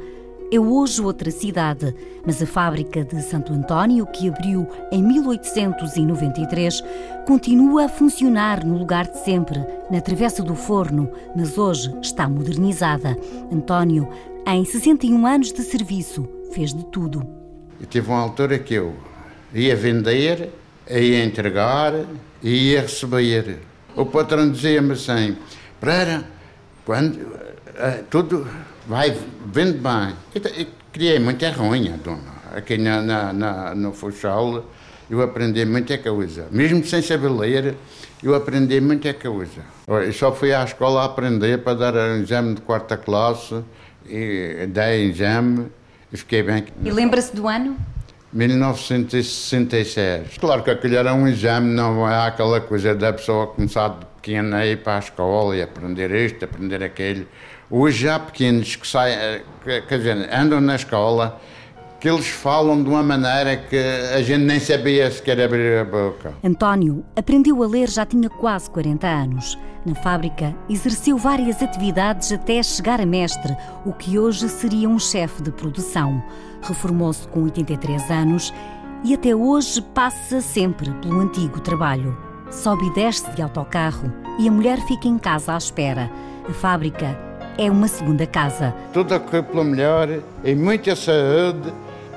é 0.53 0.61
hoje 0.61 1.03
outra 1.03 1.31
cidade, 1.31 1.95
mas 2.25 2.41
a 2.41 2.47
fábrica 2.47 3.05
de 3.05 3.21
Santo 3.23 3.53
António, 3.53 4.07
que 4.07 4.29
abriu 4.29 4.67
em 4.93 5.03
1893, 5.03 6.83
continua 7.27 7.87
a 7.87 7.89
funcionar 7.89 8.65
no 8.65 8.79
lugar 8.79 9.07
de 9.07 9.19
sempre, 9.25 9.59
na 9.91 10.01
Travessa 10.01 10.43
do 10.43 10.55
Forno, 10.55 11.11
mas 11.35 11.59
hoje 11.59 11.93
está 12.01 12.29
modernizada. 12.29 13.17
António, 13.53 14.09
em 14.47 14.65
61 14.65 15.27
anos 15.27 15.53
de 15.53 15.63
serviço, 15.63 16.29
fez 16.53 16.73
de 16.73 16.85
tudo. 16.87 17.27
E 17.81 17.87
tive 17.87 18.09
uma 18.09 18.21
altura 18.21 18.59
que 18.59 18.75
eu 18.75 18.95
ia 19.53 19.75
vender, 19.75 20.51
ia 20.89 21.25
entregar 21.25 21.93
e 22.43 22.71
ia 22.71 22.83
receber. 22.83 23.59
O 23.97 24.07
patrão 24.07 24.51
dizia-me 24.51 24.93
assim: 24.93 25.37
Pereira, 25.81 26.25
quando 26.85 27.17
uh, 27.17 28.05
tudo 28.09 28.47
vai, 28.87 29.17
vende 29.47 29.79
bem. 29.79 30.15
Eu, 30.35 30.67
criei 30.93 31.19
muita 31.19 31.51
ruim, 31.51 31.93
dona. 32.03 32.37
Aqui 32.55 32.79
na, 32.79 33.03
na, 33.03 33.33
na, 33.33 33.75
no 33.75 33.93
Funchal 33.93 34.65
eu 35.09 35.23
aprendi 35.23 35.65
muita 35.65 35.97
coisa. 35.99 36.49
Mesmo 36.51 36.85
sem 36.85 37.01
saber 37.03 37.29
ler, 37.29 37.77
eu 38.23 38.35
aprendi 38.35 38.81
muita 38.81 39.15
coisa. 39.15 39.63
Eu 39.87 40.13
só 40.13 40.33
fui 40.33 40.53
à 40.53 40.65
escola 40.65 41.05
aprender 41.05 41.59
para 41.59 41.75
dar 41.75 41.95
um 41.95 42.23
exame 42.23 42.55
de 42.55 42.63
quarta 42.63 42.97
classe, 42.97 43.63
e 44.09 44.67
dei 44.69 45.11
exame 45.11 45.67
e 46.13 46.17
fiquei 46.17 46.43
bem. 46.43 46.65
E 46.83 46.91
lembra-se 46.91 47.33
do 47.35 47.47
ano? 47.47 47.77
1966. 48.33 50.39
Claro 50.39 50.63
que 50.63 50.71
aquele 50.71 50.97
era 50.97 51.13
um 51.15 51.29
exame, 51.29 51.73
não 51.73 52.09
é 52.09 52.27
aquela 52.27 52.61
coisa 52.61 52.95
da 52.95 53.13
pessoa 53.13 53.49
começar 53.49 53.89
de 53.89 54.07
pequena 54.17 54.59
a 54.59 54.67
ir 54.67 54.83
para 54.83 54.97
a 54.97 54.99
escola 54.99 55.57
e 55.57 55.63
aprender 55.63 56.11
isto, 56.11 56.45
aprender 56.45 56.83
aquilo. 56.83 57.27
Hoje 57.69 58.09
há 58.09 58.19
pequenos 58.21 58.77
que 58.77 58.87
saem, 58.87 59.17
eh, 59.17 59.43
quer 59.65 59.99
dizer, 59.99 60.33
andam 60.33 60.61
na 60.61 60.77
escola, 60.77 61.41
que 61.99 62.09
eles 62.09 62.29
falam 62.29 62.81
de 62.81 62.89
uma 62.89 63.03
maneira 63.03 63.57
que 63.57 63.77
a 63.77 64.23
gente 64.23 64.45
nem 64.45 64.61
sabia 64.61 65.11
sequer 65.11 65.41
abrir 65.41 65.81
a 65.81 65.85
boca. 65.85 66.33
António 66.45 67.05
aprendeu 67.17 67.61
a 67.65 67.67
ler 67.67 67.89
já 67.89 68.07
tinha 68.07 68.31
quase 68.31 68.71
40 68.71 69.07
anos. 69.09 69.59
Na 69.85 69.97
fábrica, 69.97 70.55
exerceu 70.69 71.19
várias 71.19 71.61
atividades 71.61 72.31
até 72.31 72.63
chegar 72.63 73.01
a 73.01 73.07
mestre, 73.07 73.57
o 73.85 73.93
que 73.93 74.17
hoje 74.17 74.49
seria 74.49 74.89
um 74.89 74.99
chefe 74.99 75.43
de 75.43 75.51
produção. 75.51 76.23
Reformou-se 76.63 77.27
com 77.29 77.43
83 77.43 78.11
anos 78.13 78.55
e 79.03 79.13
até 79.13 79.35
hoje 79.35 79.83
passa 79.93 80.41
sempre 80.41 80.93
pelo 81.03 81.19
antigo 81.21 81.59
trabalho. 81.59 82.17
Sobe 82.49 82.87
e 82.87 82.95
desce 82.95 83.29
de 83.33 83.43
autocarro 83.43 84.13
e 84.39 84.49
a 84.49 84.53
mulher 84.53 84.79
fica 84.87 85.09
em 85.09 85.19
casa 85.19 85.55
à 85.55 85.59
espera. 85.59 86.09
A 86.49 86.53
fábrica 86.53 87.26
é 87.59 87.71
uma 87.71 87.89
segunda 87.89 88.27
casa. 88.27 88.75
Tudo 88.93 89.15
a 89.15 89.21
correr 89.21 89.43
pela 89.43 89.65
melhor, 89.65 90.09
e 90.45 90.55
muita 90.55 90.95
saúde 90.95 91.73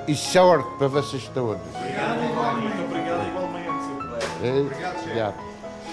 e 0.07 0.15
sorte 0.15 0.69
para 0.77 0.87
vocês 0.87 1.29
todos. 1.33 1.61
Obrigado 1.75 2.23
igualmente. 2.23 2.77
Obrigado 2.83 3.27
igualmente. 3.27 3.69
Obrigado, 4.65 5.35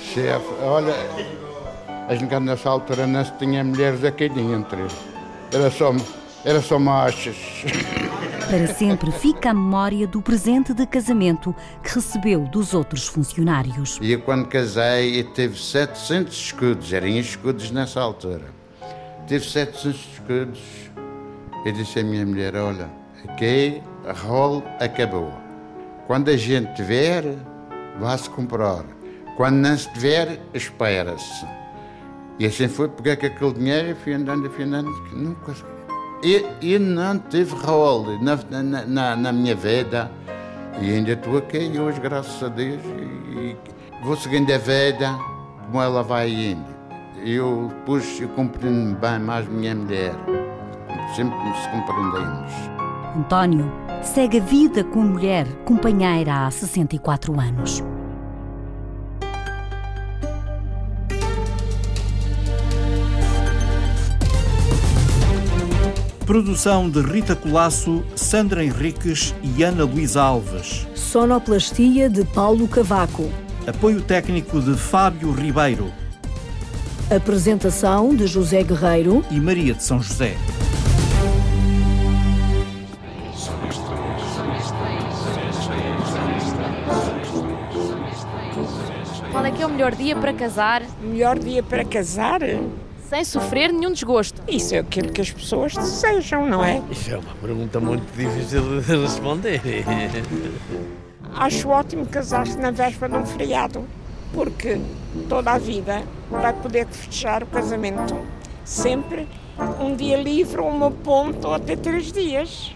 chefe. 0.03 0.47
Olha, 0.63 0.95
a 2.09 2.15
gente 2.15 2.39
nessa 2.41 2.71
altura 2.71 3.07
não 3.07 3.25
se 3.25 3.33
tinha 3.33 3.63
mulheres 3.63 4.05
aqui 4.05 4.29
dentro. 4.29 4.87
Era 5.53 5.71
só, 5.71 5.93
era 6.45 6.61
só 6.61 6.79
machos. 6.79 7.37
Para 8.49 8.69
sempre 8.69 9.11
fica 9.11 9.51
a 9.51 9.55
memória 9.55 10.07
do 10.07 10.23
presente 10.23 10.73
de 10.73 10.87
casamento 10.87 11.55
que 11.83 11.95
recebeu 11.97 12.43
dos 12.43 12.75
outros 12.75 13.09
funcionários. 13.09 13.99
E 14.01 14.13
eu, 14.13 14.21
quando 14.21 14.47
casei, 14.47 15.25
teve 15.25 15.59
700 15.59 16.33
escudos, 16.33 16.93
eram 16.93 17.09
escudos 17.09 17.73
nessa 17.73 18.01
altura. 18.01 18.56
Tive 19.27 19.45
700 19.45 19.85
escudos. 20.13 20.61
Eu 21.65 21.73
disse 21.73 21.99
à 21.99 22.05
minha 22.05 22.25
mulher: 22.25 22.55
Olha, 22.55 22.89
aqui 23.29 23.83
a 24.07 24.13
rol 24.13 24.63
acabou. 24.79 25.33
Quando 26.07 26.29
a 26.29 26.37
gente 26.37 26.73
tiver, 26.77 27.25
vá-se 27.99 28.31
comprar. 28.31 28.85
Quando 29.37 29.57
não 29.57 29.77
se 29.77 29.93
tiver, 29.93 30.39
espera-se. 30.55 31.45
E 32.39 32.47
assim 32.47 32.69
foi, 32.69 32.89
peguei 32.89 33.17
com 33.17 33.27
aquele 33.27 33.53
dinheiro 33.55 33.91
e 33.91 33.95
fui 33.97 34.15
andando, 34.15 34.49
fui 34.49 34.65
andando. 34.65 34.91
Nunca... 35.13 35.53
E, 36.23 36.45
e 36.63 36.79
não 36.79 37.19
tive 37.19 37.53
rol 37.57 38.07
na, 38.23 38.39
na, 38.63 38.87
na, 38.87 39.17
na, 39.17 39.33
minha 39.33 39.57
vida. 39.57 40.09
E 40.81 40.89
ainda 40.95 41.13
estou 41.13 41.39
aqui 41.39 41.77
hoje, 41.77 42.01
graças 42.01 42.41
a 42.45 42.49
Deus. 42.49 42.81
E, 42.85 43.39
e 43.39 43.57
vou 44.05 44.17
seguindo 44.17 44.53
a 44.53 44.59
vida 44.59 45.19
como 45.67 45.83
ela 45.83 46.05
vai 46.05 46.31
indo 46.31 46.76
eu 47.27 47.73
pus, 47.85 48.21
eu 48.21 48.29
compreendo-me 48.29 48.95
bem 48.95 49.19
mais 49.19 49.49
minha 49.49 49.75
mulher. 49.75 50.15
Sempre 51.17 51.37
nos 51.37 51.67
compreendemos. 51.67 52.53
António 53.17 53.73
segue 54.01 54.39
a 54.39 54.43
vida 54.43 54.85
com 54.85 55.01
mulher, 55.01 55.47
companheira 55.65 56.47
há 56.47 56.51
64 56.51 57.41
anos. 57.41 57.83
Produção 66.25 66.91
de 66.91 67.01
Rita 67.01 67.35
Colasso, 67.35 68.05
Sandra 68.15 68.65
Henriques 68.65 69.35
e 69.43 69.63
Ana 69.63 69.85
Luísa 69.85 70.23
Alves. 70.23 70.87
Sonoplastia 70.95 72.09
de 72.11 72.25
Paulo 72.25 72.69
Cavaco. 72.69 73.31
Apoio 73.67 74.01
técnico 74.03 74.61
de 74.61 74.75
Fábio 74.77 75.33
Ribeiro. 75.33 75.93
Apresentação 77.09 78.17
de 78.17 78.27
José 78.27 78.65
Guerreiro 78.65 79.25
e 79.31 79.39
Maria 79.39 79.73
de 79.73 79.81
São 79.81 80.03
José. 80.03 80.37
Qual 89.31 89.45
é 89.45 89.53
que 89.53 89.63
é 89.63 89.67
o 89.67 89.71
melhor 89.71 89.95
dia 89.95 90.17
para 90.17 90.33
casar? 90.33 90.83
Melhor 91.01 91.39
dia 91.39 91.63
para 91.63 91.85
casar? 91.85 92.41
Sem 93.09 93.25
sofrer 93.25 93.73
nenhum 93.73 93.93
desgosto. 93.93 94.43
Isso 94.49 94.75
é 94.75 94.79
aquilo 94.79 95.13
que 95.13 95.21
as 95.21 95.31
pessoas 95.31 95.75
desejam, 95.75 96.45
não 96.45 96.65
é? 96.65 96.83
Isso 96.91 97.13
é 97.13 97.19
uma 97.19 97.35
pergunta 97.41 97.79
muito 97.79 98.05
difícil 98.17 98.81
de 98.81 99.01
responder. 99.01 99.63
Acho 101.37 101.69
ótimo 101.69 102.05
casar-se 102.07 102.59
na 102.59 102.73
véspera 102.73 103.13
de 103.13 103.19
um 103.23 103.27
feriado, 103.27 103.85
porque 104.33 104.81
toda 105.29 105.53
a 105.53 105.59
vida 105.59 106.03
vai 106.31 106.53
poder 106.53 106.87
fechar 106.87 107.43
o 107.43 107.47
casamento 107.47 108.17
sempre 108.65 109.29
um 109.81 109.95
dia 109.95 110.17
livre, 110.17 110.61
uma 110.61 110.91
ponta 110.91 111.49
ou 111.49 111.55
até 111.55 111.77
três 111.77 112.13
dias. 112.13 112.75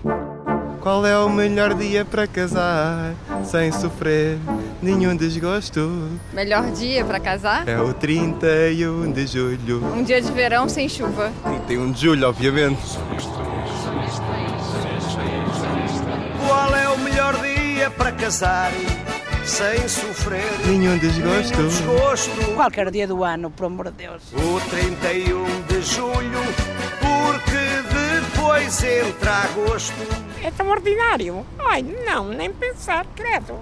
Qual 0.81 1.05
é 1.05 1.19
o 1.19 1.29
melhor 1.29 1.75
dia 1.75 2.07
para 2.07 2.27
casar 2.27 3.15
sem 3.45 3.71
sofrer 3.71 4.39
nenhum 4.81 5.15
desgosto? 5.15 6.09
Melhor 6.33 6.71
dia 6.71 7.05
para 7.05 7.21
casar? 7.21 7.69
É 7.69 7.79
o 7.79 7.93
31 7.93 9.13
de 9.13 9.27
julho. 9.27 9.85
Um 9.95 10.03
dia 10.03 10.23
de 10.23 10.33
verão 10.33 10.71
sem 10.71 10.89
chuva. 10.89 11.31
31 11.67 11.93
de 11.93 12.01
julho, 12.01 12.29
obviamente. 12.29 12.99
Qual 16.47 16.75
é 16.75 16.89
o 16.89 16.99
melhor 16.99 17.37
dia 17.43 17.91
para 17.91 18.13
casar 18.13 18.73
sem 19.51 19.89
sofrer 19.89 20.45
nenhum 20.65 20.97
desgosto? 20.97 21.57
Nenhum 21.57 21.69
desgosto. 21.69 22.55
Qualquer 22.55 22.89
dia 22.93 23.07
do 23.07 23.25
ano, 23.25 23.51
por 23.51 23.67
amor 23.67 23.87
de 23.91 24.05
Deus. 24.05 24.23
O 24.33 24.61
31 24.71 25.63
de 25.63 25.83
julho, 25.83 26.41
porque 27.01 28.31
depois 28.31 28.85
entra 28.85 29.33
agosto. 29.43 29.95
É 30.45 30.53
tão 30.53 30.69
ordinário. 30.71 31.45
Ai, 31.59 31.83
não, 31.83 32.29
nem 32.29 32.53
pensar, 32.53 33.05
credo. 33.17 33.59